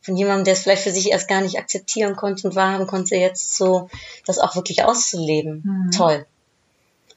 von 0.02 0.16
jemandem, 0.16 0.44
der 0.44 0.54
es 0.54 0.60
vielleicht 0.62 0.82
für 0.82 0.92
sich 0.92 1.10
erst 1.10 1.28
gar 1.28 1.40
nicht 1.40 1.58
akzeptieren 1.58 2.16
konnte 2.16 2.48
und 2.48 2.54
wahrhaben 2.54 2.86
konnte, 2.86 3.16
jetzt 3.16 3.56
so 3.56 3.88
das 4.26 4.38
auch 4.38 4.56
wirklich 4.56 4.84
auszuleben. 4.84 5.62
Mhm. 5.64 5.90
Toll. 5.90 6.26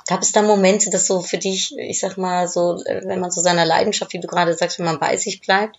Gab 0.05 0.21
es 0.21 0.33
da 0.33 0.41
Momente, 0.41 0.89
dass 0.89 1.07
so 1.07 1.21
für 1.21 1.37
dich, 1.37 1.73
ich 1.77 1.99
sag 1.99 2.17
mal 2.17 2.47
so, 2.47 2.83
äh, 2.83 3.01
wenn 3.05 3.21
man 3.21 3.31
so 3.31 3.41
seiner 3.41 3.65
Leidenschaft, 3.65 4.11
wie 4.11 4.19
du 4.19 4.27
gerade 4.27 4.53
sagst, 4.53 4.79
wenn 4.79 4.85
man 4.85 4.99
bei 4.99 5.15
sich 5.15 5.39
bleibt, 5.39 5.77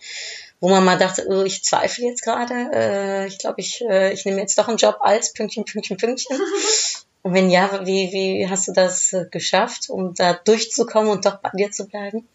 wo 0.59 0.69
man 0.69 0.83
mal 0.83 0.97
dachte, 0.97 1.27
oh, 1.29 1.43
ich 1.43 1.63
zweifle 1.63 2.05
jetzt 2.05 2.23
gerade, 2.23 2.71
äh, 2.73 3.27
ich 3.27 3.37
glaube, 3.37 3.61
ich, 3.61 3.83
äh, 3.87 4.13
ich 4.13 4.25
nehme 4.25 4.39
jetzt 4.39 4.57
doch 4.57 4.67
einen 4.67 4.77
Job 4.77 4.97
als 5.01 5.33
Pünktchen, 5.33 5.65
Pünktchen, 5.65 5.97
Pünktchen. 5.97 6.39
Und 7.21 7.33
wenn 7.33 7.49
ja, 7.49 7.85
wie, 7.87 8.11
wie 8.11 8.47
hast 8.47 8.67
du 8.67 8.71
das 8.71 9.11
äh, 9.13 9.25
geschafft, 9.29 9.89
um 9.89 10.13
da 10.13 10.33
durchzukommen 10.33 11.09
und 11.09 11.25
doch 11.25 11.37
bei 11.37 11.49
dir 11.55 11.71
zu 11.71 11.87
bleiben? 11.87 12.27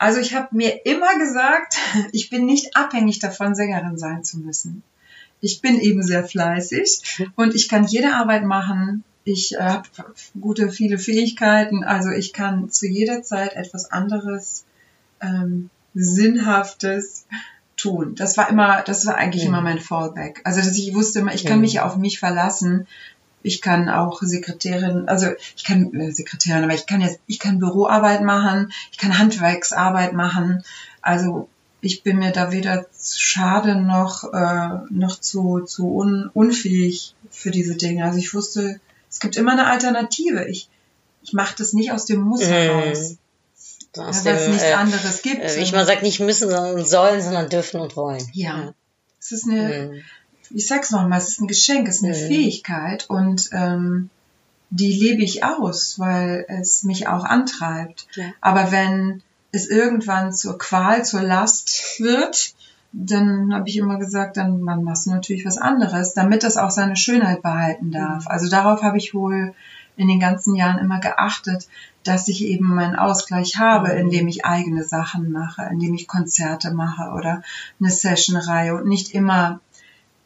Also 0.00 0.18
ich 0.18 0.34
habe 0.34 0.48
mir 0.52 0.86
immer 0.86 1.18
gesagt, 1.18 1.76
ich 2.12 2.30
bin 2.30 2.46
nicht 2.46 2.74
abhängig 2.74 3.18
davon, 3.18 3.54
Sängerin 3.54 3.98
sein 3.98 4.24
zu 4.24 4.38
müssen. 4.38 4.82
Ich 5.42 5.60
bin 5.60 5.78
eben 5.78 6.02
sehr 6.02 6.24
fleißig 6.24 7.20
und 7.36 7.54
ich 7.54 7.68
kann 7.68 7.84
jede 7.84 8.14
Arbeit 8.14 8.44
machen. 8.44 9.04
Ich 9.24 9.54
äh, 9.54 9.58
habe 9.60 9.88
gute, 10.40 10.70
viele 10.70 10.98
Fähigkeiten. 10.98 11.84
Also 11.84 12.10
ich 12.10 12.32
kann 12.32 12.70
zu 12.70 12.86
jeder 12.86 13.22
Zeit 13.22 13.54
etwas 13.56 13.90
anderes, 13.92 14.64
ähm, 15.20 15.68
Sinnhaftes 15.94 17.26
tun. 17.76 18.14
Das 18.14 18.36
war 18.38 18.48
immer, 18.48 18.82
das 18.82 19.04
war 19.06 19.16
eigentlich 19.16 19.44
Mhm. 19.44 19.48
immer 19.48 19.60
mein 19.62 19.80
Fallback. 19.80 20.40
Also 20.44 20.60
dass 20.60 20.76
ich 20.76 20.94
wusste 20.94 21.18
immer, 21.20 21.34
ich 21.34 21.44
kann 21.44 21.60
mich 21.60 21.80
auf 21.80 21.96
mich 21.96 22.18
verlassen. 22.18 22.86
Ich 23.42 23.62
kann 23.62 23.88
auch 23.88 24.20
Sekretärin, 24.22 25.08
also 25.08 25.28
ich 25.56 25.64
kann 25.64 25.92
äh, 25.94 26.10
Sekretärin, 26.12 26.64
aber 26.64 26.74
ich 26.74 26.86
kann 26.86 27.00
jetzt, 27.00 27.20
ich 27.26 27.38
kann 27.38 27.58
Büroarbeit 27.58 28.22
machen, 28.22 28.72
ich 28.92 28.98
kann 28.98 29.18
Handwerksarbeit 29.18 30.12
machen. 30.12 30.62
Also 31.02 31.48
ich 31.80 32.02
bin 32.02 32.18
mir 32.18 32.30
da 32.32 32.52
weder 32.52 32.90
zu 32.92 33.18
schade 33.18 33.76
noch 33.80 34.24
äh, 34.34 34.68
noch 34.90 35.18
zu 35.18 35.60
zu 35.60 35.86
un, 35.94 36.30
unfähig 36.34 37.14
für 37.30 37.50
diese 37.50 37.76
Dinge. 37.76 38.04
Also 38.04 38.18
ich 38.18 38.34
wusste, 38.34 38.80
es 39.08 39.20
gibt 39.20 39.36
immer 39.36 39.52
eine 39.52 39.66
Alternative. 39.66 40.46
Ich 40.48 40.68
ich 41.22 41.32
mache 41.32 41.54
das 41.56 41.72
nicht 41.72 41.92
aus 41.92 42.04
dem 42.06 42.20
Muss 42.20 42.40
Mhm. 42.40 42.52
heraus, 42.52 43.16
So 43.94 44.02
ja, 44.02 44.06
weil 44.24 44.34
es 44.34 44.48
nichts 44.48 44.62
äh, 44.62 44.72
anderes 44.74 45.22
gibt. 45.22 45.40
äh, 45.42 45.60
ich 45.62 45.72
mal 45.72 45.86
sag, 45.86 46.02
nicht 46.02 46.20
müssen, 46.20 46.50
sondern 46.50 46.84
sollen, 46.84 47.22
sondern 47.22 47.48
dürfen 47.48 47.80
und 47.80 47.96
wollen. 47.96 48.26
Ja. 48.34 48.74
es 49.18 49.32
ist 49.32 49.48
eine, 49.48 49.88
Mhm. 49.92 50.00
Ich 50.50 50.66
sag's 50.66 50.90
nochmal, 50.90 51.18
es 51.18 51.28
ist 51.28 51.40
ein 51.40 51.48
Geschenk, 51.48 51.88
es 51.88 51.96
ist 51.96 52.04
eine 52.04 52.12
Mhm. 52.16 52.26
Fähigkeit 52.28 53.08
und 53.08 53.48
ähm, 53.52 54.10
die 54.70 54.92
lebe 54.92 55.22
ich 55.22 55.42
aus, 55.44 55.98
weil 55.98 56.44
es 56.48 56.84
mich 56.84 57.08
auch 57.08 57.24
antreibt. 57.24 58.06
Ja. 58.14 58.24
Aber 58.40 58.70
wenn 58.70 59.22
es 59.52 59.66
irgendwann 59.68 60.32
zur 60.32 60.58
Qual, 60.58 61.04
zur 61.04 61.22
Last 61.22 61.96
wird, 61.98 62.54
dann 62.92 63.52
habe 63.54 63.68
ich 63.68 63.76
immer 63.76 63.98
gesagt, 63.98 64.36
dann 64.36 64.60
man 64.62 64.82
machst 64.84 65.06
du 65.06 65.10
natürlich 65.10 65.44
was 65.44 65.58
anderes, 65.58 66.14
damit 66.14 66.42
das 66.42 66.56
auch 66.56 66.70
seine 66.70 66.96
Schönheit 66.96 67.42
behalten 67.42 67.90
darf. 67.92 68.26
Also 68.26 68.48
darauf 68.48 68.82
habe 68.82 68.98
ich 68.98 69.14
wohl 69.14 69.54
in 69.96 70.08
den 70.08 70.20
ganzen 70.20 70.54
Jahren 70.56 70.78
immer 70.78 70.98
geachtet, 71.00 71.68
dass 72.04 72.28
ich 72.28 72.42
eben 72.44 72.66
meinen 72.74 72.96
Ausgleich 72.96 73.58
habe, 73.58 73.92
Mhm. 73.92 73.98
indem 73.98 74.28
ich 74.28 74.44
eigene 74.44 74.84
Sachen 74.84 75.30
mache, 75.32 75.68
indem 75.70 75.94
ich 75.94 76.08
Konzerte 76.08 76.70
mache 76.72 77.10
oder 77.12 77.42
eine 77.80 77.90
Sessionreihe 77.90 78.74
und 78.74 78.86
nicht 78.88 79.14
immer 79.14 79.60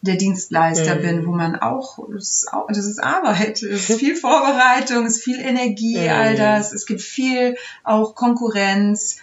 der 0.04 0.16
Dienstleister 0.16 0.96
Mhm. 0.96 1.00
bin, 1.02 1.26
wo 1.26 1.32
man 1.32 1.56
auch 1.56 1.98
das, 2.12 2.30
ist 2.30 2.52
auch, 2.52 2.66
das 2.68 2.84
ist 2.86 3.02
Arbeit, 3.02 3.62
es 3.62 3.88
ist 3.90 3.98
viel 3.98 4.16
Vorbereitung, 4.16 5.06
es 5.06 5.16
ist 5.16 5.24
viel 5.24 5.40
Energie, 5.40 5.98
Mhm. 5.98 6.10
all 6.10 6.36
das, 6.36 6.72
es 6.72 6.86
gibt 6.86 7.00
viel 7.02 7.56
auch 7.82 8.14
Konkurrenz, 8.14 9.16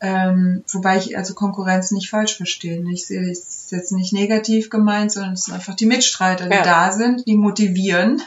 ähm, 0.00 0.62
wobei 0.72 0.98
ich 0.98 1.16
also 1.16 1.34
Konkurrenz 1.34 1.90
nicht 1.90 2.08
falsch 2.10 2.36
verstehe. 2.36 2.84
Ich 2.92 3.06
sehe 3.06 3.30
es 3.30 3.38
ist 3.40 3.72
jetzt 3.72 3.92
nicht 3.92 4.12
negativ 4.12 4.70
gemeint, 4.70 5.10
sondern 5.12 5.32
es 5.34 5.42
sind 5.46 5.54
einfach 5.54 5.74
die 5.74 5.86
Mitstreiter, 5.86 6.46
die 6.48 6.54
Ja. 6.54 6.62
da 6.62 6.92
sind, 6.92 7.26
die 7.26 7.36
motivieren, 7.36 8.22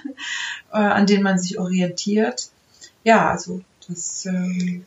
äh, 0.72 0.78
an 0.78 1.06
denen 1.08 1.24
man 1.24 1.40
sich 1.40 1.60
orientiert. 1.60 2.50
Ja, 3.04 3.30
also 3.32 3.62
das 3.88 4.26
ähm, 4.26 4.86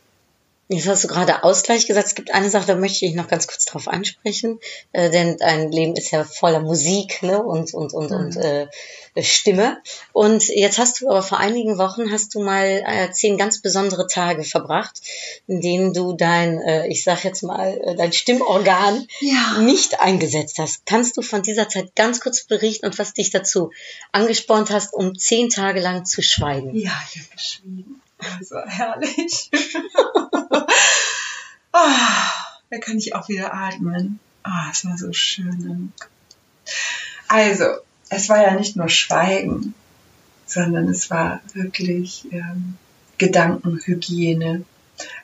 Jetzt 0.67 0.87
hast 0.87 1.03
du 1.03 1.07
gerade 1.07 1.43
Ausgleich 1.43 1.85
gesagt. 1.85 2.07
Es 2.07 2.15
gibt 2.15 2.33
eine 2.33 2.49
Sache, 2.49 2.65
da 2.65 2.75
möchte 2.75 3.05
ich 3.05 3.13
noch 3.13 3.27
ganz 3.27 3.45
kurz 3.45 3.65
drauf 3.65 3.87
ansprechen, 3.87 4.59
äh, 4.93 5.11
denn 5.11 5.37
dein 5.37 5.71
Leben 5.71 5.95
ist 5.95 6.09
ja 6.09 6.23
voller 6.23 6.59
Musik 6.59 7.21
ne? 7.21 7.43
und 7.43 7.73
und 7.75 7.93
und 7.93 8.11
und 8.11 8.35
äh, 8.37 8.67
Stimme. 9.21 9.77
Und 10.11 10.47
jetzt 10.47 10.79
hast 10.79 11.01
du 11.01 11.09
aber 11.09 11.21
vor 11.21 11.39
einigen 11.39 11.77
Wochen 11.77 12.11
hast 12.11 12.33
du 12.33 12.41
mal 12.41 12.83
äh, 12.85 13.11
zehn 13.11 13.37
ganz 13.37 13.61
besondere 13.61 14.07
Tage 14.07 14.43
verbracht, 14.43 15.01
in 15.47 15.61
denen 15.61 15.93
du 15.93 16.13
dein, 16.13 16.59
äh, 16.61 16.87
ich 16.87 17.03
sag 17.03 17.23
jetzt 17.23 17.43
mal, 17.43 17.79
äh, 17.83 17.95
dein 17.95 18.11
Stimmorgan 18.11 19.07
Ja. 19.19 19.59
nicht 19.59 20.01
eingesetzt 20.01 20.57
hast. 20.57 20.87
Kannst 20.87 21.15
du 21.15 21.21
von 21.21 21.43
dieser 21.43 21.69
Zeit 21.69 21.95
ganz 21.95 22.21
kurz 22.21 22.43
berichten 22.43 22.87
und 22.87 22.97
was 22.97 23.13
dich 23.13 23.29
dazu 23.29 23.69
angespornt 24.11 24.71
hast, 24.71 24.93
um 24.93 25.15
zehn 25.15 25.49
Tage 25.49 25.79
lang 25.79 26.05
zu 26.05 26.23
schweigen? 26.23 26.75
Ja, 26.75 26.91
ich 27.13 27.19
habe 27.19 27.29
geschwiegen. 27.35 28.01
Das 28.17 28.51
war 28.51 28.67
herrlich. 28.67 29.51
ah, 31.71 32.31
da 32.69 32.77
kann 32.79 32.97
ich 32.97 33.15
auch 33.15 33.29
wieder 33.29 33.53
atmen. 33.53 34.19
Ah, 34.43 34.69
es 34.71 34.85
war 34.85 34.97
so 34.97 35.11
schön. 35.13 35.91
Also, 37.27 37.65
es 38.09 38.29
war 38.29 38.41
ja 38.41 38.53
nicht 38.55 38.75
nur 38.75 38.89
Schweigen, 38.89 39.73
sondern 40.45 40.87
es 40.87 41.09
war 41.09 41.41
wirklich 41.53 42.27
ähm, 42.31 42.77
Gedankenhygiene. 43.17 44.63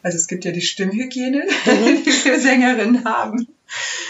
Also 0.04 0.18
es 0.18 0.28
gibt 0.28 0.46
ja 0.46 0.52
die 0.52 0.62
Stimmhygiene, 0.62 1.46
die 1.66 2.26
wir 2.26 2.40
Sängerinnen 2.40 3.06
haben, 3.06 3.48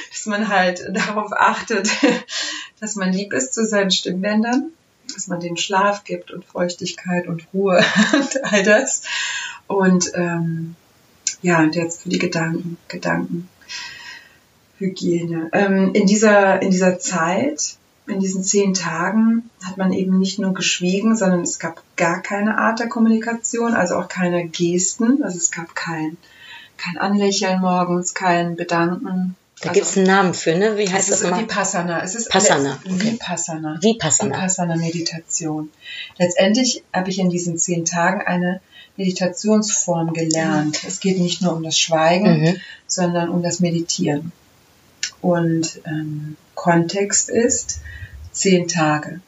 dass 0.10 0.26
man 0.26 0.48
halt 0.48 0.84
darauf 0.92 1.32
achtet, 1.34 1.90
dass 2.80 2.96
man 2.96 3.14
lieb 3.14 3.34
ist 3.34 3.54
zu 3.54 3.66
seinen 3.66 3.92
Stimmbändern, 3.92 4.72
dass 5.16 5.28
man 5.28 5.40
den 5.40 5.58
Schlaf 5.58 6.04
gibt 6.04 6.32
und 6.32 6.46
Feuchtigkeit 6.46 7.28
und 7.28 7.48
Ruhe 7.54 7.84
und 8.14 8.44
all 8.46 8.64
das. 8.64 9.04
Und 9.68 10.12
ähm, 10.16 10.76
ja, 11.42 11.60
und 11.60 11.76
jetzt 11.76 12.04
für 12.04 12.10
die 12.10 12.20
Gedanken, 12.20 12.78
Gedankenhygiene. 12.88 15.50
Ähm, 15.54 15.94
in 15.94 16.06
dieser 16.06 16.62
in 16.62 16.72
dieser 16.72 17.00
Zeit, 17.00 17.78
in 18.08 18.20
diesen 18.20 18.44
zehn 18.44 18.74
Tagen, 18.74 19.50
hat 19.64 19.78
man 19.78 19.94
eben 19.94 20.20
nicht 20.20 20.40
nur 20.40 20.54
geschwiegen, 20.54 21.16
sondern 21.16 21.42
es 21.42 21.60
gab 21.60 21.84
gar 21.96 22.22
keine 22.22 22.58
Art 22.58 22.80
der 22.80 22.90
Kommunikation, 22.90 23.74
also 23.74 23.96
auch 23.96 24.08
keine 24.08 24.48
Gesten. 24.48 25.24
Also 25.24 25.38
es 25.38 25.52
gab 25.52 25.76
kein 25.76 26.18
kein 26.78 26.98
Anlächeln 26.98 27.62
morgens, 27.62 28.14
kein 28.14 28.56
Bedanken. 28.56 29.36
Da 29.62 29.70
also, 29.70 29.80
gibt 29.80 29.86
es 29.92 29.98
einen 29.98 30.08
Namen 30.08 30.34
für, 30.34 30.56
ne? 30.56 30.78
Wie 30.78 30.90
heißt 30.90 31.10
es 31.10 31.20
das 31.20 31.22
ist 31.22 31.30
mal? 31.30 31.42
Vipassana. 31.42 32.04
Es 32.04 32.16
ist 32.16 32.30
Passana, 32.30 32.80
okay. 32.84 33.12
Vipassana. 33.14 33.78
Vipassana. 33.82 34.36
Vipassana-Meditation. 34.36 35.70
Letztendlich 36.18 36.84
habe 36.92 37.10
ich 37.12 37.20
in 37.20 37.30
diesen 37.30 37.58
zehn 37.58 37.86
Tagen 37.86 38.22
eine 38.22 38.60
Meditationsform 38.98 40.14
gelernt. 40.14 40.84
Es 40.88 41.00
geht 41.00 41.20
nicht 41.20 41.42
nur 41.42 41.54
um 41.54 41.64
das 41.64 41.78
Schweigen, 41.78 42.42
Mhm. 42.42 42.56
sondern 42.88 43.30
um 43.30 43.44
das 43.44 43.60
Meditieren. 43.60 44.32
Und 45.22 45.80
ähm, 45.86 46.38
Kontext 46.56 47.30
ist 47.30 47.82
zehn 48.32 48.68
Tage. 48.68 49.22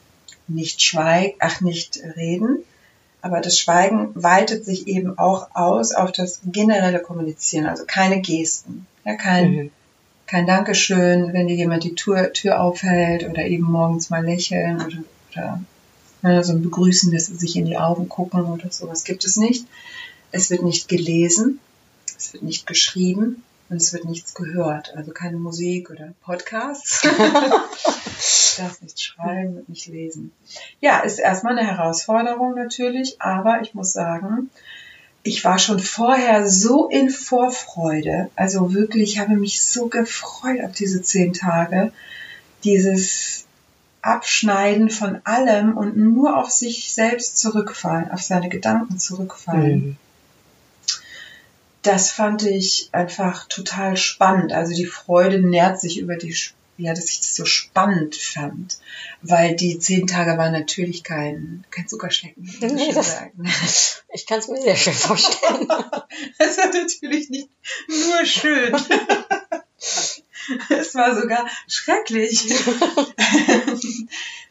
Nicht 0.47 0.81
schweigen, 0.81 1.35
ach, 1.39 1.61
nicht 1.61 1.99
reden. 2.17 2.63
Aber 3.21 3.39
das 3.39 3.57
Schweigen 3.57 4.09
weitet 4.15 4.65
sich 4.65 4.87
eben 4.87 5.17
auch 5.17 5.47
aus 5.53 5.93
auf 5.93 6.11
das 6.11 6.41
generelle 6.45 6.99
Kommunizieren, 6.99 7.67
also 7.67 7.83
keine 7.87 8.19
Gesten. 8.21 8.85
Ja, 9.05 9.15
kein, 9.15 9.51
Mhm. 9.51 9.71
Kein 10.33 10.47
Dankeschön, 10.47 11.31
wenn 11.31 11.47
dir 11.47 11.55
jemand 11.55 11.83
die 11.83 11.93
Tür, 11.93 12.33
Tür 12.33 12.59
aufhält 12.59 13.29
oder 13.29 13.45
eben 13.45 13.65
morgens 13.65 14.09
mal 14.09 14.25
lächeln 14.25 14.77
oder, 14.77 15.03
oder 15.31 15.63
ne, 16.23 16.43
so 16.43 16.53
ein 16.53 16.63
begrüßendes 16.63 17.27
sich 17.27 17.55
in 17.55 17.65
die 17.65 17.77
Augen 17.77 18.09
gucken 18.09 18.45
oder 18.45 18.71
sowas 18.71 19.03
gibt 19.03 19.25
es 19.25 19.37
nicht. 19.37 19.67
Es 20.31 20.49
wird 20.49 20.63
nicht 20.63 20.87
gelesen, 20.87 21.59
es 22.17 22.33
wird 22.33 22.41
nicht 22.41 22.65
geschrieben 22.65 23.43
und 23.69 23.77
es 23.77 23.93
wird 23.93 24.05
nichts 24.05 24.33
gehört. 24.33 24.95
Also 24.95 25.11
keine 25.11 25.37
Musik 25.37 25.91
oder 25.91 26.15
Podcasts. 26.23 27.03
Ich 27.03 28.55
darf 28.57 28.81
nicht 28.81 28.99
schreiben 28.99 29.57
und 29.57 29.69
nicht 29.69 29.85
lesen. 29.85 30.31
Ja, 30.81 31.01
ist 31.01 31.19
erstmal 31.19 31.55
eine 31.55 31.67
Herausforderung 31.67 32.55
natürlich, 32.55 33.21
aber 33.21 33.61
ich 33.61 33.75
muss 33.75 33.93
sagen, 33.93 34.49
ich 35.23 35.45
war 35.45 35.57
schon 35.57 35.79
vorher 35.79 36.49
so 36.49 36.89
in 36.89 37.09
Vorfreude. 37.09 38.29
Also 38.35 38.73
wirklich, 38.73 39.13
ich 39.13 39.19
habe 39.19 39.35
mich 39.35 39.61
so 39.61 39.87
gefreut 39.87 40.61
auf 40.63 40.73
diese 40.73 41.01
zehn 41.01 41.31
Tage. 41.33 41.93
Dieses 42.65 43.45
Abschneiden 44.01 44.89
von 44.89 45.21
allem 45.23 45.77
und 45.77 45.95
nur 45.95 46.37
auf 46.37 46.51
sich 46.51 46.93
selbst 46.93 47.37
zurückfallen, 47.37 48.11
auf 48.11 48.21
seine 48.21 48.49
Gedanken 48.49 48.99
zurückfallen. 48.99 49.79
Mhm. 49.79 49.97
Das 51.83 52.11
fand 52.11 52.43
ich 52.43 52.89
einfach 52.91 53.47
total 53.47 53.95
spannend. 53.95 54.51
Also 54.51 54.73
die 54.73 54.85
Freude 54.85 55.41
nährt 55.41 55.79
sich 55.79 55.99
über 55.99 56.17
die, 56.17 56.35
ja, 56.77 56.93
dass 56.93 57.09
ich 57.09 57.19
das 57.19 57.35
so 57.35 57.45
spannend 57.45 58.15
fand. 58.15 58.79
Weil 59.21 59.55
die 59.55 59.79
zehn 59.79 60.07
Tage 60.07 60.37
waren 60.37 60.51
natürlich 60.51 61.03
kein, 61.03 61.65
kein 61.71 61.87
Zuckerschlecken. 61.87 62.43
Nee, 62.61 62.85
schön 62.85 62.95
das-. 62.95 64.03
Ich 64.13 64.27
kann 64.27 64.39
es 64.39 64.47
mir 64.47 64.61
sehr 64.61 64.75
schön 64.75 64.93
vorstellen. 64.93 65.67
Es 66.37 66.57
war 66.57 66.67
natürlich 66.67 67.29
nicht 67.29 67.49
nur 67.87 68.25
schön. 68.25 68.75
Es 70.69 70.93
war 70.93 71.19
sogar 71.19 71.47
schrecklich. 71.67 72.53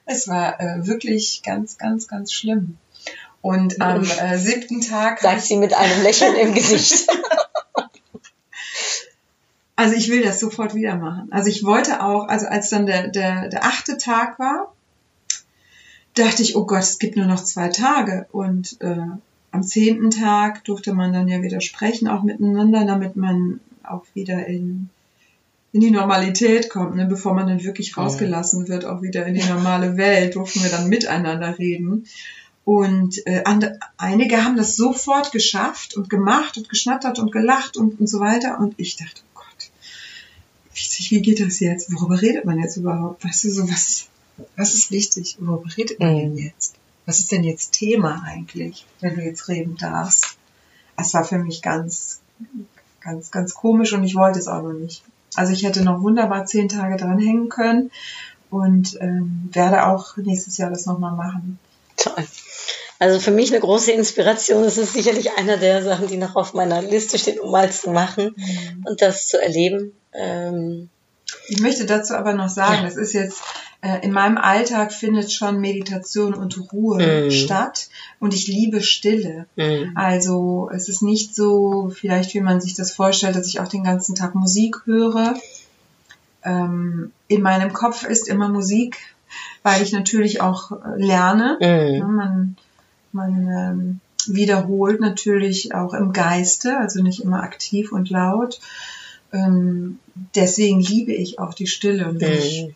Es 0.07 0.27
war 0.27 0.59
äh, 0.59 0.87
wirklich 0.87 1.43
ganz, 1.43 1.77
ganz, 1.77 2.09
ganz 2.09 2.33
schlimm. 2.33 2.79
Und 3.43 3.81
am 3.81 4.03
äh, 4.05 4.39
siebten 4.39 4.81
Tag 4.81 5.21
Sagt 5.21 5.43
sie 5.43 5.57
mit 5.57 5.75
einem 5.75 6.03
Lächeln 6.03 6.37
im 6.37 6.55
Gesicht. 6.55 7.09
Also 9.83 9.97
ich 9.97 10.11
will 10.11 10.23
das 10.23 10.39
sofort 10.39 10.77
wieder 10.77 10.95
machen. 10.95 11.27
Also 11.33 11.49
ich 11.49 11.65
wollte 11.65 12.05
auch, 12.05 12.29
also 12.29 12.47
als 12.47 12.71
dann 12.71 12.87
der, 12.87 13.09
der, 13.09 13.49
der 13.49 13.65
achte 13.65 13.97
Tag 13.97 14.39
war, 14.39 14.73
dachte 16.15 16.45
ich, 16.45 16.55
oh 16.55 16.67
Gott, 16.67 16.85
es 16.85 17.01
gibt 17.01 17.17
nur 17.17 17.27
noch 17.27 17.43
zwei 17.43 17.67
Tage. 17.67 18.27
Und 18.31 18.81
äh, 18.81 19.07
am 19.51 19.63
zehnten 19.65 20.11
Tag 20.13 20.63
durfte 20.67 20.95
man 20.95 21.13
dann 21.13 21.27
ja 21.27 21.43
wieder 21.43 21.61
sprechen, 21.61 22.07
auch 22.07 22.23
miteinander, 22.23 22.85
damit 22.85 23.17
man 23.17 23.59
auch 23.83 24.05
wieder 24.15 24.47
in, 24.47 24.89
in 25.73 25.81
die 25.81 25.91
Normalität 25.91 26.71
kommt, 26.71 26.95
ne? 26.95 27.07
bevor 27.07 27.35
man 27.35 27.49
dann 27.49 27.65
wirklich 27.65 27.97
rausgelassen 27.97 28.69
wird, 28.69 28.85
auch 28.85 29.03
wieder 29.03 29.27
in 29.27 29.35
die 29.35 29.43
normale 29.43 29.97
Welt, 29.97 30.37
durften 30.37 30.63
wir 30.63 30.71
dann 30.71 30.91
miteinander 30.91 31.59
reden. 31.59 32.07
Und 32.65 33.27
äh, 33.27 33.43
and, 33.45 33.69
einige 33.97 34.45
haben 34.45 34.57
das 34.57 34.77
sofort 34.77 35.33
geschafft 35.33 35.97
und 35.97 36.09
gemacht 36.09 36.57
und 36.57 36.69
geschnattert 36.69 37.19
und 37.19 37.33
gelacht 37.33 37.77
und, 37.77 37.99
und 37.99 38.07
so 38.07 38.21
weiter. 38.21 38.61
Und 38.61 38.75
ich 38.77 38.97
dachte, 38.97 39.23
Gott, 40.75 41.11
wie, 41.11 41.23
geht 41.23 41.41
das 41.41 41.61
jetzt? 41.61 41.93
Worüber 41.93 42.21
redet 42.21 42.45
man 42.45 42.59
jetzt 42.59 42.77
überhaupt? 42.77 43.25
Weißt 43.25 43.45
du, 43.45 43.51
so 43.51 43.69
was, 43.71 44.07
was 44.57 44.75
ist 44.75 44.91
wichtig? 44.91 45.37
Worüber 45.39 45.69
redet 45.77 46.01
man 46.01 46.17
denn 46.17 46.37
jetzt? 46.37 46.75
Was 47.05 47.19
ist 47.19 47.33
denn 47.33 47.45
jetzt 47.45 47.73
Thema 47.73 48.23
eigentlich, 48.25 48.87
wenn 49.01 49.15
du 49.17 49.23
jetzt 49.23 49.49
reden 49.49 49.77
darfst? 49.77 50.37
Es 50.97 51.15
war 51.15 51.25
für 51.25 51.39
mich 51.39 51.63
ganz, 51.63 52.21
ganz, 53.01 53.31
ganz 53.31 53.55
komisch 53.55 53.93
und 53.93 54.05
ich 54.05 54.15
wollte 54.15 54.39
es 54.39 54.49
auch 54.49 54.63
noch 54.63 54.73
nicht. 54.73 55.03
Also 55.35 55.53
ich 55.53 55.65
hätte 55.65 55.83
noch 55.83 56.03
wunderbar 56.03 56.47
zehn 56.47 56.69
Tage 56.69 56.97
dran 56.97 57.19
hängen 57.19 57.49
können 57.49 57.91
und 58.51 58.99
ähm, 59.01 59.49
werde 59.53 59.87
auch 59.87 60.17
nächstes 60.17 60.59
Jahr 60.59 60.71
das 60.71 60.87
nochmal 60.87 61.17
machen. 61.17 61.59
Toll. 61.97 62.27
Also 62.99 63.19
für 63.19 63.31
mich 63.33 63.51
eine 63.51 63.61
große 63.61 63.91
Inspiration. 63.91 64.63
Es 64.63 64.79
ist 64.79 64.93
sicherlich 64.93 65.33
einer 65.37 65.57
der 65.57 65.83
Sachen, 65.83 66.07
die 66.07 66.19
noch 66.19 66.37
auf 66.37 66.55
meiner 66.55 66.83
Liste 66.83 67.19
steht, 67.19 67.41
um 67.41 67.51
mal 67.51 67.73
zu 67.73 67.91
machen 67.91 68.37
und 68.85 69.03
das 69.03 69.27
zu 69.27 69.43
erleben. 69.43 69.93
Ähm, 70.13 70.89
Ich 71.49 71.61
möchte 71.61 71.87
dazu 71.87 72.15
aber 72.15 72.35
noch 72.35 72.51
sagen, 72.51 72.79
Ja. 72.83 72.85
das 72.85 72.97
ist 72.97 73.15
jetzt, 73.15 73.43
äh, 73.81 74.05
in 74.05 74.13
meinem 74.13 74.37
Alltag 74.39 74.93
findet 74.93 75.33
schon 75.33 75.61
Meditation 75.61 76.35
und 76.35 76.73
Ruhe 76.73 77.25
Mhm. 77.25 77.31
statt 77.31 77.89
und 78.21 78.35
ich 78.35 78.47
liebe 78.49 78.83
Stille. 78.83 79.47
mh. 79.57 79.93
Also 79.95 80.71
es 80.73 80.89
ist 80.89 81.03
nicht 81.03 81.35
so, 81.35 81.91
vielleicht 81.95 82.35
wie 82.35 82.41
man 82.41 82.61
sich 82.61 82.75
das 82.75 82.93
vorstellt, 82.93 83.35
dass 83.35 83.47
ich 83.49 83.61
auch 83.61 83.69
den 83.69 83.83
ganzen 83.83 84.15
Tag 84.15 84.35
Musik 84.35 84.83
höre. 84.85 85.35
Ähm, 86.45 87.13
in 87.29 87.43
meinem 87.43 87.73
Kopf 87.73 88.05
ist 88.05 88.29
immer 88.29 88.49
Musik, 88.49 88.99
weil 89.63 89.81
ich 89.83 89.93
natürlich 89.93 90.41
auch 90.41 90.73
äh, 90.73 90.77
lerne. 90.97 91.57
Ja, 91.61 92.05
Mhm. 92.05 92.17
man 92.17 92.57
man 93.13 93.49
ähm, 93.49 94.01
wiederholt 94.27 95.01
natürlich 95.01 95.75
auch 95.75 95.93
im 95.95 96.13
Geiste, 96.13 96.79
also 96.79 97.03
nicht 97.03 97.21
immer 97.23 97.43
aktiv 97.43 97.93
und 97.93 98.09
laut. 98.11 98.61
Ähm, 99.33 99.99
deswegen 100.35 100.81
liebe 100.81 101.13
ich 101.13 101.39
auch 101.39 101.55
die 101.55 101.67
Stille. 101.67 102.09
Und 102.09 102.21
wenn 102.21 102.33
ich 102.35 102.67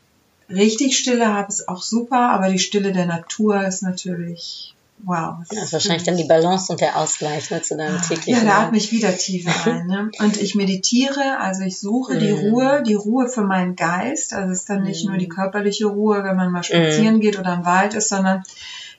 Mhm. 0.49 0.55
richtig 0.57 0.97
Stille 0.97 1.33
habe, 1.35 1.49
ist 1.49 1.69
auch 1.69 1.83
super, 1.83 2.31
aber 2.31 2.49
die 2.49 2.59
Stille 2.59 2.93
der 2.93 3.07
Natur 3.07 3.65
ist 3.67 3.83
natürlich 3.83 4.75
wow. 5.05 5.37
Das 5.51 5.65
ist 5.65 5.73
wahrscheinlich 5.75 6.05
dann 6.05 6.17
die 6.17 6.25
Balance 6.25 6.73
und 6.73 6.81
der 6.81 6.97
Ausgleich 6.97 7.51
ne, 7.51 7.61
zu 7.61 7.77
deinem 7.77 7.97
Ja, 7.97 8.01
täglichen. 8.01 8.47
da 8.47 8.63
atme 8.63 8.79
ich 8.79 8.93
wieder 8.93 9.15
tiefer 9.15 9.53
ein. 9.71 9.87
Ne? 9.87 10.11
Und 10.21 10.39
ich 10.41 10.55
meditiere, 10.55 11.39
also 11.39 11.63
ich 11.65 11.79
suche 11.79 12.17
die 12.19 12.33
Mhm. 12.33 12.39
Ruhe, 12.39 12.83
die 12.87 12.95
Ruhe 12.95 13.29
für 13.29 13.43
meinen 13.43 13.77
Geist. 13.77 14.33
Also 14.33 14.53
es 14.53 14.61
ist 14.61 14.71
dann 14.71 14.85
nicht 14.85 15.05
Mhm. 15.05 15.11
nur 15.11 15.19
die 15.19 15.29
körperliche 15.29 15.87
Ruhe, 15.87 16.25
wenn 16.25 16.37
man 16.37 16.51
mal 16.51 16.65
spazieren 16.65 17.21
geht 17.21 17.39
oder 17.39 17.53
im 17.55 17.67
Wald 17.67 17.93
ist, 17.93 18.09
sondern 18.09 18.43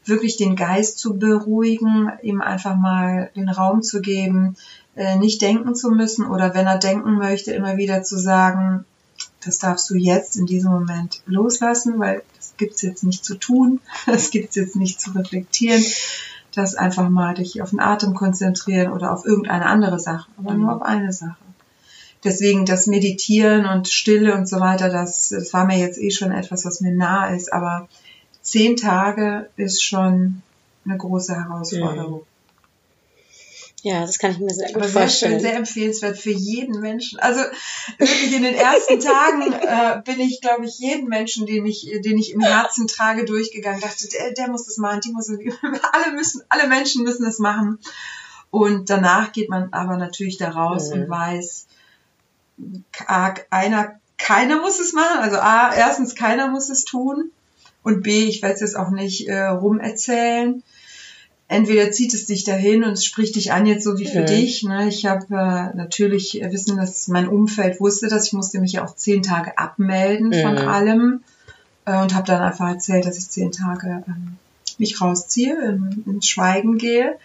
wirklich 0.05 0.37
den 0.37 0.55
Geist 0.55 0.99
zu 0.99 1.17
beruhigen, 1.17 2.11
ihm 2.21 2.41
einfach 2.41 2.75
mal 2.77 3.31
den 3.35 3.49
Raum 3.49 3.81
zu 3.81 3.99
geben, 4.01 4.55
äh, 4.97 5.15
nicht 5.15 5.41
denken 5.41 5.75
zu 5.75 5.91
müssen 5.91 6.25
oder 6.25 6.53
wenn 6.53 6.65
er 6.65 6.79
denken 6.79 7.17
möchte, 7.17 7.53
immer 7.53 7.77
wieder 7.77 8.03
zu 8.03 8.17
sagen, 8.17 8.83
das 9.45 9.59
darfst 9.59 9.89
du 9.89 9.95
jetzt 9.95 10.35
in 10.35 10.47
diesem 10.47 10.71
Moment 10.71 11.21
loslassen, 11.27 11.99
weil 11.99 12.23
das 12.35 12.55
gibt's 12.57 12.81
jetzt 12.81 13.03
nicht 13.03 13.23
zu 13.23 13.35
tun, 13.35 13.79
das 14.07 14.31
gibt's 14.31 14.55
jetzt 14.55 14.75
nicht 14.75 14.99
zu 14.99 15.11
reflektieren, 15.11 15.83
das 16.53 16.73
einfach 16.73 17.09
mal 17.09 17.35
dich 17.35 17.61
auf 17.61 17.69
den 17.69 17.79
Atem 17.79 18.15
konzentrieren 18.15 18.91
oder 18.91 19.13
auf 19.13 19.25
irgendeine 19.25 19.67
andere 19.67 19.99
Sache, 19.99 20.29
aber 20.37 20.55
nur 20.55 20.75
auf 20.75 20.81
eine 20.81 21.13
Sache. 21.13 21.37
Deswegen 22.23 22.65
das 22.65 22.87
Meditieren 22.87 23.67
und 23.67 23.87
Stille 23.87 24.35
und 24.35 24.49
so 24.49 24.59
weiter, 24.59 24.89
das, 24.89 25.29
das 25.29 25.53
war 25.53 25.65
mir 25.65 25.77
jetzt 25.77 25.99
eh 25.99 26.09
schon 26.09 26.31
etwas, 26.31 26.65
was 26.65 26.81
mir 26.81 26.91
nah 26.91 27.27
ist, 27.27 27.53
aber 27.53 27.87
zehn 28.41 28.75
Tage 28.75 29.49
ist 29.55 29.83
schon 29.83 30.41
eine 30.83 30.97
große 30.97 31.35
Herausforderung. 31.35 32.23
Ja, 33.83 34.01
das 34.01 34.17
kann 34.17 34.31
ich 34.31 34.39
mir 34.39 34.49
sehr 34.49 34.67
gut 34.67 34.77
Aber 34.77 34.87
sehr 34.87 35.01
vorstellen. 35.03 35.31
schön, 35.33 35.39
sehr 35.41 35.55
empfehlenswert 35.55 36.17
für 36.17 36.31
jeden 36.31 36.79
Menschen. 36.81 37.19
Also 37.19 37.41
wirklich 37.97 38.33
in 38.33 38.41
den 38.41 38.55
ersten 38.55 38.99
Tagen 38.99 39.53
äh, 39.53 40.01
bin 40.03 40.19
ich, 40.19 40.41
glaube 40.41 40.65
ich, 40.65 40.79
jeden 40.79 41.07
Menschen, 41.07 41.45
den 41.45 41.65
ich, 41.65 41.87
den 42.03 42.17
ich 42.17 42.31
im 42.33 42.41
Herzen 42.41 42.87
trage, 42.87 43.23
durchgegangen. 43.23 43.79
Dachte, 43.79 44.07
der, 44.09 44.31
der 44.33 44.49
muss 44.49 44.65
das 44.65 44.77
machen, 44.77 45.01
die 45.05 45.11
muss 45.11 45.27
das, 45.27 45.37
alle 45.93 46.11
müssen, 46.13 46.41
alle 46.49 46.67
Menschen 46.67 47.03
müssen 47.03 47.23
das 47.23 47.37
machen. 47.39 47.77
Und 48.49 48.89
danach 48.89 49.31
geht 49.31 49.49
man 49.49 49.71
aber 49.73 49.97
natürlich 49.97 50.37
da 50.37 50.49
raus 50.49 50.89
Mhm. 50.89 51.01
und 51.03 51.09
weiß, 51.09 51.67
A, 53.05 53.35
einer, 53.51 53.99
keiner 54.17 54.59
muss 54.59 54.79
es 54.79 54.93
machen. 54.93 55.19
Also 55.19 55.37
A, 55.37 55.71
erstens 55.73 56.15
keiner 56.15 56.47
muss 56.49 56.69
es 56.69 56.83
tun. 56.83 57.31
Und 57.83 58.01
B, 58.01 58.23
ich 58.25 58.41
werde 58.41 58.55
es 58.55 58.61
jetzt 58.61 58.75
auch 58.75 58.89
nicht 58.89 59.27
äh, 59.27 59.45
rumerzählen 59.45 60.63
entweder 61.47 61.91
zieht 61.91 62.13
es 62.13 62.25
dich 62.25 62.43
dahin 62.43 62.83
und 62.83 62.93
es 62.93 63.05
spricht 63.05 63.35
dich 63.35 63.51
an 63.51 63.65
jetzt 63.65 63.83
so 63.83 63.97
wie 63.97 64.05
für 64.05 64.21
Mhm. 64.21 64.25
dich. 64.25 64.63
Ne? 64.63 64.87
Ich 64.89 65.05
habe 65.05 65.25
äh, 65.29 65.75
natürlich 65.75 66.41
äh, 66.41 66.51
wissen, 66.51 66.77
dass 66.77 67.07
mein 67.07 67.27
Umfeld 67.27 67.79
wusste, 67.79 68.07
dass 68.07 68.27
ich 68.27 68.33
musste 68.33 68.59
mich 68.59 68.73
ja 68.73 68.85
auch 68.85 68.95
zehn 68.95 69.23
Tage 69.23 69.57
abmelden 69.57 70.33
von 70.33 70.57
Mhm. 70.57 70.67
allem 70.67 71.23
äh, 71.85 72.01
und 72.01 72.13
habe 72.13 72.27
dann 72.27 72.41
einfach 72.41 72.67
erzählt, 72.67 73.05
dass 73.05 73.17
ich 73.17 73.29
zehn 73.29 73.51
Tage 73.51 74.03
ähm, 74.07 74.37
mich 74.77 74.99
rausziehe, 75.01 75.55
in, 75.55 76.03
ins 76.05 76.27
Schweigen 76.27 76.77
gehe. 76.77 77.17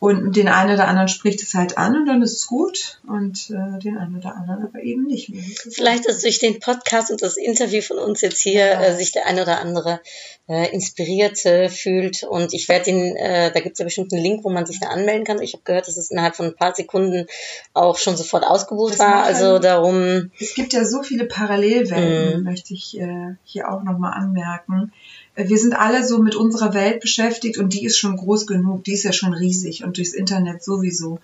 Und 0.00 0.36
den 0.36 0.48
einen 0.48 0.74
oder 0.74 0.86
anderen 0.86 1.08
spricht 1.08 1.42
es 1.42 1.54
halt 1.54 1.78
an 1.78 1.96
und 1.96 2.04
dann 2.06 2.20
ist 2.20 2.34
es 2.34 2.46
gut 2.46 3.00
und 3.08 3.48
äh, 3.50 3.78
den 3.78 3.96
einen 3.96 4.16
oder 4.18 4.36
anderen 4.36 4.64
aber 4.64 4.82
eben 4.82 5.04
nicht 5.04 5.30
mehr. 5.30 5.40
Ist 5.42 5.74
Vielleicht, 5.74 6.06
dass 6.06 6.20
durch 6.20 6.38
den 6.38 6.60
Podcast 6.60 7.10
und 7.10 7.22
das 7.22 7.38
Interview 7.38 7.80
von 7.80 7.96
uns 7.98 8.20
jetzt 8.20 8.40
hier 8.42 8.66
Ja. 8.66 8.82
äh, 8.82 8.96
sich 8.96 9.12
der 9.12 9.24
eine 9.26 9.40
oder 9.42 9.60
andere 9.60 10.00
äh, 10.46 10.70
inspiriert 10.74 11.46
äh, 11.46 11.70
fühlt. 11.70 12.22
Und 12.22 12.52
ich 12.52 12.68
werde 12.68 12.84
den, 12.84 13.16
äh, 13.16 13.50
da 13.50 13.60
gibt 13.60 13.74
es 13.74 13.78
ja 13.78 13.86
bestimmt 13.86 14.12
einen 14.12 14.22
Link, 14.22 14.44
wo 14.44 14.50
man 14.50 14.66
sich 14.66 14.78
da 14.78 14.88
anmelden 14.88 15.24
kann. 15.24 15.40
Ich 15.40 15.54
habe 15.54 15.62
gehört, 15.64 15.88
dass 15.88 15.96
es 15.96 16.10
innerhalb 16.10 16.36
von 16.36 16.46
ein 16.46 16.56
paar 16.56 16.74
Sekunden 16.74 17.26
auch 17.72 17.96
schon 17.96 18.16
sofort 18.18 18.44
ausgebucht 18.44 18.92
Das 18.94 18.98
war. 18.98 19.22
Also 19.22 19.58
darum, 19.58 20.30
Es 20.38 20.54
gibt 20.54 20.74
ja 20.74 20.84
so 20.84 21.02
viele 21.02 21.24
Parallelwelten, 21.24 22.40
Mhm. 22.40 22.44
möchte 22.44 22.74
ich 22.74 22.98
äh, 23.00 23.36
hier 23.44 23.70
auch 23.72 23.82
nochmal 23.84 24.12
anmerken. 24.12 24.92
Wir 25.36 25.58
sind 25.58 25.74
alle 25.74 26.06
so 26.06 26.20
mit 26.22 26.34
unserer 26.36 26.74
Welt 26.74 27.00
beschäftigt 27.00 27.58
und 27.58 27.72
die 27.74 27.84
ist 27.84 27.98
schon 27.98 28.16
groß 28.16 28.46
genug, 28.46 28.84
die 28.84 28.92
ist 28.94 29.02
ja 29.02 29.12
schon 29.12 29.34
riesig 29.34 29.82
und 29.84 29.96
durchs 29.96 30.12
Internet 30.12 30.62
sowieso. 30.62 31.18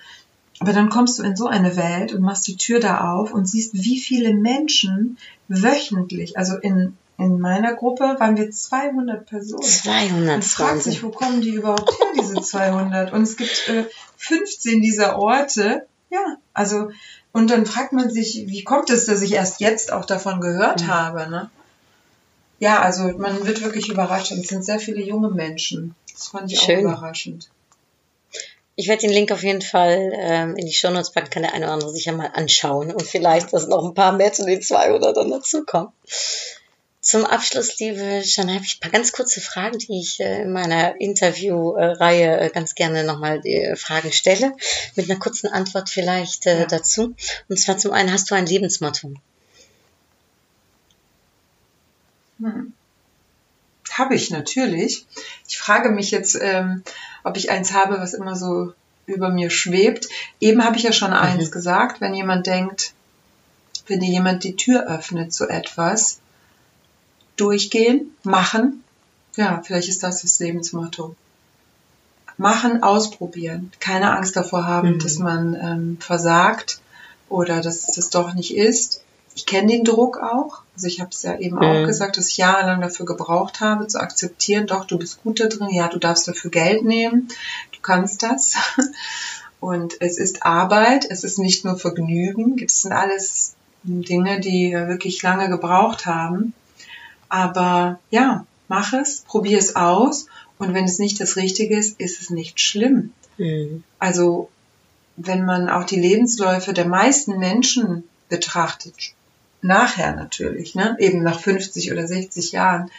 Aber 0.59 0.73
dann 0.73 0.91
kommst 0.91 1.19
du 1.19 1.23
in 1.23 1.37
so 1.37 1.47
eine 1.47 1.77
Welt 1.77 2.13
und 2.13 2.21
machst 2.23 2.47
die 2.47 2.57
Tür 2.57 2.81
da 2.81 3.13
auf 3.13 3.33
und 3.33 3.47
siehst, 3.49 3.73
wie 3.75 3.99
viele 4.01 4.35
Menschen 4.35 5.17
wöchentlich, 5.49 6.37
also 6.37 6.57
in, 6.57 6.97
in 7.19 7.39
meiner 7.41 7.75
Gruppe 7.75 8.17
waren 8.19 8.37
wir 8.37 8.51
200 8.51 9.27
Personen. 9.27 9.63
200. 9.63 10.27
Man 10.27 10.43
fragt 10.43 10.83
sich, 10.83 11.03
wo 11.03 11.11
kommen 11.11 11.41
die 11.41 11.51
überhaupt 11.51 11.91
her, 11.91 12.07
diese 12.21 12.41
200? 12.43 13.13
Und 13.13 13.23
es 13.23 13.37
gibt 13.37 13.69
äh, 13.69 13.85
15 14.17 14.83
dieser 14.83 15.19
Orte. 15.19 15.87
Ja, 16.11 16.37
also, 16.53 16.91
und 17.33 17.51
dann 17.51 17.65
fragt 17.65 17.93
man 17.93 18.11
sich, 18.11 18.45
wie 18.49 18.65
kommt 18.65 18.91
es, 18.91 19.07
dass 19.07 19.23
ich 19.23 19.33
erst 19.35 19.61
jetzt 19.61 19.93
auch 19.93 20.05
davon 20.05 20.41
gehört 20.41 20.83
Mhm. 20.83 20.89
habe, 20.89 21.31
ne? 21.31 21.51
Ja, 22.61 22.81
also 22.83 23.05
man 23.19 23.45
wird 23.47 23.63
wirklich 23.63 23.89
überrascht. 23.89 24.31
Und 24.33 24.41
es 24.41 24.49
sind 24.49 24.65
sehr 24.65 24.79
viele 24.79 25.03
junge 25.03 25.31
Menschen. 25.31 25.95
Das 26.13 26.29
fand 26.29 26.53
ich 26.53 26.61
Schön. 26.61 26.87
auch 26.87 26.93
überraschend. 26.93 27.49
Ich 28.77 28.87
werde 28.89 29.01
den 29.03 29.11
Link 29.13 29.33
auf 29.33 29.43
jeden 29.43 29.63
Fall 29.63 30.13
ähm, 30.15 30.57
in 30.57 30.67
die 30.67 30.73
Shownotes 30.73 31.13
packen, 31.13 31.31
kann 31.31 31.43
der 31.43 31.53
eine 31.55 31.65
oder 31.67 31.75
andere 31.75 31.91
sich 31.93 32.05
ja 32.05 32.13
mal 32.13 32.31
anschauen 32.33 32.93
und 32.93 33.03
vielleicht, 33.03 33.53
dass 33.53 33.67
noch 33.67 33.85
ein 33.85 33.95
paar 33.95 34.13
mehr 34.13 34.33
zu 34.33 34.45
den 34.47 34.63
200 34.63 35.15
dann 35.17 35.31
dazukommen. 35.31 35.93
Zum 37.03 37.25
Abschluss, 37.25 37.79
liebe 37.79 38.23
Jana, 38.25 38.55
habe 38.55 38.65
ich 38.65 38.77
ein 38.77 38.81
paar 38.81 38.91
ganz 38.91 39.13
kurze 39.13 39.41
Fragen, 39.41 39.79
die 39.79 40.01
ich 40.01 40.21
äh, 40.21 40.43
in 40.43 40.53
meiner 40.53 41.01
Interviewreihe 41.01 42.41
äh, 42.41 42.51
ganz 42.51 42.75
gerne 42.75 43.05
nochmal 43.05 43.41
äh, 43.45 43.75
Fragen 43.77 44.13
stelle, 44.13 44.53
mit 44.97 45.11
einer 45.11 45.19
kurzen 45.19 45.49
Antwort 45.49 45.89
vielleicht 45.89 46.47
äh, 46.47 46.61
Ja. 46.61 46.67
dazu. 46.67 47.15
Und 47.49 47.59
zwar 47.59 47.79
zum 47.79 47.93
einen, 47.93 48.13
hast 48.13 48.31
du 48.31 48.35
ein 48.35 48.47
Lebensmotto? 48.47 49.15
Hm. 52.41 52.73
Habe 53.93 54.15
ich 54.15 54.31
natürlich. 54.31 55.07
Ich 55.49 55.59
frage 55.59 55.91
mich 55.91 56.11
jetzt, 56.11 56.39
ähm, 56.41 56.83
ob 57.25 57.37
ich 57.37 57.51
eins 57.51 57.73
habe, 57.73 57.99
was 57.99 58.15
immer 58.15 58.37
so 58.37 58.73
über 59.07 59.29
mir 59.31 59.51
schwebt. 59.51 60.09
Eben 60.41 60.65
habe 60.65 60.77
ich 60.77 60.85
ja 60.85 60.93
schon 60.93 61.13
eins 61.13 61.51
gesagt, 61.51 62.01
wenn 62.01 62.15
jemand 62.15 62.47
denkt, 62.47 62.95
wenn 63.87 64.01
dir 64.01 64.09
jemand 64.09 64.45
die 64.45 64.57
Tür 64.57 64.87
öffnet 64.87 65.33
zu 65.33 65.49
etwas, 65.49 66.21
durchgehen, 67.37 68.15
machen. 68.23 68.85
Ja, 69.37 69.63
vielleicht 69.65 69.89
ist 69.89 70.03
das 70.03 70.23
das 70.23 70.39
Lebensmotto. 70.39 71.17
Machen, 72.37 72.83
ausprobieren. 72.83 73.73
Keine 73.81 74.17
Angst 74.17 74.37
davor 74.37 74.67
haben, 74.67 74.95
Mhm. 74.95 74.99
dass 75.01 75.19
man 75.19 75.55
ähm, 75.55 75.99
versagt 76.01 76.81
oder 77.29 77.61
dass 77.61 77.89
es 77.89 77.95
das 77.97 78.11
doch 78.11 78.35
nicht 78.35 78.57
ist. 78.57 79.03
Ich 79.35 79.47
kenne 79.47 79.69
den 79.73 79.85
Druck 79.85 80.19
auch. 80.19 80.63
Also 80.75 80.87
ich 80.87 81.01
habe 81.01 81.11
es 81.11 81.23
ja 81.23 81.39
eben 81.39 81.59
auch 81.59 81.83
Mhm. 81.83 81.87
gesagt, 81.87 82.17
dass 82.17 82.29
ich 82.29 82.37
jahrelang 82.37 82.81
dafür 82.81 83.07
gebraucht 83.07 83.61
habe, 83.61 83.87
zu 83.87 84.01
akzeptieren, 84.01 84.67
doch, 84.67 84.85
du 84.87 84.99
bist 84.99 85.23
gut 85.23 85.41
da 85.41 85.47
drin, 85.47 85.69
ja, 85.71 85.89
du 85.89 85.99
darfst 85.99 86.27
dafür 86.27 86.51
Geld 86.51 86.85
nehmen, 86.85 87.29
du 87.73 87.79
kannst 87.81 88.23
das. 88.23 88.57
Und 89.61 90.01
es 90.01 90.19
ist 90.19 90.43
Arbeit, 90.45 91.07
es 91.09 91.23
ist 91.23 91.39
nicht 91.39 91.65
nur 91.65 91.77
Vergnügen, 91.79 92.61
es 92.65 92.83
sind 92.83 92.93
alles 92.93 93.55
Dinge, 93.83 94.41
die 94.41 94.73
wirklich 94.73 95.23
lange 95.23 95.49
gebraucht 95.51 96.07
haben. 96.07 96.55
Aber 97.29 97.99
ja, 98.11 98.47
mach 98.69 98.93
es, 98.95 99.21
probier 99.21 99.59
es 99.59 99.77
aus 99.77 100.27
und 100.59 100.75
wenn 100.75 100.85
es 100.85 100.99
nicht 100.99 101.21
das 101.21 101.37
Richtige 101.37 101.77
ist, 101.77 102.01
ist 102.01 102.21
es 102.21 102.31
nicht 102.31 102.61
schlimm. 102.61 103.13
Mhm. 103.39 103.85
Also 103.99 104.49
wenn 105.17 105.45
man 105.45 105.69
auch 105.69 105.85
die 105.85 106.01
Lebensläufe 106.01 106.73
der 106.73 106.87
meisten 106.89 107.39
Menschen 107.39 108.05
betrachtet, 108.31 109.13
nachher 109.63 110.15
natürlich, 110.15 110.75
ne? 110.75 110.97
eben 110.99 111.23
nach 111.23 111.39
50 111.41 111.93
oder 111.93 112.07
60 112.07 112.53
Jahren, 112.53 112.91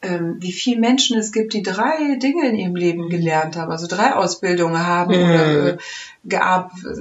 ähm, 0.00 0.36
wie 0.38 0.52
viele 0.52 0.78
Menschen 0.80 1.18
es 1.18 1.32
gibt, 1.32 1.52
die 1.54 1.62
drei 1.62 2.16
Dinge 2.22 2.48
in 2.48 2.54
ihrem 2.54 2.76
Leben 2.76 3.08
gelernt 3.08 3.56
haben, 3.56 3.72
also 3.72 3.88
drei 3.88 4.14
Ausbildungen 4.14 4.86
haben 4.86 5.12
Mhm. 5.12 5.24
oder 5.24 5.68
äh, 5.74 5.76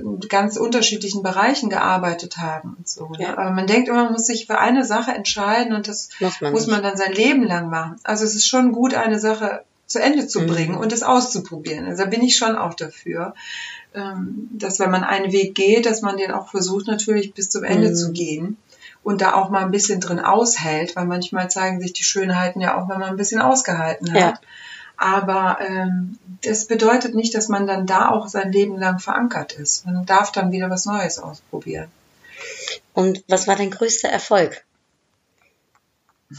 in 0.01 0.19
ganz 0.29 0.57
unterschiedlichen 0.57 1.21
Bereichen 1.21 1.69
gearbeitet 1.69 2.37
haben 2.37 2.75
und 2.77 2.87
so. 2.87 3.07
Ne? 3.09 3.17
Ja. 3.23 3.37
Aber 3.37 3.51
man 3.51 3.67
denkt 3.67 3.87
immer, 3.89 4.05
man 4.05 4.13
muss 4.13 4.25
sich 4.25 4.47
für 4.47 4.57
eine 4.57 4.83
Sache 4.83 5.11
entscheiden 5.11 5.73
und 5.73 5.87
das 5.87 6.09
Muss 6.19 6.41
man 6.41 6.51
muss 6.53 6.61
nicht. 6.65 6.71
man 6.71 6.81
dann 6.83 6.97
sein 6.97 7.11
Leben 7.13 7.43
lang 7.43 7.69
machen. 7.69 7.97
Also 8.03 8.25
es 8.25 8.33
ist 8.35 8.47
schon 8.47 8.71
gut, 8.71 8.95
eine 8.95 9.19
Sache 9.19 9.63
zu 9.85 9.99
Ende 10.01 10.27
zu 10.27 10.41
Mhm. 10.41 10.47
bringen 10.47 10.75
und 10.75 10.91
es 10.91 11.03
auszuprobieren. 11.03 11.85
Also 11.85 12.03
da 12.03 12.09
bin 12.09 12.23
ich 12.23 12.35
schon 12.35 12.55
auch 12.55 12.73
dafür, 12.73 13.35
ähm, 13.93 14.49
dass 14.53 14.79
wenn 14.79 14.89
man 14.91 15.03
einen 15.03 15.31
Weg 15.31 15.53
geht, 15.55 15.85
dass 15.85 16.01
man 16.01 16.17
den 16.17 16.31
auch 16.31 16.49
versucht 16.49 16.87
natürlich 16.87 17.33
bis 17.33 17.49
zum 17.49 17.63
Ende 17.63 17.89
Mhm. 17.89 17.95
zu 17.95 18.11
gehen 18.11 18.57
und 19.03 19.21
da 19.21 19.33
auch 19.35 19.49
mal 19.49 19.63
ein 19.63 19.71
bisschen 19.71 19.99
drin 20.01 20.19
aushält, 20.19 20.95
weil 20.95 21.05
manchmal 21.05 21.49
zeigen 21.49 21.79
sich 21.81 21.93
die 21.93 22.03
Schönheiten 22.03 22.59
ja 22.61 22.75
auch, 22.77 22.89
wenn 22.89 22.99
man 22.99 23.09
ein 23.09 23.17
bisschen 23.17 23.41
ausgehalten 23.41 24.11
hat. 24.13 24.19
Ja. 24.19 24.39
Aber 24.97 25.59
ähm, 25.61 26.17
das 26.43 26.65
bedeutet 26.65 27.13
nicht, 27.15 27.35
dass 27.35 27.47
man 27.49 27.67
dann 27.67 27.85
da 27.85 28.09
auch 28.09 28.27
sein 28.27 28.51
Leben 28.51 28.77
lang 28.77 28.99
verankert 28.99 29.53
ist. 29.53 29.85
Man 29.85 30.05
darf 30.05 30.31
dann 30.31 30.51
wieder 30.51 30.69
was 30.69 30.85
Neues 30.85 31.19
ausprobieren. 31.19 31.87
Und 32.93 33.23
was 33.27 33.47
war 33.47 33.55
dein 33.55 33.69
größter 33.71 34.09
Erfolg? 34.09 34.63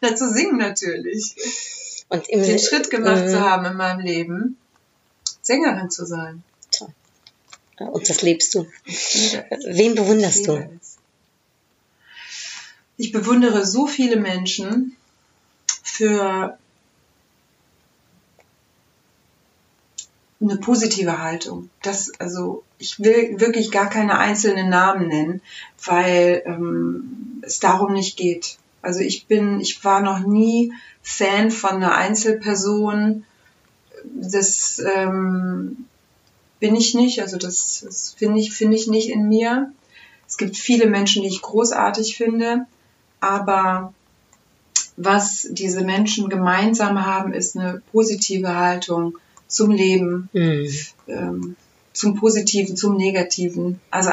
Na, 0.00 0.14
zu 0.14 0.30
singen 0.32 0.58
natürlich. 0.58 1.34
Und 2.08 2.28
Den 2.28 2.58
Schritt 2.58 2.90
gemacht 2.90 3.24
Mhm. 3.24 3.28
zu 3.28 3.40
haben 3.40 3.64
in 3.66 3.76
meinem 3.76 4.00
Leben, 4.00 4.56
Sängerin 5.42 5.90
zu 5.90 6.06
sein. 6.06 6.42
Und 7.86 8.08
das 8.08 8.22
lebst 8.22 8.54
du. 8.54 8.66
Wen 8.84 9.94
bewunderst 9.94 10.46
du? 10.46 10.68
Ich 12.98 13.12
bewundere 13.12 13.64
so 13.64 13.86
viele 13.86 14.16
Menschen 14.16 14.96
für 15.82 16.58
eine 20.40 20.56
positive 20.56 21.22
Haltung. 21.22 21.70
Das, 21.82 22.12
also, 22.18 22.62
ich 22.78 23.00
will 23.00 23.40
wirklich 23.40 23.70
gar 23.70 23.88
keine 23.88 24.18
einzelnen 24.18 24.68
Namen 24.68 25.08
nennen, 25.08 25.40
weil 25.84 26.42
ähm, 26.44 27.42
es 27.42 27.60
darum 27.60 27.94
nicht 27.94 28.16
geht. 28.16 28.58
Also 28.82 29.00
ich 29.00 29.26
bin, 29.26 29.60
ich 29.60 29.84
war 29.84 30.00
noch 30.00 30.20
nie 30.20 30.72
Fan 31.02 31.50
von 31.50 31.76
einer 31.76 31.94
Einzelperson, 31.94 33.24
das 34.04 34.78
ähm, 34.78 35.86
bin 36.60 36.76
ich 36.76 36.94
nicht, 36.94 37.20
also 37.20 37.36
das, 37.38 37.82
das 37.84 38.14
finde 38.16 38.40
ich, 38.40 38.52
finde 38.52 38.76
ich 38.76 38.86
nicht 38.86 39.08
in 39.08 39.28
mir. 39.28 39.72
Es 40.28 40.36
gibt 40.36 40.56
viele 40.56 40.86
Menschen, 40.86 41.22
die 41.22 41.28
ich 41.28 41.42
großartig 41.42 42.16
finde, 42.16 42.66
aber 43.18 43.92
was 44.96 45.48
diese 45.50 45.82
Menschen 45.82 46.28
gemeinsam 46.28 47.04
haben, 47.04 47.32
ist 47.32 47.56
eine 47.56 47.82
positive 47.90 48.54
Haltung 48.54 49.16
zum 49.48 49.70
Leben, 49.70 50.28
Mhm. 50.32 50.68
ähm, 51.08 51.56
zum 51.92 52.14
Positiven, 52.14 52.76
zum 52.76 52.96
Negativen. 52.96 53.80
Also 53.90 54.10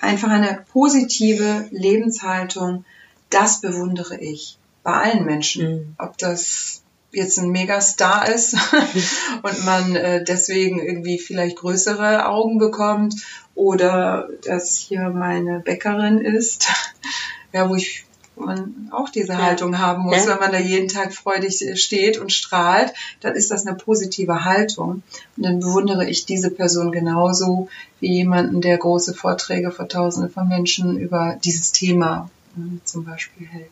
einfach 0.00 0.30
eine 0.30 0.64
positive 0.72 1.66
Lebenshaltung, 1.70 2.84
das 3.30 3.60
bewundere 3.60 4.18
ich 4.20 4.58
bei 4.84 4.92
allen 4.92 5.24
Menschen. 5.24 5.70
Mhm. 5.70 5.94
Ob 5.98 6.16
das 6.18 6.82
jetzt 7.12 7.38
ein 7.38 7.50
Megastar 7.50 8.28
ist 8.28 8.54
und 9.42 9.64
man 9.64 9.96
äh, 9.96 10.22
deswegen 10.24 10.78
irgendwie 10.78 11.18
vielleicht 11.18 11.56
größere 11.56 12.26
Augen 12.26 12.58
bekommt 12.58 13.14
oder 13.54 14.28
dass 14.44 14.76
hier 14.76 15.08
meine 15.10 15.60
Bäckerin 15.60 16.18
ist, 16.18 16.68
ja, 17.52 17.68
wo 17.68 17.74
ich 17.74 18.04
man 18.36 18.88
auch 18.92 19.08
diese 19.08 19.32
Ja. 19.32 19.42
Haltung 19.42 19.78
haben 19.78 20.04
muss, 20.04 20.24
Ja. 20.26 20.32
wenn 20.34 20.38
man 20.38 20.52
da 20.52 20.58
jeden 20.60 20.86
Tag 20.86 21.12
freudig 21.12 21.60
äh, 21.66 21.74
steht 21.76 22.18
und 22.18 22.32
strahlt, 22.32 22.92
dann 23.20 23.34
ist 23.34 23.50
das 23.50 23.66
eine 23.66 23.74
positive 23.76 24.44
Haltung. 24.44 25.02
Und 25.36 25.42
dann 25.44 25.58
bewundere 25.58 26.08
ich 26.08 26.24
diese 26.24 26.50
Person 26.52 26.92
genauso 26.92 27.68
wie 27.98 28.12
jemanden, 28.12 28.60
der 28.60 28.78
große 28.78 29.14
Vorträge 29.14 29.72
vor 29.72 29.88
Tausenden 29.88 30.30
von 30.30 30.46
Menschen 30.46 30.98
über 30.98 31.36
dieses 31.42 31.72
Thema 31.72 32.30
äh, 32.56 32.78
zum 32.84 33.04
Beispiel 33.04 33.48
hält. 33.48 33.70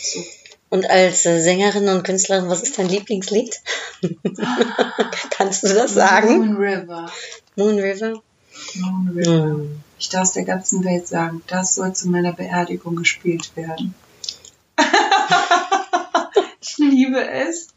So. 0.00 0.24
Und 0.72 0.88
als 0.88 1.26
äh, 1.26 1.38
Sängerin 1.42 1.86
und 1.90 2.02
Künstlerin, 2.02 2.48
was 2.48 2.62
ist 2.62 2.78
dein 2.78 2.88
Lieblingslied? 2.88 3.60
Kannst 5.30 5.64
du 5.64 5.68
das 5.68 5.92
sagen? 5.92 6.38
Moon 6.38 6.56
River. 6.56 7.12
Moon 7.56 7.78
River? 7.78 8.22
Moon 8.76 9.08
River. 9.14 9.48
Mhm. 9.48 9.80
Ich 9.98 10.08
darf 10.08 10.22
es 10.22 10.32
der 10.32 10.44
ganzen 10.44 10.82
Welt 10.82 11.06
sagen, 11.06 11.42
das 11.46 11.74
soll 11.74 11.94
zu 11.94 12.08
meiner 12.08 12.32
Beerdigung 12.32 12.96
gespielt 12.96 13.54
werden. 13.54 13.94
ich 16.62 16.78
liebe 16.78 17.22
es. 17.22 17.68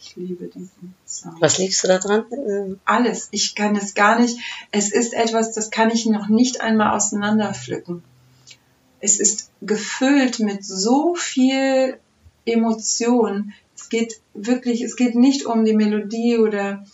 Ich 0.00 0.16
liebe 0.16 0.46
diesen 0.46 0.94
Song. 1.04 1.36
Was 1.40 1.58
liebst 1.58 1.84
du 1.84 1.88
da 1.88 1.98
dran? 1.98 2.80
Alles. 2.86 3.28
Ich 3.32 3.54
kann 3.54 3.76
es 3.76 3.92
gar 3.92 4.18
nicht. 4.18 4.38
Es 4.70 4.92
ist 4.92 5.12
etwas, 5.12 5.52
das 5.52 5.70
kann 5.70 5.90
ich 5.90 6.06
noch 6.06 6.28
nicht 6.28 6.62
einmal 6.62 6.96
auseinanderpflücken. 6.96 8.02
Es 9.00 9.20
ist 9.20 9.50
gefüllt 9.62 10.40
mit 10.40 10.64
so 10.64 11.14
viel 11.14 11.98
Emotion. 12.44 13.52
Es 13.76 13.88
geht 13.88 14.20
wirklich, 14.34 14.82
es 14.82 14.96
geht 14.96 15.14
nicht 15.14 15.46
um 15.46 15.64
die 15.64 15.74
Melodie 15.74 16.38
oder 16.38 16.84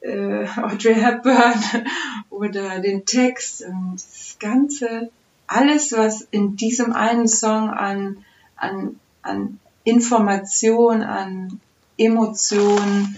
äh, 0.00 0.46
Audrey 0.56 0.94
Hepburn 0.94 1.62
oder 2.30 2.80
den 2.80 3.04
Text. 3.04 3.62
Und 3.62 3.94
Das 3.96 4.36
Ganze, 4.38 5.10
alles, 5.46 5.92
was 5.92 6.26
in 6.30 6.56
diesem 6.56 6.92
einen 6.92 7.28
Song 7.28 7.70
an, 7.70 8.24
an, 8.56 8.98
an 9.22 9.58
Information, 9.84 11.02
an 11.02 11.60
Emotion 11.98 13.16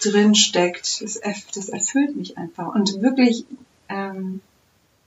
drin 0.00 0.34
steckt, 0.34 1.00
das, 1.02 1.22
erf- 1.22 1.46
das 1.54 1.68
erfüllt 1.68 2.16
mich 2.16 2.36
einfach. 2.38 2.74
Und 2.74 3.02
wirklich 3.02 3.44
ähm, 3.88 4.40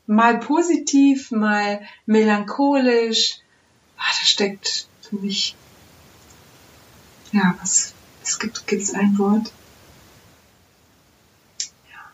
mal 0.07 0.39
positiv, 0.39 1.31
mal 1.31 1.81
melancholisch. 2.05 3.39
Ah, 3.97 4.11
da 4.19 4.25
steckt 4.25 4.87
für 5.01 5.15
mich, 5.17 5.55
ja, 7.31 7.55
was, 7.61 7.93
es 8.23 8.39
gibt, 8.39 8.67
gibt's 8.67 8.93
ein 8.93 9.17
Wort? 9.17 9.51
Ja. 11.89 12.11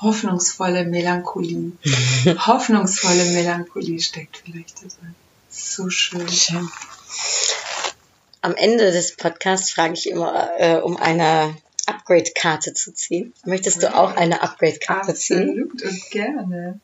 Hoffnungsvolle 0.00 0.84
Melancholie. 0.84 1.72
Hoffnungsvolle 2.46 3.24
Melancholie 3.32 4.00
steckt 4.00 4.38
vielleicht 4.44 4.82
da 4.82 4.88
drin. 4.88 5.14
So 5.50 5.90
schön. 5.90 6.28
Schön. 6.28 6.68
Am 8.40 8.54
Ende 8.54 8.92
des 8.92 9.16
Podcasts 9.16 9.72
frage 9.72 9.94
ich 9.94 10.08
immer, 10.08 10.50
äh, 10.58 10.76
um 10.76 10.96
eine 10.96 11.56
Upgrade-Karte 11.88 12.74
zu 12.74 12.92
ziehen. 12.92 13.32
Möchtest 13.44 13.82
du 13.82 13.94
auch 13.94 14.14
eine 14.14 14.42
Upgrade-Karte 14.42 15.14
ziehen? 15.14 15.68
Absolut 15.70 15.82
und 15.82 16.10
gerne. 16.10 16.80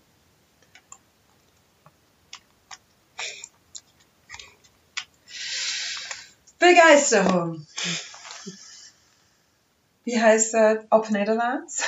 Begeisterung. 6.59 7.67
Wie 10.05 10.21
heißt 10.21 10.55
das 10.55 10.79
auf 10.91 11.11
Nederlands? 11.11 11.83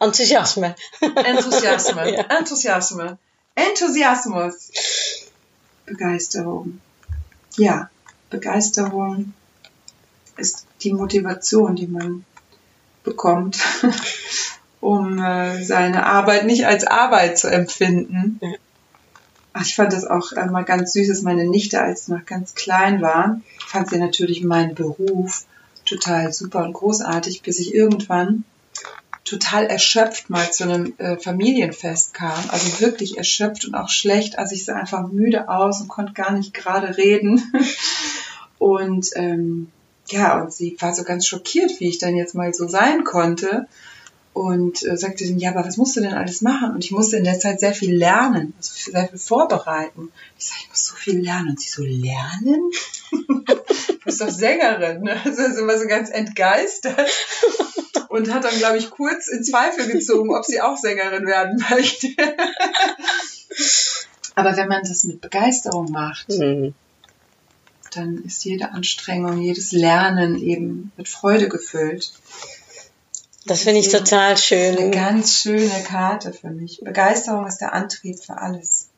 Enthousiasme. 0.00 0.74
Enthusiasme. 1.00 2.10
Ja. 2.14 2.38
Enthusiasme. 2.38 3.18
Enthusiasmus. 3.54 4.70
Begeisterung. 5.86 6.80
Ja, 7.56 7.90
Begeisterung 8.30 9.32
ist 10.36 10.66
die 10.84 10.92
Motivation, 10.92 11.76
die 11.76 11.86
man 11.86 12.24
bekommt, 13.02 13.58
um 14.80 15.18
äh, 15.18 15.62
seine 15.62 16.06
Arbeit 16.06 16.46
nicht 16.46 16.66
als 16.66 16.86
Arbeit 16.86 17.38
zu 17.38 17.48
empfinden. 17.48 18.38
Ja. 18.42 18.48
Ach, 19.52 19.62
ich 19.62 19.76
fand 19.76 19.92
das 19.92 20.04
auch 20.04 20.32
äh, 20.32 20.46
mal 20.46 20.64
ganz 20.64 20.92
süß, 20.92 21.08
dass 21.08 21.22
meine 21.22 21.46
Nichte, 21.46 21.80
als 21.80 22.06
sie 22.06 22.12
noch 22.12 22.26
ganz 22.26 22.54
klein 22.54 23.00
war, 23.00 23.40
fand 23.66 23.88
sie 23.88 23.98
natürlich 23.98 24.42
meinen 24.42 24.74
Beruf 24.74 25.44
total 25.84 26.32
super 26.32 26.64
und 26.64 26.72
großartig, 26.72 27.42
bis 27.42 27.58
ich 27.58 27.74
irgendwann 27.74 28.44
total 29.24 29.66
erschöpft 29.66 30.28
mal 30.28 30.50
zu 30.52 30.64
einem 30.64 30.94
äh, 30.98 31.16
Familienfest 31.16 32.14
kam. 32.14 32.38
Also 32.48 32.80
wirklich 32.80 33.16
erschöpft 33.16 33.64
und 33.64 33.74
auch 33.74 33.88
schlecht. 33.88 34.38
Also 34.38 34.54
ich 34.54 34.64
sah 34.64 34.76
einfach 34.76 35.08
müde 35.08 35.48
aus 35.48 35.80
und 35.80 35.88
konnte 35.88 36.12
gar 36.12 36.32
nicht 36.32 36.52
gerade 36.52 36.96
reden. 36.96 37.42
Und 38.58 39.10
ähm, 39.16 39.70
ja, 40.08 40.40
und 40.40 40.52
sie 40.52 40.76
war 40.80 40.94
so 40.94 41.04
ganz 41.04 41.26
schockiert, 41.26 41.80
wie 41.80 41.88
ich 41.88 41.98
dann 41.98 42.16
jetzt 42.16 42.34
mal 42.34 42.52
so 42.52 42.68
sein 42.68 43.04
konnte. 43.04 43.66
Und 44.32 44.82
äh, 44.82 44.96
sagte 44.96 45.24
dann, 45.24 45.38
ja, 45.38 45.50
aber 45.50 45.64
was 45.64 45.76
musst 45.76 45.96
du 45.96 46.00
denn 46.00 46.12
alles 46.12 46.42
machen? 46.42 46.72
Und 46.72 46.84
ich 46.84 46.90
musste 46.90 47.16
in 47.16 47.22
der 47.22 47.38
Zeit 47.38 47.60
sehr 47.60 47.72
viel 47.72 47.94
lernen, 47.94 48.52
also 48.56 48.90
sehr 48.90 49.08
viel 49.08 49.18
vorbereiten. 49.18 50.10
Ich 50.36 50.46
sage, 50.46 50.60
ich 50.64 50.70
muss 50.70 50.86
so 50.86 50.96
viel 50.96 51.20
lernen. 51.20 51.50
Und 51.50 51.60
sie 51.60 51.68
so, 51.68 51.84
lernen? 51.84 52.70
du 53.12 53.98
bist 54.04 54.20
doch 54.20 54.30
Sängerin, 54.30 55.02
ne? 55.02 55.20
Also 55.24 55.42
ist 55.42 55.56
immer 55.56 55.78
so 55.78 55.86
ganz 55.86 56.10
entgeistert. 56.10 57.08
Und 58.08 58.34
hat 58.34 58.42
dann, 58.44 58.58
glaube 58.58 58.76
ich, 58.78 58.90
kurz 58.90 59.28
in 59.28 59.44
Zweifel 59.44 59.86
gezogen, 59.86 60.34
ob 60.34 60.44
sie 60.44 60.60
auch 60.60 60.76
Sängerin 60.76 61.26
werden 61.26 61.64
möchte. 61.70 62.08
Aber 64.34 64.56
wenn 64.56 64.66
man 64.68 64.82
das 64.82 65.04
mit 65.04 65.20
Begeisterung 65.20 65.92
macht, 65.92 66.28
Mhm. 66.28 66.74
Dann 67.96 68.24
ist 68.24 68.44
jede 68.44 68.72
Anstrengung, 68.72 69.40
jedes 69.40 69.72
Lernen 69.72 70.40
eben 70.40 70.92
mit 70.96 71.08
Freude 71.08 71.48
gefüllt. 71.48 72.12
Das 73.46 73.62
finde 73.62 73.80
ich 73.80 73.88
total 73.88 74.30
Eine 74.30 74.36
schön. 74.38 74.90
ganz 74.90 75.38
schöne 75.38 75.82
Karte 75.86 76.32
für 76.32 76.50
mich. 76.50 76.80
Begeisterung 76.82 77.46
ist 77.46 77.58
der 77.58 77.74
Antrieb 77.74 78.18
für 78.18 78.38
alles. 78.38 78.88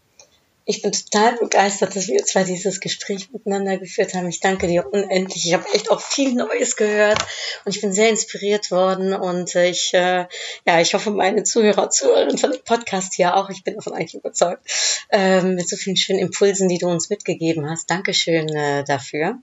Ich 0.68 0.82
bin 0.82 0.90
total 0.90 1.36
begeistert, 1.36 1.94
dass 1.94 2.08
wir 2.08 2.24
zwei 2.24 2.42
dieses 2.42 2.80
Gespräch 2.80 3.30
miteinander 3.30 3.78
geführt 3.78 4.14
haben. 4.14 4.28
Ich 4.28 4.40
danke 4.40 4.66
dir 4.66 4.84
unendlich. 4.92 5.46
Ich 5.46 5.54
habe 5.54 5.64
echt 5.72 5.92
auch 5.92 6.00
viel 6.00 6.34
Neues 6.34 6.74
gehört 6.74 7.18
und 7.64 7.72
ich 7.72 7.80
bin 7.80 7.92
sehr 7.92 8.08
inspiriert 8.08 8.72
worden 8.72 9.14
und 9.14 9.54
äh, 9.54 9.70
ich, 9.70 9.94
äh, 9.94 10.26
ja, 10.66 10.80
ich 10.80 10.92
hoffe, 10.94 11.12
meine 11.12 11.44
Zuhörer, 11.44 11.88
Zuhörerinnen 11.90 12.36
von 12.36 12.50
dem 12.50 12.64
Podcast 12.64 13.14
hier 13.14 13.36
auch. 13.36 13.48
Ich 13.48 13.62
bin 13.62 13.76
davon 13.76 13.92
eigentlich 13.92 14.16
überzeugt 14.16 14.68
ähm, 15.10 15.54
mit 15.54 15.68
so 15.68 15.76
vielen 15.76 15.96
schönen 15.96 16.18
Impulsen, 16.18 16.68
die 16.68 16.78
du 16.78 16.88
uns 16.88 17.10
mitgegeben 17.10 17.70
hast. 17.70 17.88
Dankeschön 17.88 18.48
äh, 18.48 18.82
dafür. 18.82 19.38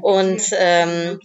Und 0.00 0.42
ähm, 0.52 1.20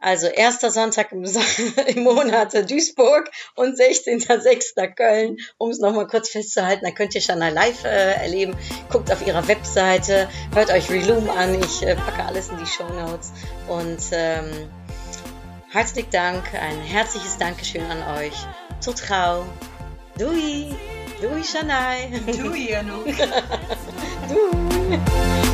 also 0.00 0.26
erster 0.26 0.72
Sonntag 0.72 1.12
im, 1.12 1.24
im 1.86 2.02
Monat 2.02 2.54
Duisburg 2.68 3.30
und 3.54 3.78
16.06. 3.78 4.94
Köln, 4.94 5.38
um 5.58 5.70
es 5.70 5.78
nochmal 5.78 6.08
kurz 6.08 6.30
festzuhalten. 6.30 6.84
Da 6.84 6.90
könnt 6.90 7.14
ihr 7.14 7.20
Shana 7.20 7.50
live 7.50 7.84
äh, 7.84 8.14
erleben. 8.14 8.56
Guckt 8.90 9.10
auf 9.12 9.26
ihrer 9.26 9.46
Webseite, 9.48 10.28
hört 10.54 10.70
euch 10.70 10.90
Reloom 10.90 11.30
an. 11.30 11.60
Ich 11.62 11.86
äh, 11.86 11.96
packe 11.96 12.24
alles 12.24 12.48
in 12.48 12.58
die 12.58 12.66
Show 12.66 12.88
Notes. 12.88 13.32
Und 13.68 14.00
ähm, 14.12 14.68
herzlichen 15.70 16.10
Dank, 16.10 16.42
ein 16.54 16.80
herzliches 16.80 17.38
Dankeschön 17.38 17.84
an 17.90 18.18
euch. 18.18 18.34
Tot 18.84 19.02
gauw. 19.08 19.44
Doei. 20.18 20.74
Doei, 21.20 21.42
Shanai. 21.42 22.20
Du, 22.26 22.54
Januk. 22.54 23.06
Doei. 24.28 25.53